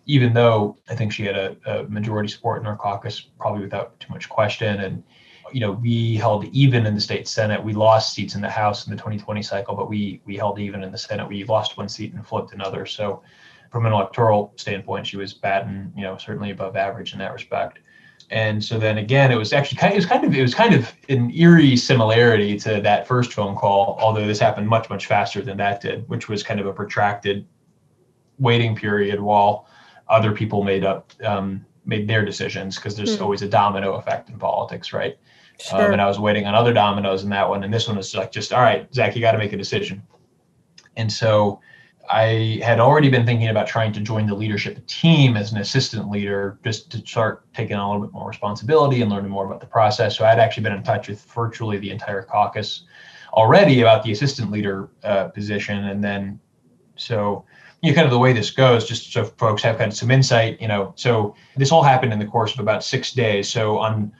even 0.06 0.34
though 0.34 0.76
I 0.88 0.94
think 0.94 1.12
she 1.12 1.24
had 1.24 1.36
a, 1.36 1.56
a 1.66 1.84
majority 1.88 2.28
support 2.28 2.60
in 2.60 2.66
our 2.66 2.76
caucus, 2.76 3.20
probably 3.38 3.62
without 3.62 3.98
too 4.00 4.12
much 4.12 4.28
question. 4.28 4.80
And 4.80 5.02
you 5.52 5.60
know, 5.60 5.72
we 5.72 6.16
held 6.16 6.44
even 6.46 6.86
in 6.86 6.94
the 6.94 7.00
state 7.00 7.28
senate. 7.28 7.62
We 7.62 7.74
lost 7.74 8.14
seats 8.14 8.34
in 8.34 8.40
the 8.40 8.50
House 8.50 8.86
in 8.86 8.90
the 8.90 8.96
2020 8.96 9.42
cycle, 9.42 9.74
but 9.74 9.88
we 9.88 10.20
we 10.24 10.36
held 10.36 10.58
even 10.58 10.82
in 10.82 10.90
the 10.90 10.98
Senate. 10.98 11.28
We 11.28 11.44
lost 11.44 11.76
one 11.76 11.88
seat 11.88 12.12
and 12.12 12.26
flipped 12.26 12.52
another. 12.52 12.86
So, 12.86 13.22
from 13.70 13.86
an 13.86 13.92
electoral 13.92 14.52
standpoint, 14.56 15.06
she 15.06 15.16
was 15.16 15.32
batting, 15.32 15.92
you 15.96 16.02
know, 16.02 16.16
certainly 16.16 16.50
above 16.50 16.76
average 16.76 17.12
in 17.12 17.18
that 17.20 17.32
respect. 17.32 17.78
And 18.30 18.64
so 18.64 18.78
then 18.78 18.98
again, 18.98 19.30
it 19.30 19.36
was 19.36 19.52
actually 19.52 19.78
kind 19.78 19.92
of, 19.92 19.96
it 19.96 19.98
was 19.98 20.06
kind 20.06 20.24
of 20.24 20.34
it 20.34 20.42
was 20.42 20.54
kind 20.54 20.74
of 20.74 20.92
an 21.08 21.30
eerie 21.30 21.76
similarity 21.76 22.58
to 22.60 22.80
that 22.80 23.06
first 23.06 23.32
phone 23.32 23.54
call, 23.54 23.98
although 24.00 24.26
this 24.26 24.38
happened 24.38 24.68
much 24.68 24.88
much 24.88 25.06
faster 25.06 25.42
than 25.42 25.56
that 25.58 25.80
did, 25.80 26.08
which 26.08 26.28
was 26.28 26.42
kind 26.42 26.58
of 26.58 26.66
a 26.66 26.72
protracted 26.72 27.46
waiting 28.38 28.74
period 28.74 29.20
while 29.20 29.68
other 30.08 30.32
people 30.32 30.62
made 30.62 30.84
up 30.84 31.12
um, 31.24 31.64
made 31.86 32.08
their 32.08 32.24
decisions 32.24 32.76
because 32.76 32.96
there's 32.96 33.14
mm-hmm. 33.14 33.24
always 33.24 33.42
a 33.42 33.48
domino 33.48 33.94
effect 33.94 34.30
in 34.30 34.38
politics, 34.38 34.92
right? 34.92 35.12
Um, 35.72 35.78
sure. 35.78 35.86
Um, 35.86 35.92
and 35.92 36.02
I 36.02 36.06
was 36.06 36.18
waiting 36.18 36.46
on 36.46 36.54
other 36.54 36.72
dominoes 36.72 37.24
in 37.24 37.30
that 37.30 37.48
one, 37.48 37.64
and 37.64 37.72
this 37.72 37.86
one 37.86 37.96
was 37.96 38.14
like 38.14 38.32
just 38.32 38.52
all 38.52 38.62
right, 38.62 38.92
Zach, 38.94 39.14
you 39.14 39.20
got 39.20 39.32
to 39.32 39.38
make 39.38 39.52
a 39.52 39.56
decision. 39.56 40.02
And 40.96 41.10
so 41.10 41.60
I 42.10 42.60
had 42.62 42.80
already 42.80 43.08
been 43.08 43.24
thinking 43.24 43.48
about 43.48 43.66
trying 43.66 43.92
to 43.94 44.00
join 44.00 44.26
the 44.26 44.34
leadership 44.34 44.86
team 44.86 45.36
as 45.36 45.52
an 45.52 45.58
assistant 45.58 46.10
leader, 46.10 46.58
just 46.62 46.90
to 46.92 46.98
start 46.98 47.50
taking 47.54 47.76
on 47.76 47.88
a 47.88 47.92
little 47.92 48.06
bit 48.06 48.12
more 48.12 48.28
responsibility 48.28 49.00
and 49.00 49.10
learning 49.10 49.30
more 49.30 49.46
about 49.46 49.60
the 49.60 49.66
process. 49.66 50.16
So 50.16 50.24
I'd 50.24 50.38
actually 50.38 50.64
been 50.64 50.74
in 50.74 50.82
touch 50.82 51.08
with 51.08 51.22
virtually 51.24 51.78
the 51.78 51.90
entire 51.90 52.22
caucus 52.22 52.84
already 53.32 53.80
about 53.80 54.02
the 54.02 54.12
assistant 54.12 54.50
leader 54.50 54.90
uh, 55.02 55.28
position, 55.28 55.84
and 55.86 56.04
then 56.04 56.38
so 56.96 57.44
you 57.84 57.90
know, 57.90 57.96
kind 57.96 58.06
of 58.06 58.10
the 58.10 58.18
way 58.18 58.32
this 58.32 58.50
goes, 58.50 58.88
just 58.88 59.12
so 59.12 59.24
folks 59.24 59.62
have 59.62 59.76
kind 59.76 59.92
of 59.92 59.96
some 59.96 60.10
insight, 60.10 60.58
you 60.58 60.66
know. 60.66 60.94
So 60.96 61.34
this 61.54 61.70
all 61.70 61.82
happened 61.82 62.14
in 62.14 62.18
the 62.18 62.24
course 62.24 62.54
of 62.54 62.60
about 62.60 62.82
six 62.82 63.12
days. 63.12 63.46
So 63.46 63.76
on 63.76 64.10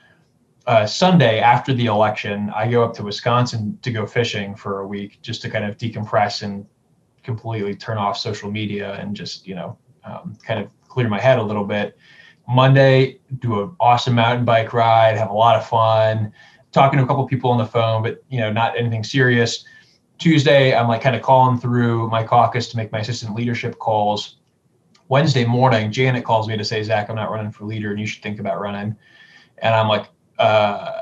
uh, 0.67 0.85
Sunday 0.85 1.39
after 1.39 1.73
the 1.73 1.87
election, 1.87 2.51
I 2.55 2.69
go 2.69 2.83
up 2.83 2.93
to 2.97 3.03
Wisconsin 3.03 3.79
to 3.81 3.91
go 3.91 4.05
fishing 4.05 4.55
for 4.55 4.81
a 4.81 4.87
week 4.87 5.19
just 5.23 5.41
to 5.41 5.49
kind 5.49 5.65
of 5.65 5.79
decompress 5.79 6.43
and 6.43 6.63
completely 7.23 7.75
turn 7.75 7.97
off 7.97 8.19
social 8.19 8.51
media 8.51 8.93
and 8.99 9.15
just, 9.15 9.47
you 9.47 9.55
know, 9.55 9.79
um, 10.03 10.37
kind 10.45 10.59
of 10.59 10.69
clear 10.87 11.09
my 11.09 11.19
head 11.19 11.39
a 11.39 11.43
little 11.43 11.65
bit. 11.65 11.97
Monday, 12.47 13.19
do 13.39 13.63
an 13.63 13.75
awesome 13.79 14.13
mountain 14.13 14.45
bike 14.45 14.73
ride, 14.73 15.17
have 15.17 15.31
a 15.31 15.33
lot 15.33 15.55
of 15.55 15.67
fun, 15.67 16.31
talking 16.71 16.99
to 16.99 17.03
a 17.03 17.07
couple 17.07 17.25
people 17.25 17.49
on 17.49 17.57
the 17.57 17.65
phone, 17.65 18.03
but, 18.03 18.23
you 18.29 18.39
know, 18.39 18.51
not 18.51 18.77
anything 18.77 19.03
serious 19.03 19.65
Tuesday, 20.17 20.75
I'm 20.75 20.87
like 20.87 21.01
kind 21.01 21.15
of 21.15 21.21
calling 21.21 21.59
through 21.59 22.09
my 22.09 22.23
caucus 22.23 22.69
to 22.69 22.77
make 22.77 22.91
my 22.91 22.99
assistant 22.99 23.35
leadership 23.35 23.77
calls. 23.79 24.37
Wednesday 25.07 25.45
morning, 25.45 25.91
Janet 25.91 26.23
calls 26.23 26.47
me 26.47 26.57
to 26.57 26.65
say, 26.65 26.81
Zach, 26.81 27.09
I'm 27.09 27.15
not 27.15 27.29
running 27.29 27.51
for 27.51 27.65
leader 27.65 27.91
and 27.91 27.99
you 27.99 28.07
should 28.07 28.23
think 28.23 28.39
about 28.39 28.59
running. 28.59 28.95
And 29.59 29.75
I'm 29.75 29.87
like, 29.87 30.07
uh, 30.39 31.01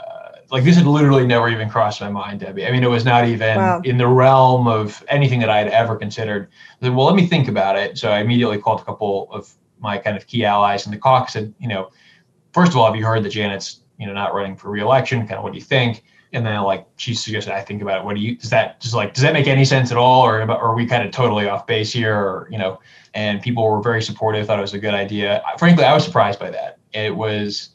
like 0.51 0.63
this 0.63 0.75
had 0.75 0.85
literally 0.85 1.25
never 1.25 1.49
even 1.49 1.69
crossed 1.69 2.01
my 2.01 2.09
mind, 2.09 2.41
Debbie. 2.41 2.65
I 2.65 2.71
mean, 2.71 2.83
it 2.83 2.89
was 2.89 3.05
not 3.05 3.27
even 3.27 3.57
wow. 3.57 3.81
in 3.83 3.97
the 3.97 4.07
realm 4.07 4.67
of 4.67 5.03
anything 5.07 5.39
that 5.39 5.49
I 5.49 5.57
had 5.57 5.67
ever 5.69 5.95
considered. 5.95 6.49
Said, 6.81 6.93
well, 6.93 7.07
let 7.07 7.15
me 7.15 7.25
think 7.25 7.47
about 7.47 7.75
it. 7.75 7.97
So 7.97 8.11
I 8.11 8.19
immediately 8.19 8.59
called 8.59 8.81
a 8.81 8.83
couple 8.83 9.31
of 9.31 9.51
my 9.79 9.97
kind 9.97 10.15
of 10.15 10.27
key 10.27 10.45
allies 10.45 10.85
in 10.85 10.91
the 10.91 10.97
caucus. 10.97 11.33
Said, 11.33 11.53
you 11.59 11.67
know, 11.67 11.89
first 12.53 12.71
of 12.71 12.77
all, 12.77 12.85
have 12.85 12.95
you 12.95 13.05
heard 13.05 13.23
that 13.23 13.29
Janet's, 13.29 13.81
you 13.97 14.05
know, 14.05 14.13
not 14.13 14.33
running 14.33 14.55
for 14.55 14.69
reelection? 14.69 15.21
Kind 15.21 15.33
of 15.33 15.43
what 15.43 15.53
do 15.53 15.57
you 15.57 15.65
think? 15.65 16.03
And 16.33 16.45
then 16.45 16.61
like 16.63 16.87
she 16.97 17.13
suggested, 17.13 17.53
I 17.53 17.61
think 17.61 17.81
about 17.81 17.99
it. 17.99 18.05
What 18.05 18.15
do 18.15 18.21
you, 18.21 18.35
does 18.35 18.49
that 18.49 18.81
just 18.81 18.95
like, 18.95 19.13
does 19.13 19.21
that 19.21 19.33
make 19.33 19.47
any 19.47 19.65
sense 19.65 19.91
at 19.91 19.97
all? 19.97 20.25
Or, 20.25 20.41
or 20.41 20.51
are 20.51 20.75
we 20.75 20.85
kind 20.85 21.03
of 21.03 21.11
totally 21.11 21.47
off 21.47 21.67
base 21.67 21.93
here? 21.93 22.15
Or, 22.15 22.47
you 22.51 22.57
know, 22.57 22.79
and 23.13 23.41
people 23.41 23.63
were 23.69 23.81
very 23.81 24.01
supportive, 24.01 24.47
thought 24.47 24.57
it 24.57 24.61
was 24.61 24.73
a 24.73 24.79
good 24.79 24.95
idea. 24.95 25.43
Frankly, 25.59 25.83
I 25.83 25.93
was 25.93 26.03
surprised 26.03 26.39
by 26.39 26.49
that. 26.49 26.79
It 26.93 27.15
was, 27.15 27.69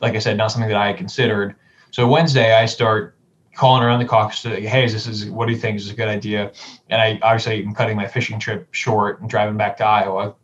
like 0.00 0.14
I 0.14 0.20
said, 0.20 0.36
not 0.36 0.52
something 0.52 0.68
that 0.68 0.76
I 0.76 0.86
had 0.86 0.96
considered. 0.96 1.56
So 1.90 2.06
Wednesday, 2.06 2.54
I 2.54 2.66
start 2.66 3.16
calling 3.56 3.82
around 3.82 3.98
the 3.98 4.06
caucus 4.06 4.42
to, 4.42 4.60
hey, 4.60 4.88
this 4.88 5.08
is 5.08 5.26
what 5.26 5.46
do 5.46 5.52
you 5.52 5.58
think 5.58 5.76
is 5.76 5.90
a 5.90 5.94
good 5.94 6.08
idea? 6.08 6.52
And 6.88 7.02
I 7.02 7.18
obviously 7.22 7.64
am 7.64 7.74
cutting 7.74 7.96
my 7.96 8.06
fishing 8.06 8.38
trip 8.38 8.72
short 8.72 9.20
and 9.20 9.28
driving 9.28 9.56
back 9.56 9.76
to 9.78 9.84
Iowa. 9.84 10.36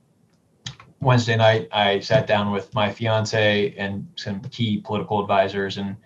Wednesday 1.00 1.36
night, 1.36 1.68
I 1.72 2.00
sat 2.00 2.26
down 2.26 2.50
with 2.50 2.74
my 2.74 2.92
fiance 2.92 3.74
and 3.78 4.08
some 4.16 4.40
key 4.40 4.78
political 4.78 5.20
advisors 5.20 5.76
and 5.76 5.96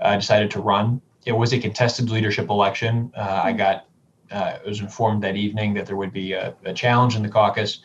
uh, 0.00 0.16
decided 0.16 0.50
to 0.52 0.60
run. 0.60 1.00
It 1.26 1.32
was 1.32 1.52
a 1.52 1.58
contested 1.58 2.10
leadership 2.10 2.48
election. 2.48 3.12
Uh, 3.16 3.42
I 3.44 3.52
got 3.52 3.86
uh, 4.30 4.58
I 4.64 4.68
was 4.68 4.80
informed 4.80 5.22
that 5.24 5.36
evening 5.36 5.74
that 5.74 5.86
there 5.86 5.96
would 5.96 6.12
be 6.12 6.32
a, 6.32 6.54
a, 6.64 6.72
challenge 6.72 7.16
in 7.16 7.22
the 7.22 7.28
caucus, 7.28 7.80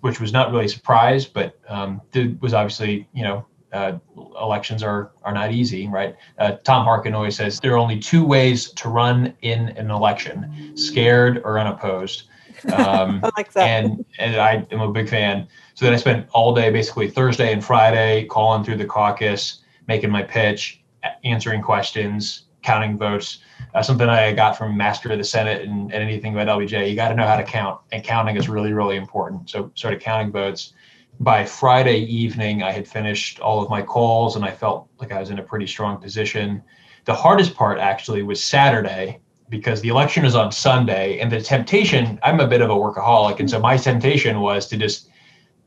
which 0.00 0.18
was 0.18 0.32
not 0.32 0.50
really 0.50 0.64
a 0.64 0.68
surprise, 0.68 1.26
but 1.26 1.58
um, 1.68 2.00
it 2.14 2.40
was 2.40 2.54
obviously 2.54 3.06
you 3.12 3.22
know 3.22 3.46
uh, 3.72 3.98
elections 4.40 4.82
are 4.82 5.12
are 5.22 5.34
not 5.34 5.52
easy, 5.52 5.88
right? 5.88 6.16
Uh, 6.38 6.52
Tom 6.64 6.84
Harkin 6.84 7.14
always 7.14 7.36
says 7.36 7.60
there 7.60 7.72
are 7.72 7.78
only 7.78 7.98
two 7.98 8.24
ways 8.24 8.70
to 8.72 8.88
run 8.88 9.34
in 9.42 9.70
an 9.70 9.90
election: 9.90 10.72
scared 10.76 11.42
or 11.44 11.58
unopposed. 11.58 12.24
Um, 12.72 13.20
I 13.24 13.30
like 13.36 13.52
that. 13.52 13.68
And 13.68 14.04
and 14.18 14.36
I 14.36 14.66
am 14.70 14.80
a 14.80 14.90
big 14.90 15.08
fan. 15.08 15.48
So 15.74 15.84
then 15.84 15.92
I 15.92 15.96
spent 15.96 16.28
all 16.30 16.54
day, 16.54 16.70
basically 16.70 17.10
Thursday 17.10 17.52
and 17.52 17.64
Friday, 17.64 18.26
calling 18.26 18.64
through 18.64 18.76
the 18.76 18.84
caucus, 18.84 19.60
making 19.88 20.10
my 20.10 20.22
pitch, 20.22 20.83
answering 21.24 21.62
questions, 21.62 22.46
counting 22.62 22.96
votes. 22.98 23.38
Uh, 23.74 23.82
something 23.82 24.08
I 24.08 24.32
got 24.32 24.56
from 24.56 24.76
Master 24.76 25.10
of 25.12 25.18
the 25.18 25.24
Senate 25.24 25.62
and, 25.62 25.92
and 25.92 26.02
anything 26.02 26.32
about 26.34 26.46
LBJ. 26.58 26.88
You 26.88 26.96
got 26.96 27.08
to 27.08 27.14
know 27.14 27.26
how 27.26 27.36
to 27.36 27.42
count, 27.42 27.80
and 27.92 28.02
counting 28.04 28.36
is 28.36 28.48
really, 28.48 28.72
really 28.72 28.96
important. 28.96 29.50
So 29.50 29.70
started 29.74 30.00
counting 30.00 30.32
votes 30.32 30.72
by 31.20 31.44
Friday 31.44 31.98
evening, 31.98 32.62
I 32.62 32.72
had 32.72 32.88
finished 32.88 33.40
all 33.40 33.62
of 33.62 33.70
my 33.70 33.82
calls 33.82 34.36
and 34.36 34.44
I 34.44 34.50
felt 34.50 34.88
like 34.98 35.12
I 35.12 35.20
was 35.20 35.30
in 35.30 35.38
a 35.38 35.42
pretty 35.42 35.66
strong 35.66 35.98
position. 35.98 36.62
The 37.04 37.14
hardest 37.14 37.54
part 37.54 37.78
actually 37.78 38.22
was 38.22 38.42
Saturday 38.42 39.20
because 39.48 39.80
the 39.80 39.88
election 39.88 40.24
is 40.24 40.34
on 40.34 40.50
Sunday 40.50 41.18
and 41.20 41.30
the 41.30 41.40
temptation, 41.40 42.18
I'm 42.22 42.40
a 42.40 42.48
bit 42.48 42.62
of 42.62 42.70
a 42.70 42.74
workaholic. 42.74 43.40
And 43.40 43.48
so 43.48 43.60
my 43.60 43.76
temptation 43.76 44.40
was 44.40 44.66
to 44.68 44.76
just 44.76 45.08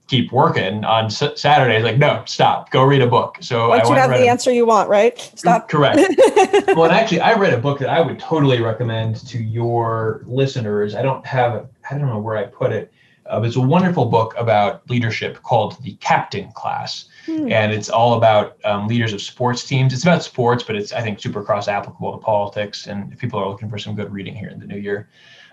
keep 0.07 0.31
working 0.31 0.83
on 0.83 1.05
S- 1.05 1.39
Saturdays. 1.39 1.83
Like, 1.83 1.97
no, 1.97 2.23
stop, 2.25 2.71
go 2.71 2.83
read 2.83 3.01
a 3.01 3.07
book. 3.07 3.37
So 3.41 3.69
once 3.69 3.87
I 3.87 3.93
you 3.93 3.99
have 3.99 4.09
the 4.09 4.23
a, 4.23 4.29
answer 4.29 4.51
you 4.51 4.65
want, 4.65 4.89
right? 4.89 5.19
Stop. 5.35 5.69
Correct. 5.69 5.97
well, 6.67 6.85
and 6.85 6.93
actually, 6.93 7.21
I 7.21 7.33
read 7.33 7.53
a 7.53 7.57
book 7.57 7.79
that 7.79 7.89
I 7.89 8.01
would 8.01 8.19
totally 8.19 8.61
recommend 8.61 9.27
to 9.27 9.41
your 9.41 10.23
listeners. 10.25 10.95
I 10.95 11.01
don't 11.01 11.25
have, 11.25 11.67
I 11.89 11.97
don't 11.97 12.07
know 12.07 12.19
where 12.19 12.37
I 12.37 12.45
put 12.45 12.71
it. 12.71 12.91
Uh, 13.29 13.41
it's 13.43 13.57
a 13.57 13.61
wonderful 13.61 14.05
book 14.05 14.33
about 14.37 14.89
leadership 14.89 15.41
called 15.43 15.81
The 15.83 15.93
Captain 15.95 16.49
Class. 16.53 17.09
Hmm. 17.25 17.51
And 17.51 17.73
it's 17.73 17.89
all 17.89 18.13
about 18.13 18.57
um, 18.63 18.87
leaders 18.87 19.11
of 19.11 19.21
sports 19.21 19.65
teams. 19.65 19.93
It's 19.93 20.03
about 20.03 20.23
sports, 20.23 20.63
but 20.63 20.77
it's, 20.77 20.93
I 20.93 21.01
think, 21.01 21.19
super 21.19 21.43
cross 21.43 21.67
applicable 21.67 22.13
to 22.13 22.17
politics. 22.19 22.87
And 22.87 23.11
if 23.11 23.19
people 23.19 23.37
are 23.39 23.49
looking 23.49 23.69
for 23.69 23.77
some 23.77 23.95
good 23.95 24.11
reading 24.13 24.33
here 24.33 24.49
in 24.49 24.59
the 24.59 24.65
new 24.65 24.77
year. 24.77 25.09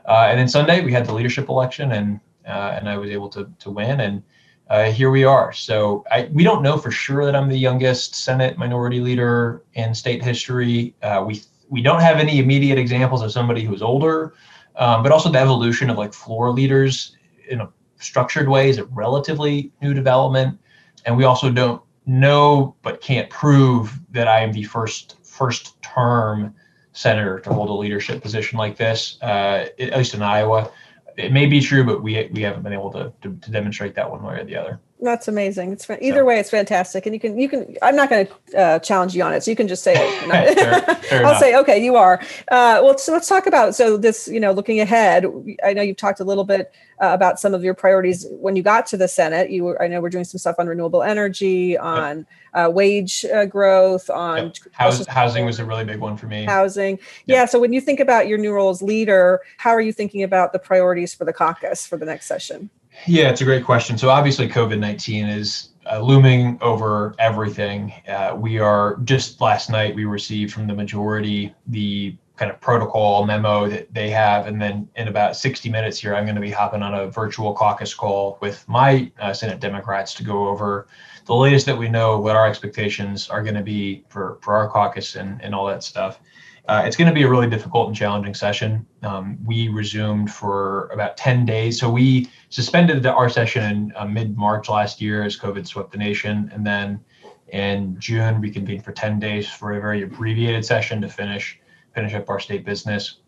Uh, 0.07 0.29
and 0.29 0.39
then 0.39 0.47
Sunday, 0.47 0.83
we 0.83 0.93
had 0.93 1.07
the 1.07 1.15
leadership 1.15 1.49
election, 1.49 1.93
and 1.93 2.21
uh, 2.47 2.77
and 2.77 2.89
I 2.89 2.99
was 2.99 3.11
able 3.11 3.29
to, 3.31 3.51
to 3.61 3.71
win. 3.71 4.01
And 4.01 4.23
uh, 4.69 4.91
here 4.91 5.11
we 5.11 5.25
are. 5.25 5.53
So 5.53 6.05
I, 6.11 6.29
we 6.33 6.43
don't 6.43 6.63
know 6.63 6.79
for 6.79 6.91
sure 6.91 7.25
that 7.25 7.37
I'm 7.37 7.49
the 7.49 7.59
youngest 7.59 8.15
Senate 8.15 8.57
minority 8.57 9.01
leader 9.01 9.63
in 9.75 9.95
state 9.95 10.23
history. 10.23 10.95
Uh, 11.03 11.23
we 11.27 11.43
we 11.69 11.83
don't 11.83 12.01
have 12.01 12.19
any 12.19 12.39
immediate 12.39 12.79
examples 12.79 13.23
of 13.23 13.33
somebody 13.33 13.65
who's 13.65 13.83
older, 13.83 14.35
um, 14.77 15.03
but 15.03 15.13
also 15.13 15.31
the 15.31 15.39
evolution 15.39 15.91
of 15.91 15.99
like 15.99 16.13
floor 16.13 16.51
leaders 16.51 17.17
in 17.49 17.61
a 17.61 17.69
structured 17.99 18.49
way 18.49 18.69
is 18.69 18.79
a 18.79 18.85
relatively 18.87 19.73
new 19.83 19.95
development. 19.95 20.59
And 21.07 21.17
we 21.17 21.25
also 21.25 21.51
don't 21.51 21.83
know 22.07 22.75
but 22.83 23.01
can't 23.01 23.29
prove 23.31 23.99
that 24.11 24.29
I 24.29 24.41
am 24.41 24.53
the 24.53 24.65
first 24.65 25.17
first 25.25 25.81
term 25.83 26.55
senator 26.93 27.41
to 27.41 27.53
hold 27.53 27.69
a 27.69 27.73
leadership 27.73 28.23
position 28.23 28.57
like 28.57 28.77
this, 28.77 29.19
uh, 29.21 29.67
at 29.79 29.97
least 29.97 30.15
in 30.15 30.23
Iowa. 30.23 30.71
It 31.17 31.33
may 31.33 31.47
be 31.47 31.61
true, 31.61 31.85
but 31.85 32.03
we 32.03 32.29
we 32.33 32.43
haven't 32.43 32.63
been 32.63 32.73
able 32.73 32.91
to, 32.93 33.13
to, 33.23 33.37
to 33.37 33.51
demonstrate 33.51 33.95
that 33.95 34.11
one 34.11 34.23
way 34.23 34.41
or 34.41 34.45
the 34.45 34.57
other. 34.57 34.81
That's 35.05 35.29
amazing. 35.29 35.73
It's 35.73 35.89
either 35.91 36.21
so. 36.21 36.25
way, 36.25 36.41
it's 36.41 36.49
fantastic, 36.49 37.05
and 37.05 37.15
you 37.15 37.21
can 37.21 37.39
you 37.39 37.47
can. 37.47 37.77
I'm 37.83 37.95
not 37.95 38.09
going 38.09 38.27
to 38.27 38.59
uh, 38.59 38.79
challenge 38.79 39.15
you 39.15 39.23
on 39.23 39.35
it, 39.35 39.45
so 39.45 39.51
you 39.51 39.57
can 39.57 39.69
just 39.69 39.85
say 39.85 39.93
it. 39.95 40.57
fair, 40.57 40.81
fair 40.81 41.19
I'll 41.25 41.31
enough. 41.33 41.39
say 41.39 41.55
okay, 41.57 41.85
you 41.85 41.95
are. 41.97 42.21
Uh, 42.51 42.81
well, 42.83 42.97
so 42.97 43.13
let's 43.13 43.29
talk 43.29 43.47
about 43.47 43.75
so 43.75 43.99
this. 43.99 44.27
You 44.29 44.41
know, 44.41 44.53
looking 44.53 44.81
ahead, 44.81 45.27
I 45.63 45.75
know 45.75 45.83
you've 45.83 45.99
talked 45.99 46.21
a 46.21 46.25
little 46.25 46.45
bit 46.45 46.73
uh, 47.03 47.11
about 47.13 47.39
some 47.39 47.53
of 47.53 47.63
your 47.63 47.75
priorities 47.75 48.27
when 48.31 48.57
you 48.57 48.63
got 48.63 48.87
to 48.87 48.97
the 48.97 49.07
Senate. 49.07 49.51
You 49.51 49.65
were, 49.65 49.83
I 49.83 49.89
know 49.89 50.01
we're 50.01 50.09
doing 50.09 50.25
some 50.25 50.39
stuff 50.39 50.57
on 50.59 50.69
renewable 50.69 51.03
energy, 51.03 51.77
on 51.77 52.19
yep. 52.19 52.27
Uh, 52.55 52.71
wage 52.71 53.27
uh, 53.27 53.45
growth, 53.45 54.09
on 54.09 54.45
yep. 54.45 54.57
House, 54.73 55.05
housing 55.07 55.45
was 55.45 55.59
a 55.59 55.67
really 55.67 55.85
big 55.85 55.99
one 55.99 56.17
for 56.17 56.29
me. 56.29 56.45
Housing, 56.45 56.97
yep. 56.97 57.01
yeah. 57.27 57.45
So 57.45 57.61
when 57.61 57.75
you 57.75 57.81
think 57.83 58.01
about 58.01 58.27
your 58.27 58.39
new 58.39 58.55
role 58.55 58.71
as 58.71 58.81
leader, 58.81 59.41
how 59.59 59.71
are 59.71 59.83
you 59.83 59.93
thinking 59.93 60.23
about 60.23 60.55
the 60.55 60.59
priorities 60.59 61.13
for 61.15 61.27
the 61.27 61.33
caucus 61.33 61.87
for 61.87 61.99
the 61.99 62.07
next 62.07 62.27
session? 62.27 62.71
Yeah, 63.07 63.29
it's 63.29 63.41
a 63.41 63.45
great 63.45 63.65
question. 63.65 63.99
So 63.99 64.09
obviously, 64.09 64.49
COVID 64.49 64.79
nineteen 64.79 65.27
is 65.27 65.71
uh, 65.91 66.01
looming 66.01 66.59
over 66.61 67.15
everything. 67.19 67.93
Uh, 68.09 68.35
we 68.39 68.59
are 68.59 68.97
just 69.05 69.41
last 69.41 69.69
night 69.71 69.95
we 69.95 70.05
received 70.05 70.53
from 70.53 70.67
the 70.67 70.75
majority 70.75 71.55
the 71.67 72.17
kind 72.37 72.51
of 72.51 72.61
protocol 72.61 73.25
memo 73.25 73.69
that 73.69 73.93
they 73.93 74.11
have, 74.11 74.47
and 74.47 74.61
then 74.61 74.89
in 74.97 75.07
about 75.07 75.37
60 75.37 75.69
minutes 75.69 76.01
here, 76.01 76.17
I'm 76.17 76.25
going 76.25 76.35
to 76.35 76.41
be 76.41 76.51
hopping 76.51 76.83
on 76.83 76.95
a 76.95 77.07
virtual 77.09 77.55
caucus 77.55 77.95
call 77.95 78.39
with 78.41 78.67
my 78.69 79.13
uh, 79.21 79.33
Senate 79.33 79.61
Democrats 79.61 80.15
to 80.15 80.25
go 80.25 80.49
over 80.49 80.89
the 81.27 81.35
latest 81.35 81.65
that 81.67 81.79
we 81.79 81.89
know, 81.89 82.19
what 82.19 82.35
our 82.37 82.49
expectations 82.49 83.29
are 83.31 83.43
going 83.43 83.55
to 83.55 83.63
be 83.63 84.05
for 84.09 84.39
for 84.41 84.57
our 84.57 84.69
caucus 84.69 85.17
and 85.17 85.43
and 85.43 85.55
all 85.55 85.67
that 85.67 85.83
stuff. 85.83 86.21
Uh, 86.67 86.83
it's 86.87 86.97
going 86.97 87.09
to 87.09 87.15
be 87.15 87.23
a 87.23 87.29
really 87.29 87.49
difficult 87.49 87.89
and 87.89 87.97
challenging 87.97 88.33
session. 88.33 88.87
Um, 89.03 89.39
we 89.45 89.69
resumed 89.69 90.33
for 90.33 90.89
about 90.89 91.17
10 91.19 91.45
days. 91.45 91.79
So 91.79 91.91
we 91.91 92.31
suspended 92.49 93.03
the, 93.03 93.13
our 93.13 93.29
session 93.29 93.65
in 93.65 93.93
uh, 93.97 94.07
mid 94.07 94.37
March 94.37 94.71
last 94.71 95.01
year 95.01 95.25
as 95.25 95.39
COVID 95.39 95.67
swept 95.67 95.93
the 95.93 95.99
nation. 95.99 96.51
And 96.55 96.67
then 96.67 97.05
in 97.49 97.97
June, 97.99 98.41
we 98.41 98.51
convened 98.51 98.83
for 98.83 98.93
10 98.93 99.21
days 99.21 99.47
for 99.47 99.73
a 99.73 99.81
very 99.81 100.03
abbreviated 100.03 100.65
session 100.65 101.01
to 101.03 101.09
finish 101.09 101.61
finish 101.95 102.15
up 102.15 102.29
our 102.29 102.41
state 102.41 102.65
business. 102.65 103.21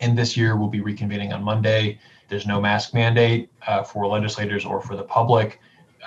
And 0.00 0.18
this 0.18 0.36
year, 0.36 0.56
we'll 0.56 0.68
be 0.68 0.80
reconvening 0.80 1.32
on 1.32 1.42
Monday. 1.42 1.98
There's 2.28 2.46
no 2.46 2.60
mask 2.60 2.94
mandate 2.94 3.50
uh, 3.66 3.82
for 3.82 4.06
legislators 4.06 4.64
or 4.64 4.82
for 4.82 4.96
the 4.96 5.04
public. 5.04 5.60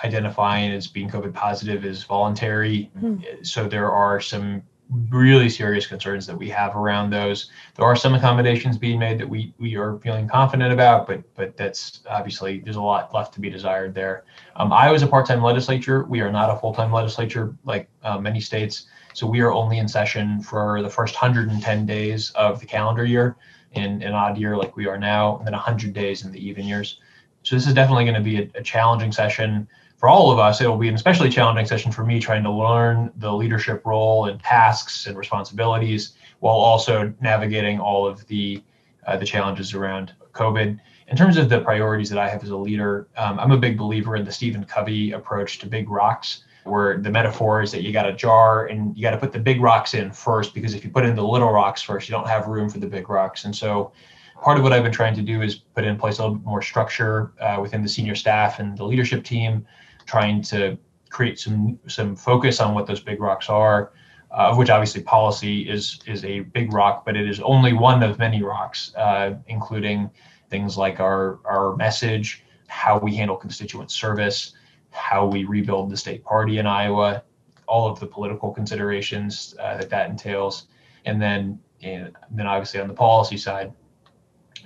Identifying 0.03 0.71
as 0.71 0.87
being 0.87 1.09
COVID 1.09 1.33
positive 1.33 1.85
is 1.85 2.03
voluntary. 2.03 2.91
Mm-hmm. 2.97 3.43
So 3.43 3.67
there 3.67 3.91
are 3.91 4.19
some 4.19 4.63
really 5.09 5.49
serious 5.49 5.87
concerns 5.87 6.25
that 6.27 6.37
we 6.37 6.49
have 6.49 6.75
around 6.75 7.09
those. 7.09 7.49
There 7.75 7.85
are 7.85 7.95
some 7.95 8.13
accommodations 8.13 8.77
being 8.77 8.99
made 8.99 9.19
that 9.19 9.27
we 9.27 9.53
we 9.59 9.75
are 9.75 9.97
feeling 9.99 10.27
confident 10.27 10.71
about, 10.71 11.07
but 11.07 11.23
but 11.35 11.57
that's 11.57 12.01
obviously 12.09 12.59
there's 12.59 12.75
a 12.75 12.81
lot 12.81 13.13
left 13.13 13.33
to 13.35 13.39
be 13.39 13.49
desired 13.49 13.93
there. 13.93 14.23
Um, 14.55 14.71
Iowa's 14.71 15.03
a 15.03 15.07
part-time 15.07 15.41
legislature. 15.41 16.03
We 16.03 16.21
are 16.21 16.31
not 16.31 16.49
a 16.49 16.59
full-time 16.59 16.91
legislature 16.91 17.55
like 17.63 17.89
uh, 18.03 18.19
many 18.19 18.39
states, 18.39 18.85
so 19.13 19.27
we 19.27 19.41
are 19.41 19.51
only 19.51 19.77
in 19.77 19.87
session 19.87 20.41
for 20.41 20.81
the 20.81 20.89
first 20.89 21.15
110 21.15 21.85
days 21.85 22.31
of 22.31 22.59
the 22.59 22.65
calendar 22.65 23.05
year. 23.05 23.35
In 23.73 24.03
an 24.03 24.13
odd 24.13 24.37
year 24.37 24.55
like 24.55 24.75
we 24.77 24.85
are 24.85 24.99
now, 24.99 25.37
and 25.37 25.47
then 25.47 25.53
100 25.53 25.93
days 25.93 26.25
in 26.25 26.31
the 26.31 26.47
even 26.47 26.65
years. 26.65 26.99
So 27.41 27.55
this 27.55 27.65
is 27.65 27.73
definitely 27.73 28.05
going 28.05 28.15
to 28.15 28.21
be 28.21 28.37
a, 28.37 28.59
a 28.59 28.61
challenging 28.61 29.11
session 29.11 29.67
for 30.03 30.09
all 30.09 30.31
of 30.31 30.37
us, 30.37 30.59
it'll 30.59 30.75
be 30.75 30.89
an 30.89 30.95
especially 30.95 31.29
challenging 31.29 31.65
session 31.65 31.89
for 31.89 32.03
me 32.03 32.19
trying 32.19 32.43
to 32.43 32.51
learn 32.51 33.09
the 33.15 33.31
leadership 33.31 33.85
role 33.85 34.25
and 34.25 34.37
tasks 34.43 35.07
and 35.07 35.17
responsibilities 35.17 36.15
while 36.39 36.55
also 36.55 37.13
navigating 37.21 37.79
all 37.79 38.05
of 38.05 38.27
the 38.27 38.61
uh, 39.07 39.15
the 39.15 39.25
challenges 39.25 39.73
around 39.73 40.13
COVID. 40.33 40.77
In 41.07 41.15
terms 41.15 41.37
of 41.37 41.47
the 41.47 41.61
priorities 41.61 42.09
that 42.09 42.19
I 42.19 42.27
have 42.27 42.43
as 42.43 42.49
a 42.49 42.57
leader, 42.57 43.07
um, 43.15 43.39
I'm 43.39 43.51
a 43.51 43.57
big 43.57 43.77
believer 43.77 44.17
in 44.17 44.25
the 44.25 44.31
Stephen 44.33 44.65
Covey 44.65 45.13
approach 45.13 45.59
to 45.59 45.67
big 45.67 45.89
rocks, 45.89 46.43
where 46.65 46.97
the 46.97 47.09
metaphor 47.09 47.61
is 47.61 47.71
that 47.71 47.81
you 47.81 47.93
got 47.93 48.05
a 48.05 48.11
jar 48.11 48.65
and 48.65 48.97
you 48.97 49.03
got 49.03 49.11
to 49.11 49.17
put 49.17 49.31
the 49.31 49.39
big 49.39 49.61
rocks 49.61 49.93
in 49.93 50.11
first, 50.11 50.53
because 50.53 50.73
if 50.73 50.83
you 50.83 50.89
put 50.91 51.05
in 51.05 51.15
the 51.15 51.25
little 51.25 51.53
rocks 51.53 51.81
first, 51.81 52.09
you 52.09 52.13
don't 52.13 52.27
have 52.27 52.47
room 52.47 52.69
for 52.69 52.79
the 52.79 52.87
big 52.87 53.07
rocks. 53.07 53.45
And 53.45 53.55
so 53.55 53.93
part 54.41 54.57
of 54.57 54.63
what 54.63 54.73
I've 54.73 54.83
been 54.83 54.91
trying 54.91 55.15
to 55.15 55.21
do 55.21 55.41
is 55.41 55.55
put 55.55 55.85
in 55.85 55.95
place 55.95 56.19
a 56.19 56.23
little 56.23 56.35
bit 56.35 56.45
more 56.45 56.61
structure 56.61 57.31
uh, 57.39 57.59
within 57.61 57.81
the 57.81 57.87
senior 57.87 58.15
staff 58.15 58.59
and 58.59 58.77
the 58.77 58.83
leadership 58.83 59.23
team 59.23 59.65
trying 60.05 60.41
to 60.43 60.77
create 61.09 61.39
some 61.39 61.79
some 61.87 62.15
focus 62.15 62.59
on 62.59 62.73
what 62.73 62.87
those 62.87 62.99
big 62.99 63.21
rocks 63.21 63.49
are, 63.49 63.93
uh, 64.31 64.49
of 64.49 64.57
which 64.57 64.69
obviously 64.69 65.01
policy 65.03 65.69
is 65.69 65.99
is 66.05 66.23
a 66.25 66.41
big 66.41 66.73
rock, 66.73 67.05
but 67.05 67.15
it 67.15 67.27
is 67.29 67.39
only 67.41 67.73
one 67.73 68.03
of 68.03 68.19
many 68.19 68.41
rocks, 68.41 68.93
uh, 68.95 69.35
including 69.47 70.09
things 70.49 70.77
like 70.77 70.99
our 70.99 71.39
our 71.45 71.75
message, 71.75 72.43
how 72.67 72.97
we 72.97 73.15
handle 73.15 73.37
constituent 73.37 73.91
service, 73.91 74.53
how 74.91 75.25
we 75.25 75.45
rebuild 75.45 75.89
the 75.89 75.97
state 75.97 76.23
party 76.23 76.57
in 76.57 76.67
Iowa, 76.67 77.23
all 77.67 77.89
of 77.89 77.99
the 77.99 78.07
political 78.07 78.51
considerations 78.51 79.55
uh, 79.59 79.77
that 79.77 79.89
that 79.89 80.09
entails. 80.09 80.67
And 81.05 81.21
then, 81.21 81.59
and 81.81 82.15
then 82.31 82.47
obviously 82.47 82.79
on 82.79 82.87
the 82.87 82.93
policy 82.93 83.37
side, 83.37 83.73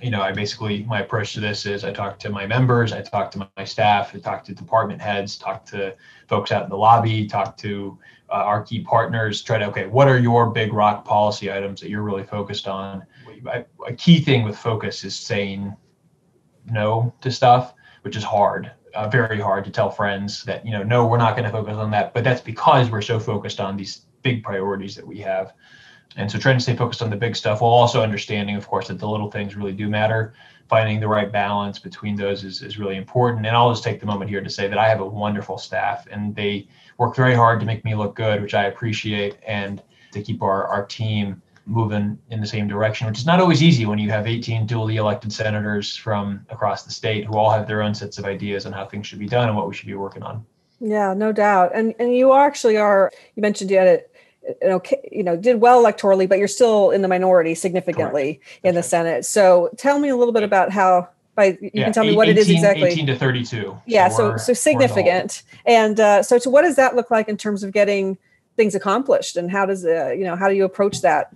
you 0.00 0.10
know, 0.10 0.22
I 0.22 0.32
basically 0.32 0.84
my 0.84 1.00
approach 1.00 1.32
to 1.34 1.40
this 1.40 1.66
is 1.66 1.84
I 1.84 1.92
talk 1.92 2.18
to 2.20 2.30
my 2.30 2.46
members, 2.46 2.92
I 2.92 3.02
talk 3.02 3.30
to 3.32 3.48
my 3.56 3.64
staff, 3.64 4.14
I 4.14 4.18
talk 4.18 4.44
to 4.44 4.54
department 4.54 5.00
heads, 5.00 5.36
talk 5.36 5.64
to 5.66 5.94
folks 6.28 6.52
out 6.52 6.64
in 6.64 6.70
the 6.70 6.76
lobby, 6.76 7.26
talk 7.26 7.56
to 7.58 7.98
uh, 8.30 8.34
our 8.34 8.62
key 8.62 8.82
partners, 8.82 9.42
try 9.42 9.58
to 9.58 9.66
okay, 9.66 9.86
what 9.86 10.08
are 10.08 10.18
your 10.18 10.50
big 10.50 10.72
rock 10.72 11.04
policy 11.04 11.50
items 11.50 11.80
that 11.80 11.90
you're 11.90 12.02
really 12.02 12.24
focused 12.24 12.68
on? 12.68 13.04
A 13.86 13.92
key 13.94 14.20
thing 14.20 14.44
with 14.44 14.56
focus 14.56 15.04
is 15.04 15.16
saying 15.16 15.74
no 16.66 17.12
to 17.20 17.30
stuff, 17.30 17.74
which 18.02 18.16
is 18.16 18.24
hard, 18.24 18.70
uh, 18.94 19.08
very 19.08 19.40
hard 19.40 19.64
to 19.64 19.70
tell 19.70 19.90
friends 19.90 20.44
that 20.44 20.64
you 20.64 20.72
know 20.72 20.82
no, 20.82 21.06
we're 21.06 21.18
not 21.18 21.36
going 21.36 21.44
to 21.44 21.50
focus 21.50 21.76
on 21.76 21.90
that. 21.92 22.14
But 22.14 22.24
that's 22.24 22.40
because 22.40 22.90
we're 22.90 23.02
so 23.02 23.18
focused 23.18 23.60
on 23.60 23.76
these 23.76 24.02
big 24.22 24.42
priorities 24.42 24.94
that 24.96 25.06
we 25.06 25.18
have. 25.18 25.52
And 26.16 26.30
so 26.30 26.38
trying 26.38 26.56
to 26.56 26.62
stay 26.62 26.74
focused 26.74 27.02
on 27.02 27.10
the 27.10 27.16
big 27.16 27.36
stuff 27.36 27.60
while 27.60 27.70
also 27.70 28.02
understanding, 28.02 28.56
of 28.56 28.66
course, 28.66 28.88
that 28.88 28.98
the 28.98 29.08
little 29.08 29.30
things 29.30 29.54
really 29.54 29.72
do 29.72 29.88
matter. 29.88 30.34
Finding 30.68 31.00
the 31.00 31.08
right 31.08 31.30
balance 31.30 31.78
between 31.78 32.16
those 32.16 32.44
is, 32.44 32.60
is 32.62 32.78
really 32.78 32.96
important. 32.96 33.46
And 33.46 33.56
I'll 33.56 33.70
just 33.70 33.84
take 33.84 34.00
the 34.00 34.06
moment 34.06 34.30
here 34.30 34.42
to 34.42 34.50
say 34.50 34.68
that 34.68 34.78
I 34.78 34.88
have 34.88 35.00
a 35.00 35.06
wonderful 35.06 35.56
staff 35.58 36.06
and 36.10 36.34
they 36.34 36.68
work 36.98 37.16
very 37.16 37.34
hard 37.34 37.60
to 37.60 37.66
make 37.66 37.84
me 37.84 37.94
look 37.94 38.14
good, 38.14 38.42
which 38.42 38.54
I 38.54 38.64
appreciate, 38.64 39.38
and 39.46 39.82
to 40.12 40.22
keep 40.22 40.42
our, 40.42 40.66
our 40.66 40.84
team 40.84 41.40
moving 41.68 42.18
in 42.30 42.40
the 42.40 42.46
same 42.46 42.66
direction, 42.66 43.06
which 43.06 43.18
is 43.18 43.26
not 43.26 43.40
always 43.40 43.62
easy 43.62 43.86
when 43.86 43.98
you 43.98 44.10
have 44.10 44.26
18 44.26 44.66
duly 44.66 44.96
elected 44.96 45.32
senators 45.32 45.94
from 45.94 46.44
across 46.48 46.82
the 46.82 46.90
state 46.90 47.24
who 47.26 47.36
all 47.36 47.50
have 47.50 47.68
their 47.68 47.82
own 47.82 47.94
sets 47.94 48.18
of 48.18 48.24
ideas 48.24 48.66
on 48.66 48.72
how 48.72 48.86
things 48.86 49.06
should 49.06 49.18
be 49.18 49.28
done 49.28 49.48
and 49.48 49.56
what 49.56 49.68
we 49.68 49.74
should 49.74 49.86
be 49.86 49.94
working 49.94 50.22
on. 50.22 50.44
Yeah, 50.80 51.12
no 51.12 51.32
doubt. 51.32 51.72
And 51.74 51.94
and 51.98 52.16
you 52.16 52.32
actually 52.32 52.76
are. 52.76 53.10
You 53.34 53.42
mentioned 53.42 53.70
you 53.70 53.78
had 53.78 54.04
a 54.48 54.54
you 54.62 54.68
know, 54.68 54.82
you 55.10 55.22
know, 55.22 55.36
did 55.36 55.60
well 55.60 55.82
electorally, 55.82 56.28
but 56.28 56.38
you're 56.38 56.48
still 56.48 56.90
in 56.90 57.02
the 57.02 57.08
minority 57.08 57.54
significantly 57.54 58.34
Correct. 58.34 58.60
in 58.64 58.74
That's 58.74 58.90
the 58.90 58.96
right. 58.96 59.04
Senate. 59.04 59.24
So 59.24 59.70
tell 59.76 59.98
me 59.98 60.08
a 60.08 60.16
little 60.16 60.32
bit 60.32 60.42
about 60.42 60.70
how. 60.70 61.08
By 61.34 61.56
you 61.60 61.70
yeah, 61.72 61.84
can 61.84 61.92
tell 61.92 62.04
me 62.04 62.16
what 62.16 62.26
18, 62.26 62.36
it 62.36 62.40
is 62.40 62.50
exactly. 62.50 62.88
18 62.90 63.06
to 63.06 63.16
32. 63.16 63.80
Yeah, 63.86 64.08
so 64.08 64.32
so, 64.32 64.36
so 64.38 64.52
significant. 64.54 65.44
And 65.66 66.00
uh, 66.00 66.20
so, 66.24 66.36
so 66.38 66.50
what 66.50 66.62
does 66.62 66.74
that 66.74 66.96
look 66.96 67.12
like 67.12 67.28
in 67.28 67.36
terms 67.36 67.62
of 67.62 67.70
getting 67.70 68.18
things 68.56 68.74
accomplished, 68.74 69.36
and 69.36 69.48
how 69.48 69.64
does 69.64 69.86
uh, 69.86 70.10
you 70.10 70.24
know 70.24 70.34
how 70.34 70.48
do 70.48 70.56
you 70.56 70.64
approach 70.64 71.00
that? 71.02 71.32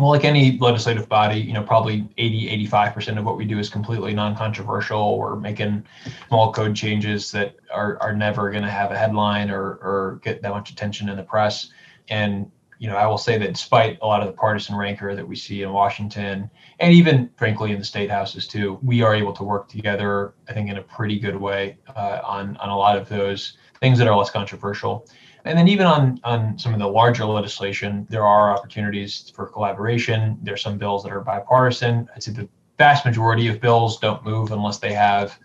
Well, 0.00 0.08
like 0.08 0.24
any 0.24 0.56
legislative 0.58 1.08
body, 1.10 1.38
you 1.38 1.52
know, 1.52 1.62
probably 1.62 2.08
80, 2.16 2.66
85% 2.68 3.18
of 3.18 3.24
what 3.24 3.36
we 3.36 3.44
do 3.44 3.58
is 3.58 3.68
completely 3.68 4.14
non-controversial. 4.14 5.18
We're 5.18 5.36
making 5.36 5.84
small 6.28 6.52
code 6.52 6.74
changes 6.74 7.30
that 7.32 7.56
are, 7.70 7.98
are 8.00 8.14
never 8.14 8.50
going 8.50 8.62
to 8.62 8.70
have 8.70 8.92
a 8.92 8.96
headline 8.96 9.50
or, 9.50 9.74
or 9.82 10.20
get 10.22 10.40
that 10.40 10.50
much 10.52 10.70
attention 10.70 11.10
in 11.10 11.16
the 11.18 11.22
press. 11.22 11.68
And 12.08 12.50
you 12.80 12.88
know, 12.88 12.96
I 12.96 13.06
will 13.06 13.18
say 13.18 13.36
that 13.36 13.52
despite 13.52 13.98
a 14.00 14.06
lot 14.06 14.22
of 14.22 14.26
the 14.26 14.32
partisan 14.32 14.74
rancor 14.74 15.14
that 15.14 15.28
we 15.28 15.36
see 15.36 15.62
in 15.62 15.70
Washington, 15.70 16.50
and 16.78 16.94
even 16.94 17.28
frankly 17.36 17.72
in 17.72 17.78
the 17.78 17.84
state 17.84 18.10
houses 18.10 18.46
too, 18.46 18.78
we 18.82 19.02
are 19.02 19.14
able 19.14 19.34
to 19.34 19.44
work 19.44 19.68
together. 19.68 20.32
I 20.48 20.54
think 20.54 20.70
in 20.70 20.78
a 20.78 20.82
pretty 20.82 21.18
good 21.18 21.36
way 21.36 21.76
uh, 21.94 22.20
on 22.24 22.56
on 22.56 22.70
a 22.70 22.76
lot 22.76 22.96
of 22.96 23.06
those 23.08 23.58
things 23.80 23.98
that 23.98 24.08
are 24.08 24.16
less 24.16 24.30
controversial. 24.30 25.06
And 25.44 25.58
then 25.58 25.68
even 25.68 25.86
on 25.86 26.20
on 26.24 26.58
some 26.58 26.72
of 26.72 26.78
the 26.78 26.88
larger 26.88 27.26
legislation, 27.26 28.06
there 28.08 28.26
are 28.26 28.50
opportunities 28.50 29.30
for 29.36 29.46
collaboration. 29.46 30.38
There's 30.42 30.62
some 30.62 30.78
bills 30.78 31.02
that 31.02 31.12
are 31.12 31.20
bipartisan. 31.20 32.08
I'd 32.16 32.22
say 32.22 32.32
the 32.32 32.48
vast 32.78 33.04
majority 33.04 33.48
of 33.48 33.60
bills 33.60 33.98
don't 33.98 34.24
move 34.24 34.52
unless 34.52 34.78
they 34.78 34.94
have 34.94 35.38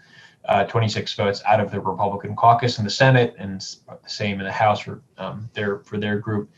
uh, 0.48 0.66
26 0.66 1.14
votes 1.16 1.42
out 1.46 1.60
of 1.60 1.72
the 1.72 1.80
Republican 1.80 2.36
caucus 2.36 2.78
in 2.78 2.84
the 2.84 2.90
Senate, 2.90 3.36
and 3.40 3.62
the 3.62 3.98
same 4.08 4.40
in 4.40 4.46
the 4.46 4.52
House 4.52 4.80
for 4.82 5.02
um, 5.18 5.50
their 5.54 5.80
for 5.80 5.98
their 5.98 6.20
group. 6.20 6.50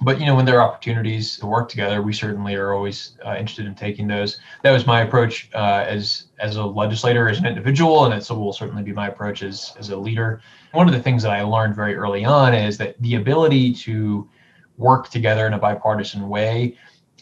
But 0.00 0.18
you 0.18 0.26
know, 0.26 0.34
when 0.34 0.44
there 0.44 0.60
are 0.60 0.68
opportunities 0.68 1.36
to 1.38 1.46
work 1.46 1.68
together, 1.68 2.02
we 2.02 2.12
certainly 2.12 2.54
are 2.54 2.72
always 2.72 3.16
uh, 3.24 3.36
interested 3.38 3.66
in 3.66 3.74
taking 3.74 4.08
those. 4.08 4.38
That 4.62 4.72
was 4.72 4.86
my 4.86 5.02
approach 5.02 5.48
uh, 5.54 5.84
as 5.86 6.24
as 6.40 6.56
a 6.56 6.64
legislator, 6.64 7.28
as 7.28 7.38
an 7.38 7.46
individual, 7.46 8.04
and 8.04 8.14
it 8.14 8.28
will 8.30 8.52
certainly 8.52 8.82
be 8.82 8.92
my 8.92 9.08
approach 9.08 9.42
as 9.42 9.74
as 9.78 9.90
a 9.90 9.96
leader. 9.96 10.40
One 10.72 10.88
of 10.88 10.94
the 10.94 11.02
things 11.02 11.22
that 11.22 11.32
I 11.32 11.42
learned 11.42 11.76
very 11.76 11.94
early 11.94 12.24
on 12.24 12.54
is 12.54 12.78
that 12.78 13.00
the 13.00 13.16
ability 13.16 13.74
to 13.74 14.28
work 14.78 15.10
together 15.10 15.46
in 15.46 15.52
a 15.52 15.58
bipartisan 15.58 16.28
way 16.28 16.76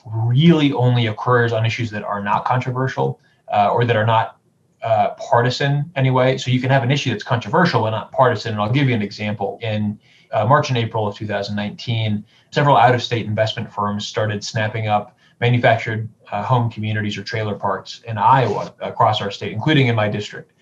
really 0.07 0.72
only 0.72 1.07
occurs 1.07 1.53
on 1.53 1.66
issues 1.66 1.91
that 1.91 2.05
are 2.05 2.22
not 2.22 2.45
controversial 2.45 3.20
uh, 3.53 3.70
or 3.70 3.85
that 3.85 3.97
are 3.97 4.07
not 4.07 4.39
uh, 4.83 5.11
partisan 5.11 5.91
anyway. 5.97 6.39
So 6.39 6.51
you 6.51 6.61
can 6.61 6.70
have 6.70 6.83
an 6.83 6.91
issue 6.91 7.11
that's 7.11 7.24
controversial 7.24 7.87
and 7.87 7.93
not 7.93 8.12
partisan. 8.12 8.53
And 8.53 8.61
I'll 8.61 8.72
give 8.72 8.89
you 8.89 8.95
an 8.95 9.03
example. 9.03 9.59
In 9.62 9.99
uh, 10.33 10.47
March 10.47 10.68
and 10.68 10.78
April 10.78 11.07
of 11.07 11.16
2019, 11.16 12.24
several 12.51 12.76
out 12.76 12.95
of 12.95 13.03
state 13.03 13.26
investment 13.26 13.72
firms 13.72 14.07
started 14.07 14.45
snapping 14.45 14.89
up 14.89 15.16
manufactured 15.41 16.09
uh, 16.31 16.43
home 16.43 16.70
communities 16.70 17.16
or 17.16 17.22
trailer 17.22 17.55
parks 17.55 18.03
in 18.07 18.18
Iowa 18.18 18.74
across 18.81 19.20
our 19.20 19.31
state, 19.31 19.53
including 19.53 19.89
in 19.89 19.97
my 19.97 20.09
district. 20.09 20.53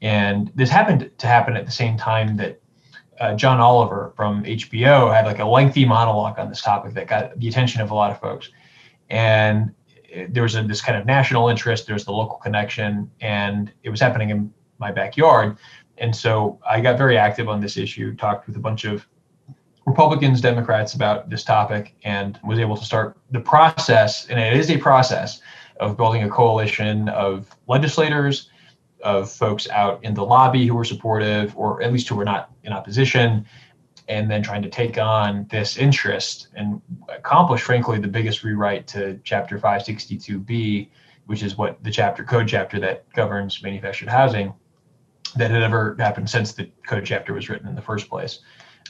And 0.00 0.50
this 0.54 0.68
happened 0.68 1.10
to 1.18 1.26
happen 1.26 1.56
at 1.56 1.64
the 1.64 1.72
same 1.72 1.96
time 1.96 2.36
that 2.38 2.60
uh, 3.20 3.34
John 3.34 3.60
Oliver 3.60 4.12
from 4.16 4.42
HBO 4.42 5.14
had 5.14 5.26
like 5.26 5.38
a 5.38 5.44
lengthy 5.44 5.84
monologue 5.84 6.38
on 6.38 6.48
this 6.48 6.62
topic 6.62 6.94
that 6.94 7.06
got 7.06 7.38
the 7.38 7.48
attention 7.48 7.80
of 7.80 7.90
a 7.90 7.94
lot 7.94 8.10
of 8.10 8.18
folks. 8.20 8.48
And 9.10 9.72
there 10.28 10.42
was 10.42 10.54
a, 10.56 10.62
this 10.62 10.80
kind 10.80 10.98
of 10.98 11.06
national 11.06 11.48
interest, 11.48 11.86
there's 11.86 12.04
the 12.04 12.12
local 12.12 12.36
connection, 12.36 13.10
and 13.20 13.72
it 13.82 13.90
was 13.90 14.00
happening 14.00 14.30
in 14.30 14.52
my 14.78 14.92
backyard. 14.92 15.56
And 15.98 16.14
so 16.14 16.58
I 16.68 16.80
got 16.80 16.98
very 16.98 17.16
active 17.16 17.48
on 17.48 17.60
this 17.60 17.76
issue, 17.76 18.14
talked 18.16 18.46
with 18.46 18.56
a 18.56 18.60
bunch 18.60 18.84
of 18.84 19.06
Republicans, 19.86 20.40
Democrats 20.40 20.94
about 20.94 21.28
this 21.28 21.44
topic, 21.44 21.94
and 22.04 22.38
was 22.44 22.58
able 22.58 22.76
to 22.76 22.84
start 22.84 23.18
the 23.30 23.40
process. 23.40 24.26
And 24.26 24.38
it 24.38 24.54
is 24.54 24.70
a 24.70 24.78
process 24.78 25.40
of 25.80 25.96
building 25.96 26.22
a 26.22 26.30
coalition 26.30 27.08
of 27.08 27.50
legislators, 27.66 28.50
of 29.02 29.30
folks 29.30 29.68
out 29.70 30.02
in 30.04 30.14
the 30.14 30.24
lobby 30.24 30.66
who 30.66 30.74
were 30.74 30.84
supportive, 30.84 31.56
or 31.56 31.82
at 31.82 31.92
least 31.92 32.08
who 32.08 32.14
were 32.14 32.24
not 32.24 32.50
in 32.62 32.72
opposition, 32.72 33.44
and 34.08 34.30
then 34.30 34.42
trying 34.42 34.62
to 34.62 34.68
take 34.68 34.98
on 34.98 35.46
this 35.50 35.76
interest 35.76 36.48
and 36.54 36.80
accomplish, 37.08 37.62
frankly, 37.62 37.98
the 37.98 38.08
biggest 38.08 38.42
rewrite 38.42 38.86
to 38.88 39.18
Chapter 39.24 39.58
562B, 39.58 40.88
which 41.26 41.42
is 41.42 41.56
what 41.56 41.82
the 41.82 41.90
chapter 41.90 42.24
code 42.24 42.48
chapter 42.48 42.80
that 42.80 43.10
governs 43.12 43.62
manufactured 43.62 44.08
housing 44.08 44.52
that 45.36 45.50
had 45.50 45.62
ever 45.62 45.96
happened 45.98 46.28
since 46.28 46.52
the 46.52 46.68
code 46.86 47.04
chapter 47.04 47.32
was 47.32 47.48
written 47.48 47.68
in 47.68 47.74
the 47.74 47.82
first 47.82 48.08
place. 48.08 48.40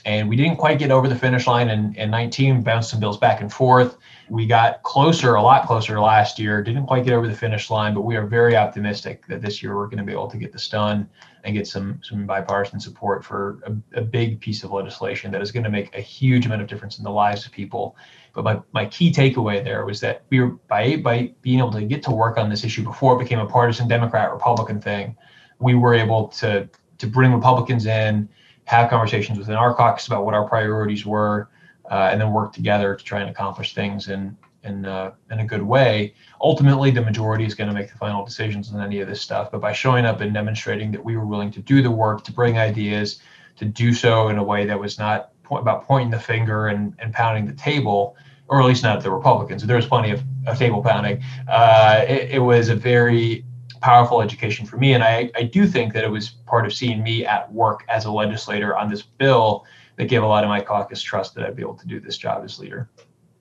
And 0.04 0.28
we 0.28 0.34
didn't 0.34 0.56
quite 0.56 0.78
get 0.78 0.90
over 0.90 1.06
the 1.06 1.14
finish 1.14 1.46
line 1.46 1.68
in, 1.68 1.94
in 1.94 2.10
19 2.10 2.62
bounced 2.62 2.90
some 2.90 2.98
bills 2.98 3.18
back 3.18 3.40
and 3.40 3.52
forth. 3.52 3.98
We 4.28 4.46
got 4.46 4.82
closer 4.82 5.36
a 5.36 5.42
lot 5.42 5.66
closer 5.66 6.00
last 6.00 6.38
year 6.38 6.62
didn't 6.62 6.86
quite 6.86 7.04
get 7.04 7.12
over 7.12 7.28
the 7.28 7.36
finish 7.36 7.70
line 7.70 7.94
but 7.94 8.00
we 8.00 8.16
are 8.16 8.26
very 8.26 8.56
optimistic 8.56 9.26
that 9.26 9.42
this 9.42 9.62
year 9.62 9.76
we're 9.76 9.86
going 9.86 9.98
to 9.98 10.04
be 10.04 10.12
able 10.12 10.28
to 10.28 10.38
get 10.38 10.52
this 10.52 10.68
done 10.68 11.08
and 11.44 11.54
get 11.54 11.66
some 11.66 12.00
some 12.02 12.26
bipartisan 12.26 12.80
support 12.80 13.24
for 13.24 13.58
a, 13.66 14.00
a 14.00 14.02
big 14.02 14.40
piece 14.40 14.62
of 14.62 14.70
legislation 14.70 15.30
that 15.32 15.42
is 15.42 15.50
going 15.50 15.64
to 15.64 15.70
make 15.70 15.94
a 15.94 16.00
huge 16.00 16.46
amount 16.46 16.62
of 16.62 16.68
difference 16.68 16.98
in 16.98 17.04
the 17.04 17.10
lives 17.10 17.44
of 17.44 17.52
people. 17.52 17.96
But 18.34 18.44
my, 18.44 18.60
my 18.72 18.86
key 18.86 19.12
takeaway 19.12 19.62
there 19.62 19.84
was 19.84 20.00
that 20.00 20.22
we 20.30 20.40
were 20.40 20.50
by 20.68 20.96
by 20.96 21.32
being 21.42 21.58
able 21.58 21.72
to 21.72 21.82
get 21.82 22.02
to 22.04 22.10
work 22.10 22.38
on 22.38 22.48
this 22.48 22.64
issue 22.64 22.82
before 22.82 23.16
it 23.16 23.24
became 23.24 23.38
a 23.38 23.46
partisan 23.46 23.88
democrat 23.88 24.32
republican 24.32 24.80
thing 24.80 25.16
we 25.58 25.74
were 25.74 25.94
able 25.94 26.28
to 26.28 26.68
to 26.98 27.06
bring 27.06 27.32
republicans 27.32 27.86
in 27.86 28.28
have 28.64 28.88
conversations 28.90 29.38
within 29.38 29.54
our 29.54 29.74
caucus 29.74 30.06
about 30.06 30.24
what 30.24 30.34
our 30.34 30.48
priorities 30.48 31.04
were, 31.04 31.48
uh, 31.90 32.08
and 32.10 32.20
then 32.20 32.32
work 32.32 32.52
together 32.52 32.94
to 32.94 33.04
try 33.04 33.20
and 33.20 33.30
accomplish 33.30 33.74
things 33.74 34.08
in 34.08 34.36
in 34.64 34.84
uh, 34.84 35.12
in 35.30 35.40
a 35.40 35.46
good 35.46 35.62
way. 35.62 36.14
Ultimately, 36.40 36.90
the 36.90 37.02
majority 37.02 37.44
is 37.44 37.54
going 37.54 37.68
to 37.68 37.74
make 37.74 37.90
the 37.90 37.98
final 37.98 38.24
decisions 38.24 38.72
on 38.72 38.80
any 38.80 39.00
of 39.00 39.08
this 39.08 39.20
stuff. 39.20 39.50
But 39.50 39.60
by 39.60 39.72
showing 39.72 40.04
up 40.04 40.20
and 40.20 40.32
demonstrating 40.32 40.92
that 40.92 41.04
we 41.04 41.16
were 41.16 41.26
willing 41.26 41.50
to 41.52 41.60
do 41.60 41.82
the 41.82 41.90
work, 41.90 42.24
to 42.24 42.32
bring 42.32 42.58
ideas, 42.58 43.20
to 43.56 43.64
do 43.64 43.92
so 43.92 44.28
in 44.28 44.38
a 44.38 44.44
way 44.44 44.66
that 44.66 44.78
was 44.78 44.98
not 44.98 45.30
about 45.50 45.84
pointing 45.84 46.10
the 46.10 46.18
finger 46.18 46.68
and, 46.68 46.94
and 46.98 47.12
pounding 47.12 47.46
the 47.46 47.52
table, 47.52 48.16
or 48.48 48.60
at 48.60 48.66
least 48.66 48.82
not 48.82 49.02
the 49.02 49.10
Republicans. 49.10 49.64
There 49.64 49.76
was 49.76 49.86
plenty 49.86 50.10
of, 50.10 50.22
of 50.46 50.58
table 50.58 50.82
pounding. 50.82 51.22
Uh, 51.48 52.04
it, 52.08 52.30
it 52.32 52.38
was 52.38 52.68
a 52.68 52.74
very 52.74 53.44
powerful 53.82 54.22
education 54.22 54.64
for 54.64 54.78
me. 54.78 54.94
And 54.94 55.02
I, 55.02 55.30
I 55.36 55.42
do 55.42 55.66
think 55.66 55.92
that 55.92 56.04
it 56.04 56.10
was 56.10 56.30
part 56.46 56.64
of 56.64 56.72
seeing 56.72 57.02
me 57.02 57.26
at 57.26 57.52
work 57.52 57.84
as 57.88 58.06
a 58.06 58.12
legislator 58.12 58.76
on 58.76 58.88
this 58.88 59.02
bill 59.02 59.66
that 59.96 60.04
gave 60.04 60.22
a 60.22 60.26
lot 60.26 60.44
of 60.44 60.48
my 60.48 60.60
caucus 60.60 61.02
trust 61.02 61.34
that 61.34 61.44
I'd 61.44 61.56
be 61.56 61.62
able 61.62 61.74
to 61.74 61.86
do 61.86 62.00
this 62.00 62.16
job 62.16 62.44
as 62.44 62.58
leader. 62.58 62.88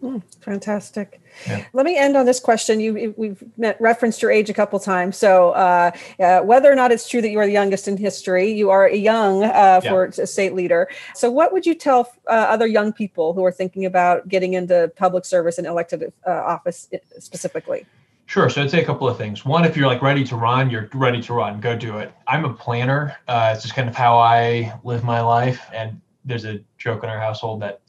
Mm, 0.02 0.24
fantastic. 0.41 1.22
Yeah. 1.45 1.64
Let 1.74 1.86
me 1.86 1.95
end 1.95 2.18
on 2.18 2.26
this 2.26 2.39
question. 2.39 2.80
You 2.80 3.14
we've 3.18 3.43
met, 3.58 3.80
referenced 3.80 4.22
your 4.22 4.32
age 4.32 4.49
a 4.49 4.54
couple 4.54 4.80
times. 4.80 5.16
So 5.16 5.52
uh, 5.52 5.91
uh, 6.20 6.39
whether 6.41 6.72
or 6.72 6.76
not 6.76 6.91
it's 6.91 7.08
true 7.08 7.22
that 7.22 7.30
you 7.30 7.38
are 7.39 7.45
the 7.45 7.52
youngest 7.52 7.88
in 7.88 7.97
history, 7.97 8.52
you 8.52 8.72
are 8.72 8.88
a 8.88 8.95
young 8.95 9.43
uh, 9.43 9.80
for 9.82 10.06
yeah. 10.06 10.24
a 10.24 10.28
state 10.28 10.56
leader. 10.56 10.89
So 11.14 11.30
what 11.30 11.54
would 11.54 11.68
you 11.68 11.76
tell 11.76 12.12
uh, 12.28 12.32
other 12.32 12.66
young 12.66 12.93
people 12.93 13.34
who 13.34 13.45
are 13.45 13.52
thinking 13.52 13.86
about 13.86 14.28
getting 14.28 14.56
into 14.56 14.91
public 14.95 15.24
service 15.24 15.60
and 15.60 15.68
elected 15.68 16.12
uh, 16.26 16.32
office 16.32 16.89
uh, 16.93 16.97
specifically? 17.20 17.86
Sure. 18.26 18.49
So 18.49 18.64
I'd 18.64 18.72
say 18.72 18.82
a 18.82 18.86
couple 18.86 19.08
of 19.08 19.18
things. 19.18 19.45
One, 19.45 19.66
if 19.66 19.78
you're 19.78 19.88
like 19.88 20.02
ready 20.02 20.24
to 20.24 20.36
run, 20.36 20.70
you're 20.70 20.89
ready 20.93 21.22
to 21.22 21.34
run. 21.34 21.60
Go 21.60 21.76
do 21.76 21.99
it. 21.99 22.12
I'm 22.28 22.45
a 22.45 22.54
planner. 22.54 23.16
Uh, 23.28 23.52
it's 23.54 23.62
just 23.62 23.76
kind 23.76 23.88
of 23.88 23.95
how 23.95 24.18
I 24.18 24.80
live 24.84 25.04
my 25.04 25.22
life. 25.22 25.70
And 25.74 26.02
there's 26.26 26.45
a 26.45 26.64
joke 26.78 27.04
in 27.04 27.10
our 27.10 27.20
household 27.20 27.62
that 27.62 27.82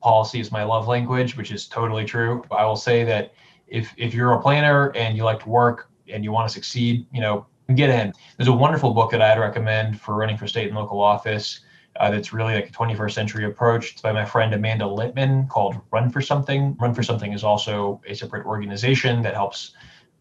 policy 0.00 0.40
is 0.40 0.52
my 0.52 0.62
love 0.62 0.88
language, 0.88 1.36
which 1.36 1.50
is 1.50 1.66
totally 1.66 2.04
true. 2.04 2.44
I 2.50 2.64
will 2.64 2.76
say 2.76 3.04
that 3.04 3.32
if 3.66 3.92
if 3.96 4.14
you're 4.14 4.32
a 4.32 4.40
planner 4.40 4.90
and 4.94 5.16
you 5.16 5.24
like 5.24 5.40
to 5.40 5.48
work 5.48 5.90
and 6.08 6.24
you 6.24 6.32
want 6.32 6.48
to 6.48 6.52
succeed, 6.52 7.06
you 7.12 7.20
know, 7.20 7.46
get 7.74 7.90
in. 7.90 8.12
There's 8.36 8.48
a 8.48 8.52
wonderful 8.52 8.94
book 8.94 9.10
that 9.10 9.20
I'd 9.20 9.38
recommend 9.38 10.00
for 10.00 10.14
running 10.14 10.36
for 10.36 10.46
state 10.46 10.68
and 10.68 10.76
local 10.76 11.00
office. 11.00 11.60
Uh, 11.96 12.10
that's 12.10 12.32
really 12.32 12.54
like 12.54 12.68
a 12.68 12.72
21st 12.72 13.12
century 13.12 13.44
approach. 13.44 13.92
It's 13.92 14.00
by 14.00 14.12
my 14.12 14.24
friend 14.24 14.54
Amanda 14.54 14.84
Litman 14.84 15.48
called 15.48 15.80
Run 15.90 16.10
for 16.10 16.20
Something. 16.20 16.76
Run 16.80 16.94
for 16.94 17.02
Something 17.02 17.32
is 17.32 17.42
also 17.42 18.00
a 18.06 18.14
separate 18.14 18.46
organization 18.46 19.20
that 19.22 19.34
helps 19.34 19.72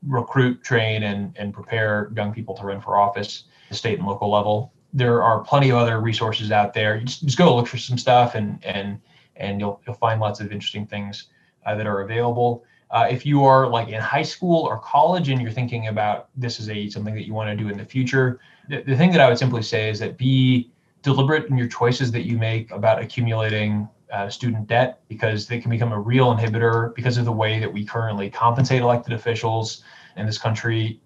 recruit, 0.06 0.64
train, 0.64 1.04
and, 1.04 1.36
and 1.38 1.54
prepare 1.54 2.12
young 2.16 2.34
people 2.34 2.56
to 2.56 2.64
run 2.64 2.82
for 2.82 2.98
office, 2.98 3.44
at 3.66 3.70
the 3.70 3.76
state 3.76 4.00
and 4.00 4.08
local 4.08 4.32
level. 4.32 4.74
There 4.94 5.22
are 5.22 5.42
plenty 5.42 5.70
of 5.70 5.78
other 5.78 6.02
resources 6.02 6.52
out 6.52 6.74
there. 6.74 7.00
Just, 7.02 7.24
just 7.24 7.38
go 7.38 7.56
look 7.56 7.68
for 7.68 7.78
some 7.78 7.98
stuff 7.98 8.36
and 8.36 8.64
and 8.66 9.00
and 9.40 9.60
you'll 9.60 9.82
you'll 9.86 9.96
find 9.96 10.20
lots 10.20 10.40
of 10.40 10.52
interesting 10.52 10.86
things 10.86 11.26
uh, 11.66 11.76
that 11.76 11.88
are 11.88 12.02
available. 12.02 12.64
Uh, 12.90 13.08
if 13.10 13.26
you 13.26 13.44
are 13.44 13.68
like 13.68 13.90
in 13.90 14.00
high 14.00 14.24
school 14.24 14.64
or 14.64 14.80
college 14.80 15.30
and 15.30 15.42
you're 15.42 15.52
thinking 15.52 15.88
about 15.88 16.30
this 16.38 16.60
is 16.60 16.70
a 16.70 16.90
something 16.90 17.14
that 17.14 17.26
you 17.26 17.34
want 17.34 17.50
to 17.50 17.56
do 17.56 17.70
in 17.70 17.78
the 17.78 17.86
future, 17.86 18.40
the, 18.70 18.82
the 18.84 18.96
thing 18.96 19.12
that 19.12 19.20
I 19.20 19.28
would 19.28 19.38
simply 19.38 19.62
say 19.62 19.90
is 19.90 20.00
that 20.00 20.18
be 20.18 20.72
deliberate 21.02 21.50
in 21.50 21.58
your 21.58 21.68
choices 21.68 22.12
that 22.12 22.26
you 22.26 22.38
make 22.38 22.72
about 22.72 23.02
accumulating 23.02 23.88
uh, 24.12 24.30
student 24.30 24.68
debt 24.68 25.02
because 25.10 25.48
they 25.48 25.60
can 25.60 25.70
become 25.70 25.92
a 25.92 26.00
real 26.00 26.34
inhibitor 26.36 26.96
because 26.96 27.18
of 27.18 27.26
the 27.26 27.32
way 27.32 27.60
that 27.60 27.72
we 27.72 27.86
currently 27.86 28.30
compensate 28.30 28.82
elected 28.82 29.14
officials 29.14 29.84
in 30.16 30.26
this 30.26 30.38
country. 30.38 31.00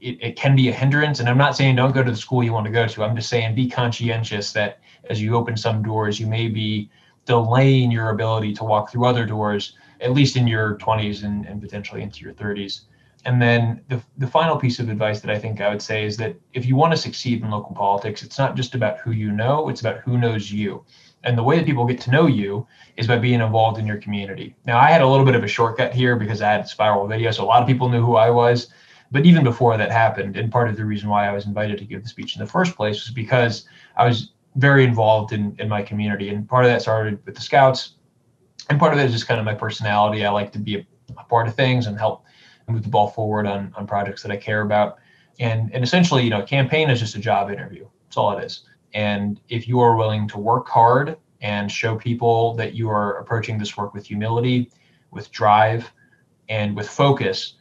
It, 0.00 0.18
it 0.22 0.36
can 0.36 0.54
be 0.54 0.68
a 0.68 0.72
hindrance. 0.72 1.18
And 1.18 1.28
I'm 1.28 1.38
not 1.38 1.56
saying 1.56 1.76
don't 1.76 1.92
go 1.92 2.04
to 2.04 2.10
the 2.10 2.16
school 2.16 2.44
you 2.44 2.52
want 2.52 2.66
to 2.66 2.72
go 2.72 2.86
to. 2.86 3.02
I'm 3.02 3.16
just 3.16 3.28
saying 3.28 3.56
be 3.56 3.68
conscientious 3.68 4.52
that 4.52 4.78
as 5.10 5.20
you 5.20 5.34
open 5.34 5.56
some 5.56 5.82
doors, 5.82 6.20
you 6.20 6.26
may 6.26 6.48
be 6.48 6.90
delaying 7.28 7.90
your 7.90 8.08
ability 8.08 8.54
to 8.54 8.64
walk 8.64 8.90
through 8.90 9.04
other 9.04 9.26
doors, 9.26 9.74
at 10.00 10.12
least 10.12 10.34
in 10.34 10.48
your 10.48 10.78
20s 10.78 11.22
and, 11.24 11.44
and 11.46 11.60
potentially 11.60 12.02
into 12.02 12.24
your 12.24 12.32
30s. 12.32 12.80
And 13.26 13.42
then 13.42 13.82
the, 13.88 14.00
the 14.16 14.26
final 14.26 14.56
piece 14.56 14.78
of 14.78 14.88
advice 14.88 15.20
that 15.20 15.30
I 15.30 15.38
think 15.38 15.60
I 15.60 15.68
would 15.68 15.82
say 15.82 16.04
is 16.04 16.16
that 16.16 16.34
if 16.54 16.64
you 16.64 16.74
want 16.74 16.92
to 16.92 16.96
succeed 16.96 17.42
in 17.42 17.50
local 17.50 17.74
politics, 17.74 18.22
it's 18.22 18.38
not 18.38 18.56
just 18.56 18.74
about 18.74 18.98
who 18.98 19.10
you 19.10 19.30
know, 19.30 19.68
it's 19.68 19.82
about 19.82 19.98
who 19.98 20.16
knows 20.16 20.50
you. 20.50 20.84
And 21.24 21.36
the 21.36 21.42
way 21.42 21.58
that 21.58 21.66
people 21.66 21.84
get 21.84 22.00
to 22.02 22.10
know 22.10 22.26
you 22.26 22.66
is 22.96 23.06
by 23.06 23.18
being 23.18 23.42
involved 23.42 23.78
in 23.78 23.86
your 23.86 23.98
community. 23.98 24.56
Now, 24.64 24.78
I 24.78 24.90
had 24.90 25.02
a 25.02 25.06
little 25.06 25.26
bit 25.26 25.34
of 25.34 25.44
a 25.44 25.48
shortcut 25.48 25.92
here 25.92 26.16
because 26.16 26.40
I 26.40 26.50
had 26.52 26.66
spiral 26.66 27.06
video, 27.06 27.30
so 27.30 27.44
a 27.44 27.50
lot 27.52 27.60
of 27.60 27.68
people 27.68 27.90
knew 27.90 28.02
who 28.02 28.16
I 28.16 28.30
was. 28.30 28.68
But 29.10 29.26
even 29.26 29.44
before 29.44 29.76
that 29.76 29.90
happened, 29.90 30.36
and 30.36 30.50
part 30.50 30.68
of 30.68 30.76
the 30.76 30.84
reason 30.84 31.08
why 31.08 31.28
I 31.28 31.32
was 31.32 31.44
invited 31.44 31.76
to 31.78 31.84
give 31.84 32.02
the 32.02 32.08
speech 32.08 32.36
in 32.36 32.40
the 32.40 32.50
first 32.50 32.76
place 32.76 33.04
was 33.04 33.12
because 33.12 33.66
I 33.96 34.06
was 34.06 34.32
very 34.58 34.84
involved 34.84 35.32
in, 35.32 35.56
in 35.58 35.68
my 35.68 35.82
community. 35.82 36.28
And 36.28 36.48
part 36.48 36.64
of 36.64 36.70
that 36.70 36.82
started 36.82 37.24
with 37.24 37.34
the 37.34 37.40
scouts. 37.40 37.94
And 38.68 38.78
part 38.78 38.92
of 38.92 38.98
it 38.98 39.06
is 39.06 39.12
just 39.12 39.26
kind 39.26 39.40
of 39.40 39.46
my 39.46 39.54
personality. 39.54 40.26
I 40.26 40.30
like 40.30 40.52
to 40.52 40.58
be 40.58 40.76
a, 40.76 40.86
a 41.16 41.24
part 41.24 41.48
of 41.48 41.54
things 41.54 41.86
and 41.86 41.96
help 41.96 42.24
move 42.68 42.82
the 42.82 42.88
ball 42.88 43.08
forward 43.08 43.46
on, 43.46 43.72
on 43.76 43.86
projects 43.86 44.22
that 44.22 44.32
I 44.32 44.36
care 44.36 44.62
about. 44.62 44.98
And, 45.40 45.72
and 45.72 45.82
essentially, 45.82 46.24
you 46.24 46.30
know, 46.30 46.42
campaign 46.42 46.90
is 46.90 46.98
just 47.00 47.14
a 47.14 47.20
job 47.20 47.50
interview. 47.50 47.86
That's 48.04 48.16
all 48.16 48.36
it 48.36 48.44
is. 48.44 48.64
And 48.94 49.40
if 49.48 49.68
you 49.68 49.80
are 49.80 49.96
willing 49.96 50.28
to 50.28 50.38
work 50.38 50.68
hard 50.68 51.16
and 51.40 51.70
show 51.70 51.96
people 51.96 52.54
that 52.56 52.74
you 52.74 52.90
are 52.90 53.18
approaching 53.18 53.58
this 53.58 53.76
work 53.76 53.94
with 53.94 54.06
humility, 54.06 54.70
with 55.12 55.30
drive, 55.30 55.90
and 56.48 56.74
with 56.74 56.88
focus, 56.88 57.54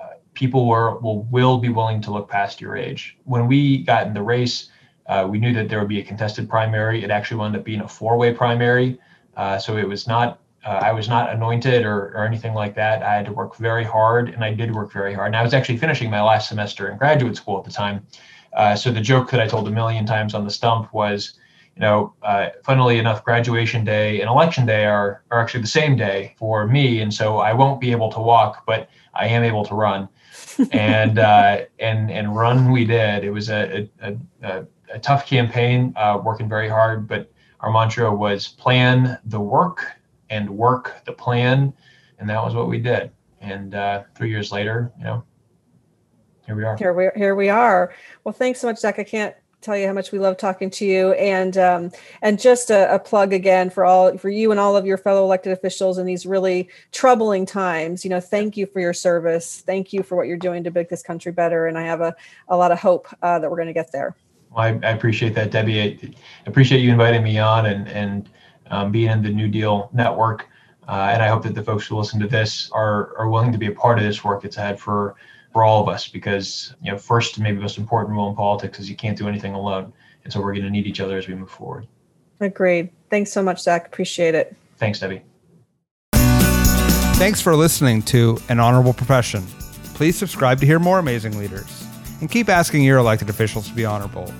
uh, 0.00 0.14
people 0.34 0.66
were, 0.66 0.98
will 1.00 1.24
will 1.24 1.58
be 1.58 1.68
willing 1.68 2.00
to 2.02 2.10
look 2.10 2.28
past 2.28 2.60
your 2.60 2.76
age. 2.76 3.18
When 3.24 3.46
we 3.46 3.82
got 3.82 4.06
in 4.06 4.14
the 4.14 4.22
race, 4.22 4.70
uh, 5.08 5.26
we 5.28 5.38
knew 5.38 5.54
that 5.54 5.68
there 5.68 5.78
would 5.78 5.88
be 5.88 6.00
a 6.00 6.04
contested 6.04 6.48
primary. 6.48 7.02
It 7.02 7.10
actually 7.10 7.38
wound 7.38 7.56
up 7.56 7.64
being 7.64 7.80
a 7.80 7.88
four-way 7.88 8.34
primary, 8.34 8.98
uh, 9.36 9.58
so 9.58 9.76
it 9.76 9.88
was 9.88 10.06
not. 10.06 10.40
Uh, 10.64 10.80
I 10.82 10.92
was 10.92 11.08
not 11.08 11.32
anointed 11.32 11.86
or, 11.86 12.12
or 12.16 12.26
anything 12.26 12.52
like 12.52 12.74
that. 12.74 13.02
I 13.02 13.14
had 13.14 13.24
to 13.26 13.32
work 13.32 13.56
very 13.56 13.84
hard, 13.84 14.28
and 14.28 14.44
I 14.44 14.52
did 14.52 14.74
work 14.74 14.92
very 14.92 15.14
hard. 15.14 15.28
And 15.28 15.36
I 15.36 15.42
was 15.42 15.54
actually 15.54 15.78
finishing 15.78 16.10
my 16.10 16.20
last 16.20 16.48
semester 16.48 16.90
in 16.90 16.98
graduate 16.98 17.36
school 17.36 17.58
at 17.58 17.64
the 17.64 17.70
time. 17.70 18.04
Uh, 18.52 18.74
so 18.74 18.90
the 18.90 19.00
joke 19.00 19.30
that 19.30 19.40
I 19.40 19.46
told 19.46 19.68
a 19.68 19.70
million 19.70 20.04
times 20.04 20.34
on 20.34 20.44
the 20.44 20.50
stump 20.50 20.92
was, 20.92 21.34
you 21.76 21.80
know, 21.80 22.12
uh, 22.22 22.48
funnily 22.64 22.98
enough, 22.98 23.24
graduation 23.24 23.84
day 23.84 24.20
and 24.20 24.28
election 24.28 24.66
day 24.66 24.84
are 24.84 25.22
are 25.30 25.40
actually 25.40 25.60
the 25.60 25.68
same 25.68 25.96
day 25.96 26.34
for 26.36 26.66
me, 26.66 27.00
and 27.00 27.14
so 27.14 27.38
I 27.38 27.52
won't 27.52 27.80
be 27.80 27.92
able 27.92 28.10
to 28.12 28.20
walk, 28.20 28.64
but 28.66 28.90
I 29.14 29.28
am 29.28 29.44
able 29.44 29.64
to 29.66 29.74
run. 29.74 30.08
and 30.72 31.18
uh, 31.18 31.60
and 31.78 32.10
and 32.10 32.36
run 32.36 32.72
we 32.72 32.84
did. 32.84 33.22
It 33.22 33.30
was 33.30 33.48
a, 33.48 33.88
a, 34.02 34.16
a 34.42 34.66
a 34.92 34.98
tough 34.98 35.26
campaign, 35.26 35.92
uh, 35.96 36.20
working 36.22 36.48
very 36.48 36.68
hard, 36.68 37.08
but 37.08 37.30
our 37.60 37.70
mantra 37.72 38.14
was 38.14 38.48
plan 38.48 39.18
the 39.24 39.40
work 39.40 39.84
and 40.30 40.48
work 40.48 41.02
the 41.04 41.12
plan, 41.12 41.72
and 42.18 42.28
that 42.28 42.42
was 42.42 42.54
what 42.54 42.68
we 42.68 42.78
did. 42.78 43.10
And 43.40 43.74
uh, 43.74 44.04
three 44.14 44.30
years 44.30 44.52
later, 44.52 44.92
you 44.98 45.04
know, 45.04 45.24
here 46.46 46.56
we 46.56 46.64
are. 46.64 46.76
Here 46.76 46.92
we 46.92 47.08
here 47.16 47.34
we 47.34 47.48
are. 47.48 47.92
Well, 48.24 48.32
thanks 48.32 48.60
so 48.60 48.68
much, 48.68 48.78
Zach. 48.78 48.98
I 48.98 49.04
can't 49.04 49.34
tell 49.60 49.76
you 49.76 49.86
how 49.86 49.92
much 49.92 50.12
we 50.12 50.18
love 50.18 50.36
talking 50.36 50.70
to 50.70 50.86
you 50.86 51.12
and 51.14 51.58
um, 51.58 51.90
and 52.22 52.40
just 52.40 52.70
a, 52.70 52.94
a, 52.94 52.98
plug 52.98 53.32
again 53.32 53.70
for 53.70 53.84
all 53.84 54.16
for 54.16 54.28
you 54.28 54.52
and 54.52 54.60
all 54.60 54.76
of 54.76 54.86
your 54.86 54.96
fellow 54.96 55.24
elected 55.24 55.52
officials 55.52 55.98
in 55.98 56.06
these 56.06 56.24
really 56.24 56.68
troubling 56.92 57.44
times 57.44 58.04
you 58.04 58.10
know 58.10 58.20
thank 58.20 58.56
you 58.56 58.66
for 58.66 58.78
your 58.78 58.92
service 58.92 59.62
thank 59.66 59.92
you 59.92 60.02
for 60.04 60.16
what 60.16 60.28
you're 60.28 60.36
doing 60.36 60.62
to 60.62 60.70
make 60.70 60.88
this 60.88 61.02
country 61.02 61.32
better 61.32 61.66
and 61.66 61.76
i 61.76 61.82
have 61.82 62.00
a, 62.00 62.14
a 62.48 62.56
lot 62.56 62.70
of 62.70 62.78
hope 62.78 63.08
uh, 63.22 63.38
that 63.38 63.50
we're 63.50 63.56
going 63.56 63.66
to 63.66 63.72
get 63.72 63.90
there 63.90 64.14
I, 64.58 64.68
I, 64.68 64.90
appreciate 64.90 65.34
that, 65.34 65.50
Debbie. 65.50 65.80
I 65.80 66.10
appreciate 66.46 66.80
you 66.80 66.90
inviting 66.90 67.22
me 67.22 67.38
on 67.38 67.66
and 67.66 67.88
and 67.88 68.28
um, 68.70 68.90
being 68.92 69.10
in 69.10 69.22
the 69.22 69.30
NewDEAL 69.30 69.92
network. 69.94 70.48
Uh, 70.88 71.10
and 71.12 71.22
I 71.22 71.28
hope 71.28 71.42
that 71.42 71.54
the 71.54 71.62
folks 71.62 71.86
who 71.86 71.96
listen 71.96 72.18
to 72.20 72.26
this 72.26 72.70
are 72.72 73.16
are 73.16 73.28
willing 73.28 73.52
to 73.52 73.58
be 73.58 73.66
a 73.66 73.72
part 73.72 73.98
of 73.98 74.04
this 74.04 74.24
work 74.24 74.42
that's 74.42 74.56
ahead 74.56 74.80
for 74.80 75.16
for 75.52 75.64
all 75.64 75.82
of 75.82 75.88
us. 75.88 76.08
Because 76.08 76.74
you 76.82 76.90
know, 76.90 76.98
first 76.98 77.36
and 77.36 77.44
maybe 77.44 77.58
most 77.58 77.78
important 77.78 78.14
rule 78.14 78.28
in 78.28 78.34
politics 78.34 78.78
is 78.78 78.90
you 78.90 78.96
can't 78.96 79.16
do 79.16 79.28
anything 79.28 79.54
alone, 79.54 79.92
and 80.24 80.32
so 80.32 80.40
we're 80.40 80.52
going 80.52 80.64
to 80.64 80.70
need 80.70 80.86
each 80.86 81.00
other 81.00 81.16
as 81.16 81.28
we 81.28 81.34
move 81.34 81.50
forward. 81.50 81.86
Agreed. 82.40 82.90
Thanks 83.10 83.32
so 83.32 83.42
much, 83.42 83.60
Zach. 83.60 83.86
Appreciate 83.86 84.34
it. 84.34 84.56
Thanks, 84.76 85.00
Debbie. 85.00 85.22
Thanks 87.18 87.40
for 87.40 87.56
listening 87.56 88.02
to 88.02 88.38
An 88.48 88.60
Honorable 88.60 88.92
Profession. 88.92 89.44
Please 89.94 90.16
subscribe 90.16 90.60
to 90.60 90.66
hear 90.66 90.78
more 90.78 91.00
amazing 91.00 91.36
leaders 91.36 91.84
and 92.20 92.30
keep 92.30 92.48
asking 92.48 92.84
your 92.84 92.98
elected 92.98 93.28
officials 93.28 93.68
to 93.68 93.74
be 93.74 93.84
honorable. 93.84 94.32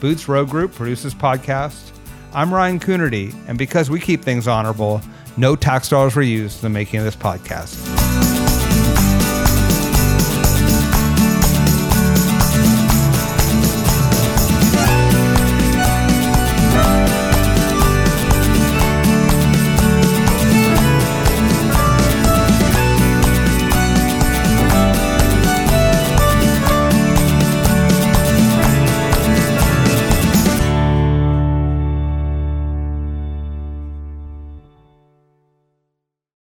Boots 0.00 0.28
Road 0.28 0.48
Group 0.48 0.72
produces 0.74 1.12
podcast. 1.12 1.90
I'm 2.32 2.54
Ryan 2.54 2.78
Coonerty, 2.78 3.34
and 3.48 3.58
because 3.58 3.90
we 3.90 3.98
keep 3.98 4.22
things 4.22 4.46
honorable, 4.46 5.00
no 5.36 5.56
tax 5.56 5.88
dollars 5.88 6.14
were 6.14 6.22
used 6.22 6.62
in 6.62 6.72
the 6.72 6.78
making 6.78 7.00
of 7.00 7.04
this 7.04 7.16
podcast. 7.16 8.07